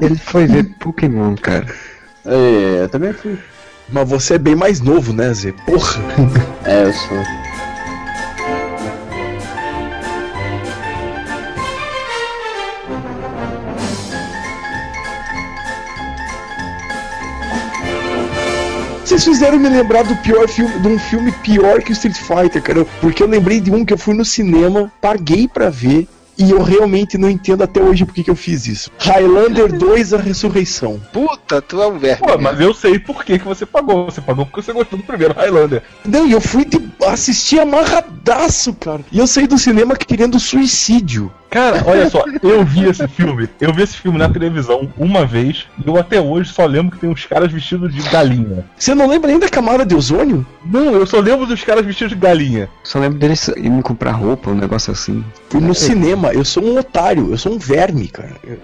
[0.00, 1.66] Ele foi ver Pokémon, cara.
[2.24, 3.38] É, eu também fui.
[3.88, 5.52] Mas você é bem mais novo, né, Zé?
[5.64, 6.02] Porra!
[6.64, 7.46] É, eu sou.
[19.04, 22.60] Vocês fizeram me lembrar do pior filme, de um filme pior que o Street Fighter,
[22.60, 22.84] cara.
[23.00, 26.08] Porque eu lembrei de um que eu fui no cinema, paguei pra ver.
[26.38, 28.90] E eu realmente não entendo até hoje por que que eu fiz isso.
[28.98, 31.00] Highlander 2 A Ressurreição.
[31.12, 32.26] Puta, tu é um verme.
[32.26, 34.04] Pô, mas eu sei por que, que você pagou.
[34.06, 35.82] Você pagou porque você gostou do primeiro Highlander.
[36.04, 39.00] Não, e eu fui de assistir amarradaço, cara.
[39.10, 41.32] E eu saí do cinema querendo suicídio.
[41.50, 43.48] Cara, olha só, eu vi esse filme.
[43.60, 46.98] Eu vi esse filme na televisão uma vez e eu até hoje só lembro que
[47.00, 48.64] tem uns caras vestidos de galinha.
[48.76, 50.44] Você não lembra nem da camada de ozônio?
[50.64, 52.68] Não, eu só lembro dos caras vestidos de galinha.
[52.82, 55.24] Só lembro deles indo comprar roupa, um negócio assim.
[55.48, 58.32] Fui no cinema, eu sou um otário, eu sou um verme, cara.
[58.44, 58.58] Eu-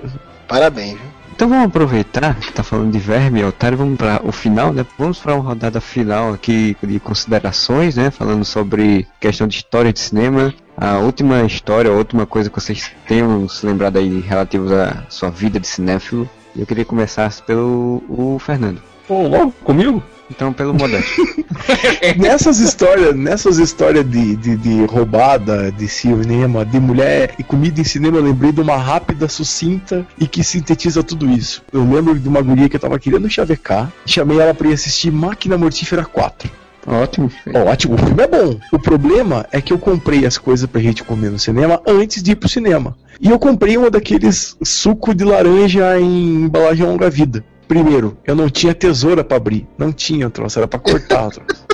[0.49, 1.22] Parabéns, viu?
[1.43, 4.87] Então vamos aproveitar que tá falando de verme e otário, vamos para o final, né?
[4.97, 8.13] Vamos para uma rodada final aqui de considerações, né?
[8.13, 10.55] Falando sobre questão de história de cinema.
[10.77, 15.31] A última história, a última coisa que vocês tenham se lembrado aí relativos à sua
[15.31, 16.31] vida de cinéfilo.
[16.55, 18.81] E eu queria começar pelo o Fernando.
[19.13, 20.03] Pô, logo comigo?
[20.31, 21.21] Então pelo Modesto.
[22.17, 27.85] nessas histórias, nessas histórias de, de, de roubada de cinema, de mulher e comida em
[27.85, 31.63] cinema, eu lembrei de uma rápida, sucinta e que sintetiza tudo isso.
[31.71, 35.13] Eu lembro de uma guria que eu tava querendo chavecar, chamei ela pra ir assistir
[35.13, 36.51] Máquina Mortífera 4.
[36.87, 37.31] Ótimo.
[37.71, 38.59] Ótimo, o filme é bom.
[38.73, 42.33] O problema é que eu comprei as coisas pra gente comer no cinema antes de
[42.33, 42.97] ir pro cinema.
[43.21, 47.45] E eu comprei uma daqueles suco de laranja em embalagem longa vida.
[47.73, 49.67] Primeiro, eu não tinha tesoura pra abrir.
[49.79, 51.31] Não tinha troço, era pra cortar.
[51.33, 51.65] troço.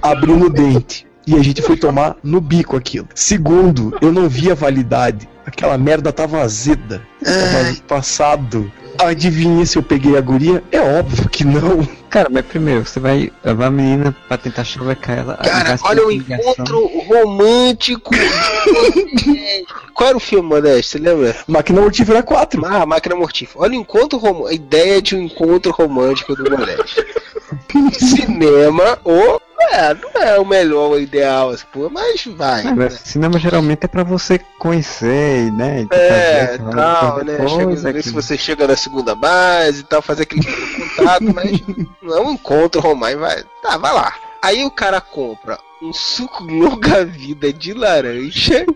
[0.00, 1.04] Abri no dente.
[1.26, 3.08] E a gente foi tomar no bico aquilo.
[3.12, 5.28] Segundo, eu não via validade.
[5.44, 7.02] Aquela merda tava azeda.
[7.24, 8.70] Tava passado.
[9.08, 10.62] Adivinha se eu peguei a guria?
[10.70, 11.86] É óbvio que não.
[12.08, 15.36] Cara, mas primeiro, você vai levar a menina pra tentar chavecar ela.
[15.36, 16.52] Cara, olha o obrigação.
[16.52, 18.10] encontro romântico.
[19.94, 20.92] Qual era o filme, Modesto?
[20.92, 21.36] Você lembra?
[21.46, 22.64] Máquina Mortífera 4.
[22.66, 23.64] Ah, Máquina Mortífera.
[23.64, 24.48] Olha o encontro romântico.
[24.48, 27.04] A ideia de um encontro romântico do Modesto.
[27.92, 29.40] Cinema, ou.
[29.70, 32.64] É, não é o melhor, o ideal, assim, pô, mas vai.
[32.74, 35.82] Mas cinema geralmente é pra você conhecer, né?
[35.82, 37.48] e É, falar tal, né?
[37.48, 38.02] Chega, ver aquilo.
[38.02, 41.60] se você chega na segunda base e tal, fazer aquele contato, mas
[42.02, 43.44] não é um encontro romântico, vai.
[43.62, 44.12] Tá, vai lá.
[44.42, 48.66] Aí o cara compra um suco longa vida de laranja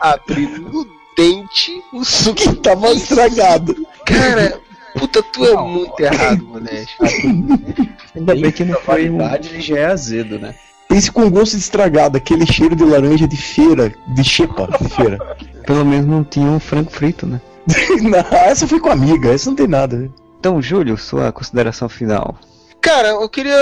[0.00, 0.86] abrindo no
[1.16, 3.86] dente o suco Que tava estragado.
[4.06, 4.60] Cara,
[4.98, 6.92] puta, tu é muito errado, moleque.
[8.14, 9.18] Ainda bem que não foi um.
[9.18, 10.54] validade ele já é azedo, né?
[10.88, 15.18] Pense com gosto de estragado, aquele cheiro de laranja de feira, de xepa de feira.
[15.66, 17.40] Pelo menos não tinha um frango frito, né?
[18.02, 19.96] não, essa foi com a amiga, essa não tem nada.
[19.96, 20.10] né?
[20.38, 22.36] Então, Júlio, sua consideração final.
[22.82, 23.56] Cara, eu queria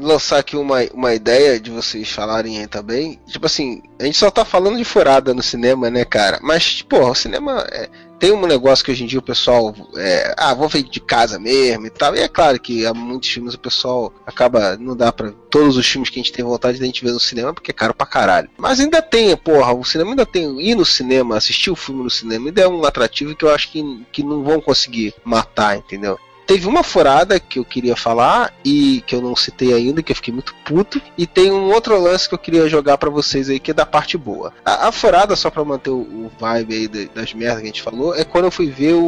[0.00, 3.18] lançar aqui uma, uma ideia de vocês falarem aí também.
[3.28, 6.40] Tipo assim, a gente só tá falando de furada no cinema, né, cara?
[6.42, 7.88] Mas, pô, o cinema é,
[8.20, 9.74] tem um negócio que hoje em dia o pessoal.
[9.96, 12.14] É, ah, vou ver de casa mesmo e tal.
[12.14, 14.76] E é claro que há muitos filmes o pessoal acaba.
[14.76, 15.32] Não dá pra.
[15.50, 17.70] Todos os filmes que a gente tem vontade de a gente ver no cinema porque
[17.70, 18.50] é caro pra caralho.
[18.56, 20.60] Mas ainda tem, porra, o cinema ainda tem.
[20.60, 23.72] Ir no cinema, assistir o filme no cinema, ainda é um atrativo que eu acho
[23.72, 23.82] que,
[24.12, 26.18] que não vão conseguir matar, entendeu?
[26.50, 30.16] Teve uma furada que eu queria falar e que eu não citei ainda, que eu
[30.16, 31.00] fiquei muito puto.
[31.16, 33.86] E tem um outro lance que eu queria jogar pra vocês aí, que é da
[33.86, 34.52] parte boa.
[34.64, 37.66] A, a furada, só pra manter o, o vibe aí da- das merdas que a
[37.66, 38.98] gente falou, é quando eu fui ver o,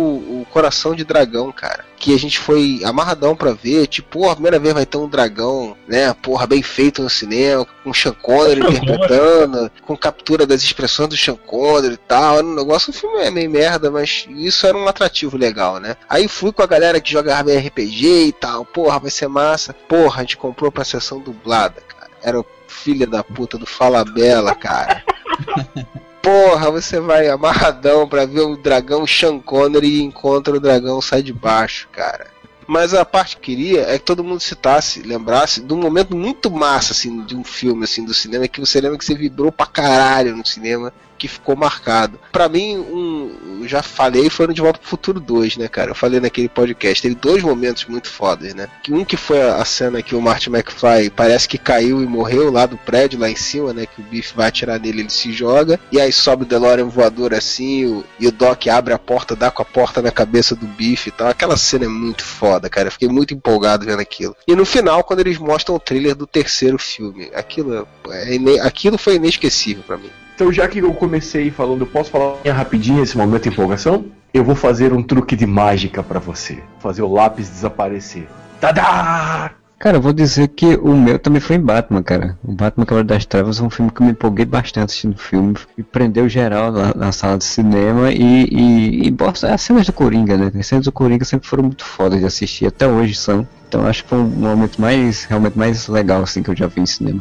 [0.42, 1.84] o Coração de Dragão, cara.
[2.02, 5.08] Que a gente foi amarradão pra ver, tipo, porra, a primeira vez vai ter um
[5.08, 6.12] dragão, né?
[6.14, 11.36] Porra, bem feito no cinema, com Sean Connery interpretando, com captura das expressões do Sean
[11.36, 12.38] Connery e tal.
[12.38, 15.96] Era um negócio, o filme é meio merda, mas isso era um atrativo legal, né?
[16.08, 19.72] Aí fui com a galera que joga RPG e tal, porra, vai ser massa.
[19.72, 22.10] Porra, a gente comprou pra sessão dublada, cara.
[22.20, 25.04] Era o filho da puta do Fala Bela, cara.
[26.22, 31.20] Porra, você vai amarradão pra ver o dragão Sean Connery e encontra o dragão sai
[31.20, 32.30] de baixo, cara.
[32.64, 36.48] Mas a parte que queria é que todo mundo citasse, lembrasse de um momento muito
[36.48, 39.66] massa, assim, de um filme, assim, do cinema, que você lembra que você vibrou pra
[39.66, 40.92] caralho no cinema,
[41.22, 42.18] que ficou marcado.
[42.32, 45.92] Pra mim, um, já falei, foi no De Volta pro Futuro 2, né, cara?
[45.92, 48.68] Eu falei naquele podcast, teve dois momentos muito fodas, né?
[48.90, 52.66] Um que foi a cena que o Martin McFly parece que caiu e morreu lá
[52.66, 53.86] do prédio, lá em cima, né?
[53.86, 57.32] Que o Biff vai atirar nele, ele se joga, e aí sobe o DeLorean voador
[57.34, 60.66] assim, o- e o Doc abre a porta, dá com a porta na cabeça do
[60.66, 61.28] Biff e tal.
[61.28, 62.88] Aquela cena é muito foda, cara.
[62.88, 64.34] Eu fiquei muito empolgado vendo aquilo.
[64.46, 68.98] E no final, quando eles mostram o trailer do terceiro filme, aquilo, é ine- aquilo
[68.98, 70.10] foi inesquecível pra mim.
[70.34, 74.06] Então, já que eu comecei falando, eu posso falar rapidinho esse momento de empolgação?
[74.32, 76.62] Eu vou fazer um truque de mágica pra você.
[76.78, 78.26] Fazer o lápis desaparecer.
[78.60, 79.52] Tadá!
[79.82, 82.38] Cara, eu vou dizer que o meu também foi em Batman, cara.
[82.44, 85.18] O Batman Cavaleiro das Trevas é um filme que eu me empolguei bastante assistindo o
[85.18, 85.56] filme.
[85.76, 89.92] E prendeu geral na, na sala de cinema e, e, e bosta, as cenas do
[89.92, 90.52] Coringa, né?
[90.56, 93.44] As cenas do Coringa sempre foram muito fodas de assistir, até hoje são.
[93.68, 96.80] Então acho que foi um momento mais, realmente mais legal, assim, que eu já vi
[96.80, 97.20] em cinema.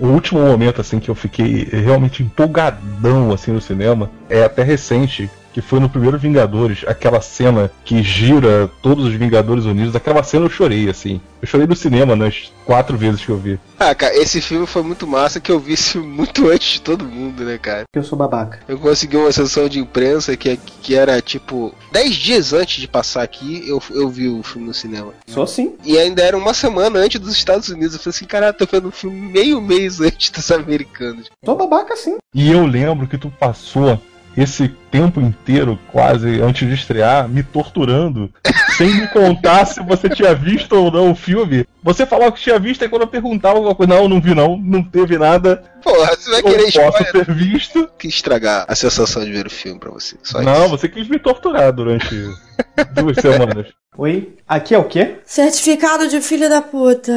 [0.00, 5.30] O último momento assim que eu fiquei realmente empolgadão assim no cinema é até recente,
[5.52, 10.46] que foi no primeiro Vingadores, aquela cena que gira todos os Vingadores Unidos, aquela cena
[10.46, 11.20] eu chorei assim.
[11.40, 13.58] Eu chorei no cinema nas quatro vezes que eu vi.
[13.78, 17.04] Ah, cara, esse filme foi muito massa que eu vi filme muito antes de todo
[17.04, 17.84] mundo, né, cara?
[17.94, 18.60] Eu sou babaca.
[18.68, 23.22] Eu consegui uma sessão de imprensa que, que era tipo 10 dias antes de passar
[23.22, 25.12] aqui, eu, eu vi o filme no cinema.
[25.26, 25.74] Sou sim.
[25.84, 27.94] E ainda era uma semana antes dos Estados Unidos.
[27.94, 31.30] Eu falei assim, caralho, tô vendo o filme meio mês antes dos americanos.
[31.44, 32.18] Sou babaca sim.
[32.34, 34.00] E eu lembro que tu passou
[34.36, 38.30] esse tempo inteiro, quase antes de estrear, me torturando,
[38.76, 41.64] sem me contar se você tinha visto ou não o filme.
[41.82, 44.56] Você falava que tinha visto, e quando eu perguntava alguma coisa, não, não vi não,
[44.56, 45.62] não teve nada.
[45.82, 47.26] Porra, você vai Não querer posso spoiler.
[47.26, 47.88] ter visto.
[47.98, 50.16] Que estragar a sensação de ver o filme pra você.
[50.22, 50.68] Só Não, isso.
[50.70, 52.14] você quis me torturar durante
[52.94, 53.68] duas semanas.
[53.96, 55.16] Oi, aqui é o quê?
[55.24, 57.12] Certificado de filha da puta.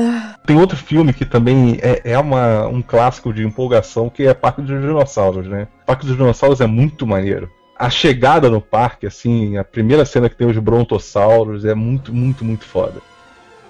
[0.45, 4.61] Tem outro filme que também é, é uma, um clássico de empolgação, que é Parque
[4.61, 5.67] dos Dinossauros, né?
[5.85, 7.49] Parque dos Dinossauros é muito maneiro.
[7.83, 12.45] A chegada no parque, assim, a primeira cena que tem os brontossauros é muito, muito,
[12.45, 13.01] muito foda.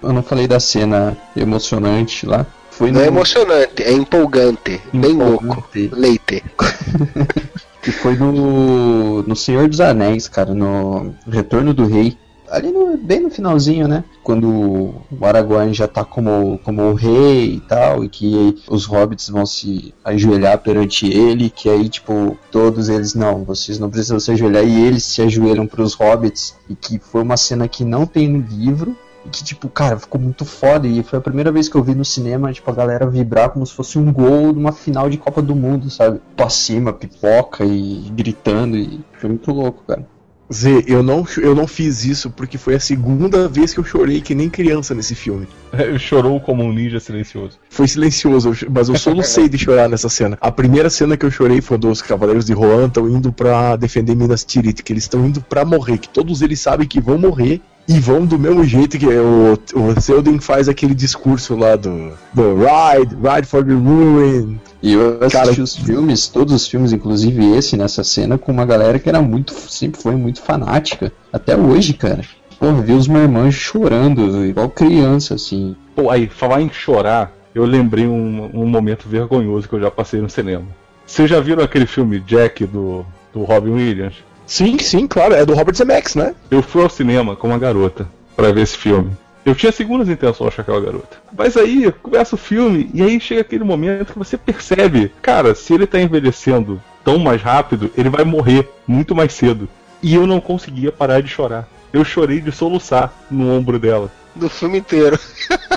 [0.04, 2.46] Eu não falei da cena emocionante lá.
[2.70, 4.80] Foi Não no, é emocionante, é empolgante.
[4.94, 5.46] Bem louco.
[5.46, 5.90] Empolgante.
[5.92, 6.44] Leite.
[7.82, 12.16] que foi no, no Senhor dos Anéis, cara, no Retorno do Rei.
[12.54, 14.04] Ali no- bem no finalzinho, né?
[14.24, 19.28] Quando o Aragorn já tá como, como o rei e tal, e que os hobbits
[19.30, 24.30] vão se ajoelhar perante ele, que aí, tipo, todos eles, não, vocês não precisam se
[24.32, 28.28] ajoelhar, e eles se ajoelham pros hobbits, e que foi uma cena que não tem
[28.30, 31.76] no livro, e que, tipo, cara, ficou muito foda, e foi a primeira vez que
[31.76, 35.10] eu vi no cinema, tipo, a galera vibrar como se fosse um gol numa final
[35.10, 36.22] de Copa do Mundo, sabe?
[36.36, 40.06] Pra cima, pipoca e gritando, e foi muito louco, cara.
[40.54, 44.22] Zé, eu não, eu não fiz isso porque foi a segunda vez que eu chorei
[44.22, 45.48] que nem criança nesse filme.
[46.00, 47.58] Chorou como um ninja silencioso.
[47.70, 50.38] Foi silencioso, eu- mas eu solucei de chorar nessa cena.
[50.40, 54.16] A primeira cena que eu chorei foi dos Cavaleiros de Rohan estão indo pra defender
[54.16, 57.60] Minas Tirith, que eles estão indo pra morrer, que todos eles sabem que vão morrer
[57.88, 62.56] e vão do mesmo jeito que o, o Selden faz aquele discurso lá do, do
[62.56, 64.58] Ride, Ride for the Ruin.
[64.84, 68.66] E eu assisti Cara, os filmes, todos os filmes, inclusive esse nessa cena, com uma
[68.66, 71.10] galera que era muito, sempre foi muito fanática.
[71.32, 72.22] Até hoje, cara.
[72.60, 75.74] Pô, vi os marmanjos chorando, igual criança, assim.
[75.96, 80.20] Pô, aí, falar em chorar, eu lembrei um, um momento vergonhoso que eu já passei
[80.20, 80.66] no cinema.
[81.06, 84.16] Vocês já viram aquele filme Jack do, do Robin Williams?
[84.46, 86.36] Sim, sim, claro, é do Robert Zemeckis, né?
[86.52, 88.06] Eu fui ao cinema com uma garota
[88.36, 89.12] pra ver esse filme.
[89.46, 91.18] Eu tinha segundas intenções com aquela garota.
[91.38, 95.74] Mas aí começa o filme e aí chega aquele momento que você percebe, cara, se
[95.74, 99.68] ele tá envelhecendo tão mais rápido, ele vai morrer muito mais cedo.
[100.02, 101.68] E eu não conseguia parar de chorar.
[101.92, 104.10] Eu chorei de soluçar no ombro dela.
[104.36, 105.20] Do filme inteiro.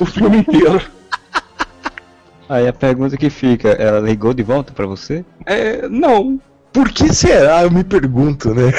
[0.00, 0.80] O filme inteiro.
[2.48, 5.24] Aí a pergunta que fica, ela ligou de volta pra você?
[5.44, 6.40] É, não.
[6.72, 7.64] Por que será?
[7.64, 8.72] Eu me pergunto, né?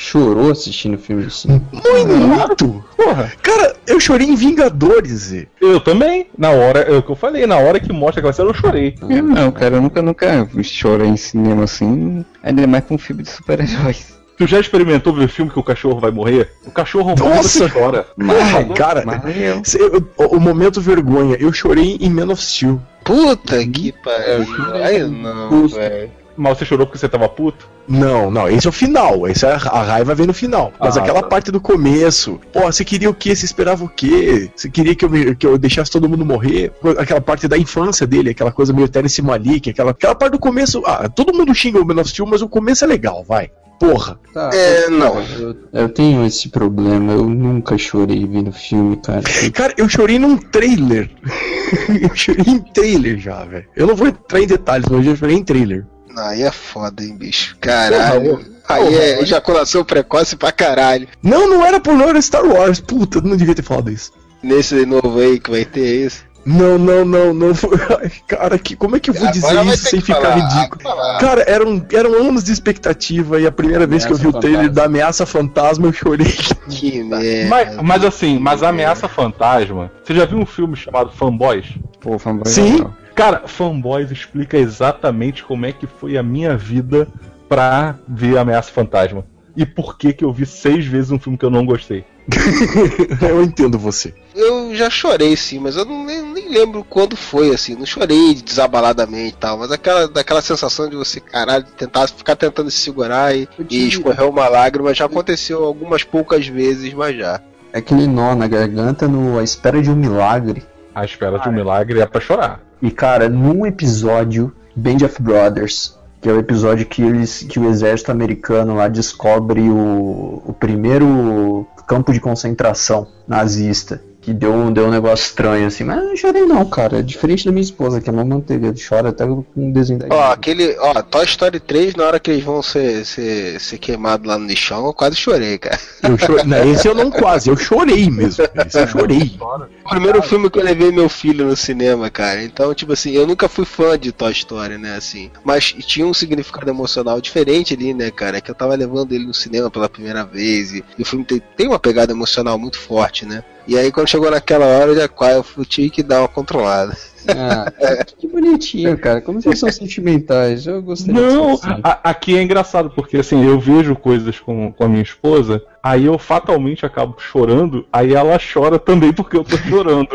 [0.00, 1.60] Chorou assistindo filme assim.
[1.72, 2.84] Muito!
[2.96, 3.32] Porra.
[3.42, 5.34] Cara, eu chorei em Vingadores.
[5.60, 6.28] Eu também.
[6.38, 8.94] Na hora, é o que eu falei, na hora que mostra aquela cena eu chorei.
[9.02, 13.24] Eu não, cara, eu nunca, nunca chorei em cinema assim, ainda mais com um filme
[13.24, 14.16] de super-heróis.
[14.38, 16.48] Tu já experimentou ver filme que o cachorro vai morrer?
[16.64, 17.68] O cachorro morre Nossa!
[17.68, 18.06] chora.
[18.54, 19.20] Ai, cara, Mas
[19.64, 22.80] cê- eu- o, o momento vergonha, eu chorei em Man of Steel.
[23.02, 24.46] Puta que pariu.
[24.80, 26.10] Ai, não, velho.
[26.38, 27.68] Mas você chorou porque você tava puto?
[27.88, 29.26] Não, não, esse é o final.
[29.26, 30.72] Esse é a, a raiva vem no final.
[30.78, 31.26] Mas Ah, aquela tá.
[31.28, 33.34] parte do começo, pô, você queria o quê?
[33.34, 34.48] Você esperava o quê?
[34.54, 36.72] Você queria que eu, me- que eu deixasse todo mundo morrer?
[36.96, 40.82] Aquela parte da infância dele, aquela coisa meio Terence Malik, aquela, aquela parte do começo.
[40.86, 43.50] Ah, todo mundo xinga o Man of Steel, mas o começo é legal, vai.
[43.80, 44.18] Porra.
[44.34, 45.20] Tá, É, não.
[45.38, 49.22] Eu, eu tenho esse problema, eu nunca chorei vendo filme, cara.
[49.54, 51.08] Cara, eu chorei num trailer.
[52.02, 53.64] eu chorei em trailer já, velho.
[53.76, 55.86] Eu não vou entrar em detalhes, mas eu já chorei em trailer.
[56.18, 57.56] Não, aí é foda, hein, bicho.
[57.60, 58.38] Caralho.
[58.38, 61.08] Porra, Aí é ejaculação precoce pra caralho.
[61.22, 62.80] Não, não era por não, era Star Wars.
[62.80, 64.12] Puta, eu não devia ter falado isso.
[64.42, 66.28] Nesse novo aí que vai ter isso.
[66.44, 67.54] Não, não, não, não.
[67.54, 70.34] foi- Ai, Cara, que, como é que eu vou Agora dizer isso sem ficar falar,
[70.34, 70.82] ridículo?
[70.82, 71.18] falar.
[71.18, 74.40] Cara, eram, eram anos de expectativa e a primeira vez que eu vi o Ameaça
[74.40, 74.74] trailer Fantasma.
[74.80, 76.36] da Ameaça Fantasma eu chorei.
[76.70, 77.48] Que merda.
[77.48, 79.90] Mas, mas assim, mas a ameaça fantasma.
[80.04, 81.66] Você já viu um filme chamado Fanboys?
[82.00, 82.72] pô, fanboy Sim.
[82.74, 82.94] legal.
[83.18, 87.08] Cara, Fanboys explica exatamente como é que foi a minha vida
[87.48, 89.26] pra ver Ameaça Fantasma.
[89.56, 92.04] E por que que eu vi seis vezes um filme que eu não gostei.
[93.20, 94.14] eu entendo você.
[94.36, 97.74] Eu já chorei sim, mas eu não, nem, nem lembro quando foi, assim.
[97.74, 102.70] Não chorei desabaladamente e tal, mas aquela, daquela sensação de você, caralho, tentar ficar tentando
[102.70, 107.40] se segurar e, e escorrer uma lágrima já aconteceu algumas poucas vezes, mas já.
[107.72, 110.62] É aquele nó na garganta no A Espera de um Milagre.
[110.98, 112.60] A espera de um milagre é pra chorar.
[112.82, 117.68] E cara, num episódio, Band of Brothers, que é o episódio que eles que o
[117.68, 124.02] exército americano lá descobre o, o primeiro campo de concentração nazista.
[124.20, 126.98] Que deu, um- deu um negócio estranho assim, mas eu não chorei não, cara.
[126.98, 130.06] É diferente da minha esposa, que é uma manteiga, chora até com um desenho da
[130.10, 134.26] Ó, aquele, ó, Toy Story 3, na hora que eles vão ser, ser, ser queimados
[134.26, 135.78] lá no lixão, eu quase chorei, cara.
[136.02, 136.44] Eu chorei.
[136.44, 138.44] Não, esse eu não quase, eu chorei mesmo.
[138.66, 139.38] Esse eu chorei.
[139.84, 142.42] O primeiro filme que eu levei meu filho no cinema, cara.
[142.42, 145.30] Então, tipo assim, eu nunca fui fã de Toy Story, né, assim.
[145.44, 148.40] Mas tinha um significado emocional diferente ali, né, cara?
[148.40, 150.72] Que eu tava levando ele no cinema pela primeira vez.
[150.72, 153.42] E, e o filme tem, tem uma pegada emocional muito forte, né?
[153.68, 156.96] E aí, quando chegou naquela hora, eu já quase eu tive que dar uma controlada.
[157.28, 157.70] Ah,
[158.16, 159.20] que bonitinho, cara.
[159.20, 160.66] Como vocês são sentimentais?
[160.66, 161.80] Eu gostei Não, disso, assim.
[161.84, 166.06] a- aqui é engraçado, porque assim, eu vejo coisas com, com a minha esposa, aí
[166.06, 170.08] eu fatalmente acabo chorando, aí ela chora também porque eu tô chorando.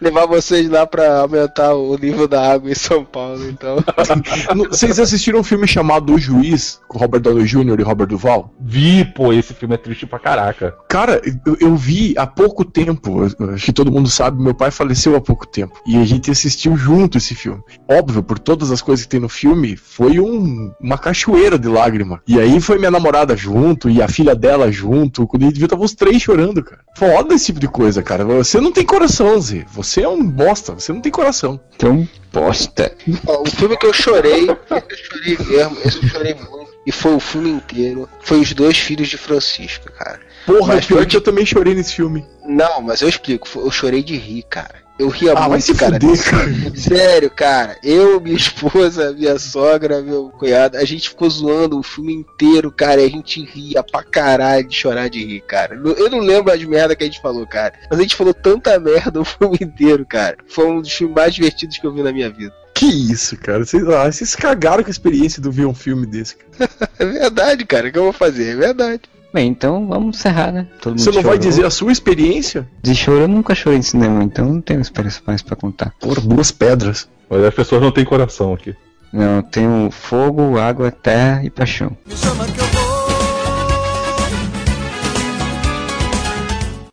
[0.00, 3.76] Levar vocês lá pra aumentar o nível da água em São Paulo, então.
[4.70, 7.80] Vocês assistiram um filme chamado O Juiz, com Robert Downey Jr.
[7.80, 8.52] e Robert Duval?
[8.60, 10.74] Vi, pô, esse filme é triste pra caraca.
[10.88, 13.22] Cara, eu, eu vi há pouco tempo.
[13.54, 15.80] Acho que todo mundo sabe, meu pai faleceu há pouco tempo.
[15.86, 17.62] E a gente assistiu junto esse filme.
[17.88, 22.20] Óbvio, por todas as coisas que tem no filme, foi um- uma cachoeira de lágrima.
[22.26, 25.26] E aí foi minha namorada junto, e a filha dela junto.
[25.26, 26.82] Quando a gente viu, tava os três chorando, cara.
[26.96, 28.24] Foda esse tipo de coisa, cara.
[28.24, 29.64] Você não tem coração, Zé.
[29.72, 31.60] Você é um bosta, você não tem coração.
[31.74, 32.92] Então, bosta.
[33.26, 36.68] Ó, o filme que eu chorei, esse eu chorei mesmo, esse eu chorei muito.
[36.86, 38.08] E foi o filme inteiro.
[38.20, 40.20] Foi os dois filhos de Francisco, cara.
[40.46, 42.24] Porra, Mas pior foi que eu também chorei nesse filme.
[42.46, 44.87] Não, mas eu explico, eu chorei de rir, cara.
[44.98, 45.92] Eu ria Ah, muito, cara.
[46.00, 46.76] fuder, cara.
[46.76, 47.78] Sério, cara.
[47.84, 53.00] Eu, minha esposa, minha sogra, meu cunhado, a gente ficou zoando o filme inteiro, cara.
[53.00, 55.76] E a gente ria pra caralho de chorar de rir, cara.
[55.96, 57.74] Eu não lembro as merdas que a gente falou, cara.
[57.88, 60.36] Mas a gente falou tanta merda o filme inteiro, cara.
[60.48, 62.52] Foi um dos filmes mais divertidos que eu vi na minha vida.
[62.74, 63.64] Que isso, cara.
[63.64, 66.70] Vocês, ah, vocês cagaram com a experiência de ver um filme desse, cara.
[66.98, 67.88] É verdade, cara.
[67.88, 68.52] O que eu vou fazer?
[68.52, 69.02] É verdade.
[69.32, 70.66] Bem, então vamos encerrar, né?
[70.80, 71.38] Todo mundo Você não vai chorou.
[71.38, 72.66] dizer a sua experiência?
[72.82, 75.92] De choro eu nunca chorei em cinema, então não tenho experiência mais pra contar.
[76.00, 77.08] Por duas pedras.
[77.28, 78.74] Mas as pessoas não têm coração aqui.
[79.12, 81.96] Não, eu tenho fogo, água, terra e paixão.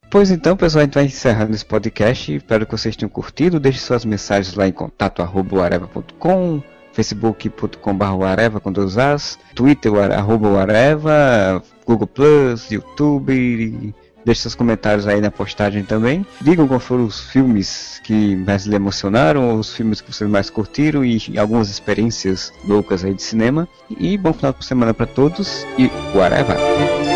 [0.09, 2.33] Pois então, pessoal, a gente vai encerrando esse podcast.
[2.33, 3.59] Espero que vocês tenham curtido.
[3.59, 6.61] Deixe suas mensagens lá em contato arroba areva.com,
[6.93, 13.93] facebook.com.br com dois as, twitter arroba areva, google plus, youtube.
[14.25, 16.25] Deixe seus comentários aí na postagem também.
[16.41, 21.05] Digam quais foram os filmes que mais lhe emocionaram, os filmes que vocês mais curtiram
[21.05, 23.67] e algumas experiências loucas aí de cinema.
[23.99, 27.14] E bom final de semana para todos e whatever!